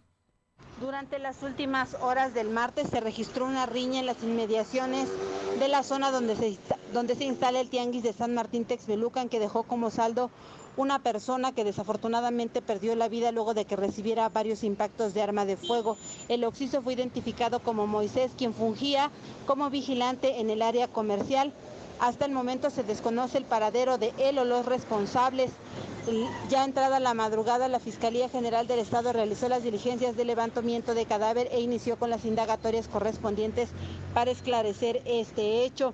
Durante 0.79 1.17
las 1.17 1.41
últimas 1.41 1.95
horas 1.95 2.35
del 2.35 2.51
martes 2.51 2.89
se 2.89 2.99
registró 2.99 3.45
una 3.45 3.65
riña 3.65 3.99
en 3.99 4.05
las 4.05 4.21
inmediaciones 4.21 5.09
de 5.59 5.67
la 5.67 5.81
zona 5.81 6.11
donde 6.11 6.35
se, 6.35 6.59
donde 6.93 7.15
se 7.15 7.23
instala 7.23 7.59
el 7.59 7.71
tianguis 7.71 8.03
de 8.03 8.13
San 8.13 8.35
Martín 8.35 8.65
Texmelucan, 8.65 9.29
que 9.29 9.39
dejó 9.39 9.63
como 9.63 9.89
saldo 9.89 10.29
una 10.77 10.99
persona 10.99 11.51
que 11.51 11.63
desafortunadamente 11.63 12.61
perdió 12.61 12.95
la 12.95 13.09
vida 13.09 13.31
luego 13.31 13.53
de 13.53 13.65
que 13.65 13.75
recibiera 13.75 14.29
varios 14.29 14.63
impactos 14.63 15.13
de 15.13 15.23
arma 15.23 15.45
de 15.45 15.57
fuego. 15.57 15.97
El 16.29 16.43
occiso 16.43 16.81
fue 16.81 16.93
identificado 16.93 17.59
como 17.59 17.87
Moisés, 17.87 18.31
quien 18.37 18.53
fungía 18.53 19.11
como 19.45 19.69
vigilante 19.69 20.39
en 20.39 20.49
el 20.49 20.61
área 20.61 20.87
comercial. 20.87 21.51
Hasta 21.99 22.25
el 22.25 22.31
momento 22.31 22.69
se 22.69 22.83
desconoce 22.83 23.39
el 23.39 23.45
paradero 23.45 23.97
de 23.97 24.13
él 24.19 24.37
o 24.37 24.45
los 24.45 24.67
responsables. 24.67 25.49
Ya 26.47 26.63
entrada 26.63 26.99
la 26.99 27.15
madrugada, 27.15 27.67
la 27.67 27.79
Fiscalía 27.79 28.29
General 28.29 28.67
del 28.67 28.79
Estado 28.79 29.11
realizó 29.11 29.49
las 29.49 29.63
diligencias 29.63 30.15
de 30.15 30.23
levantamiento 30.23 30.93
de 30.93 31.05
cadáver 31.05 31.49
e 31.51 31.59
inició 31.59 31.97
con 31.97 32.11
las 32.11 32.23
indagatorias 32.23 32.87
correspondientes 32.87 33.69
para 34.13 34.31
esclarecer 34.31 35.01
este 35.05 35.65
hecho. 35.65 35.93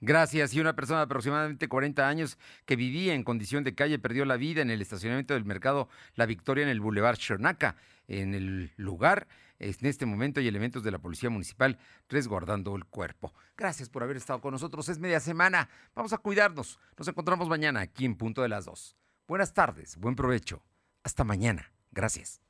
Gracias. 0.00 0.54
Y 0.54 0.60
una 0.60 0.76
persona 0.76 1.00
de 1.00 1.04
aproximadamente 1.04 1.68
40 1.68 2.08
años 2.08 2.38
que 2.64 2.76
vivía 2.76 3.14
en 3.14 3.24
condición 3.24 3.64
de 3.64 3.74
calle 3.74 3.98
perdió 3.98 4.24
la 4.24 4.36
vida 4.36 4.62
en 4.62 4.70
el 4.70 4.82
estacionamiento 4.82 5.34
del 5.34 5.44
mercado 5.44 5.88
La 6.14 6.26
Victoria 6.26 6.64
en 6.64 6.68
el 6.68 6.80
Boulevard 6.80 7.18
Xonaca. 7.18 7.76
En 8.08 8.34
el 8.34 8.72
lugar, 8.76 9.26
en 9.58 9.74
este 9.82 10.06
momento, 10.06 10.40
hay 10.40 10.48
elementos 10.48 10.82
de 10.82 10.90
la 10.90 10.98
Policía 10.98 11.30
Municipal 11.30 11.78
resguardando 12.08 12.76
el 12.76 12.84
cuerpo. 12.84 13.32
Gracias 13.56 13.88
por 13.88 14.02
haber 14.02 14.16
estado 14.16 14.40
con 14.40 14.52
nosotros. 14.52 14.88
Es 14.88 14.98
media 14.98 15.20
semana. 15.20 15.68
Vamos 15.94 16.12
a 16.12 16.18
cuidarnos. 16.18 16.78
Nos 16.96 17.08
encontramos 17.08 17.48
mañana 17.48 17.80
aquí 17.80 18.04
en 18.04 18.16
punto 18.16 18.42
de 18.42 18.48
las 18.48 18.66
dos. 18.66 18.96
Buenas 19.26 19.54
tardes. 19.54 19.96
Buen 19.96 20.14
provecho. 20.14 20.62
Hasta 21.02 21.24
mañana. 21.24 21.72
Gracias. 21.90 22.40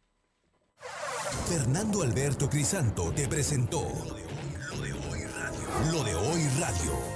Fernando 1.48 2.02
Alberto 2.02 2.50
Crisanto 2.50 3.12
te 3.12 3.28
presentó 3.28 3.82
Lo 4.70 4.80
de 4.82 4.92
hoy 4.92 5.24
radio. 5.24 5.92
Lo 5.92 6.04
de 6.04 6.14
hoy 6.14 6.48
radio. 6.60 7.15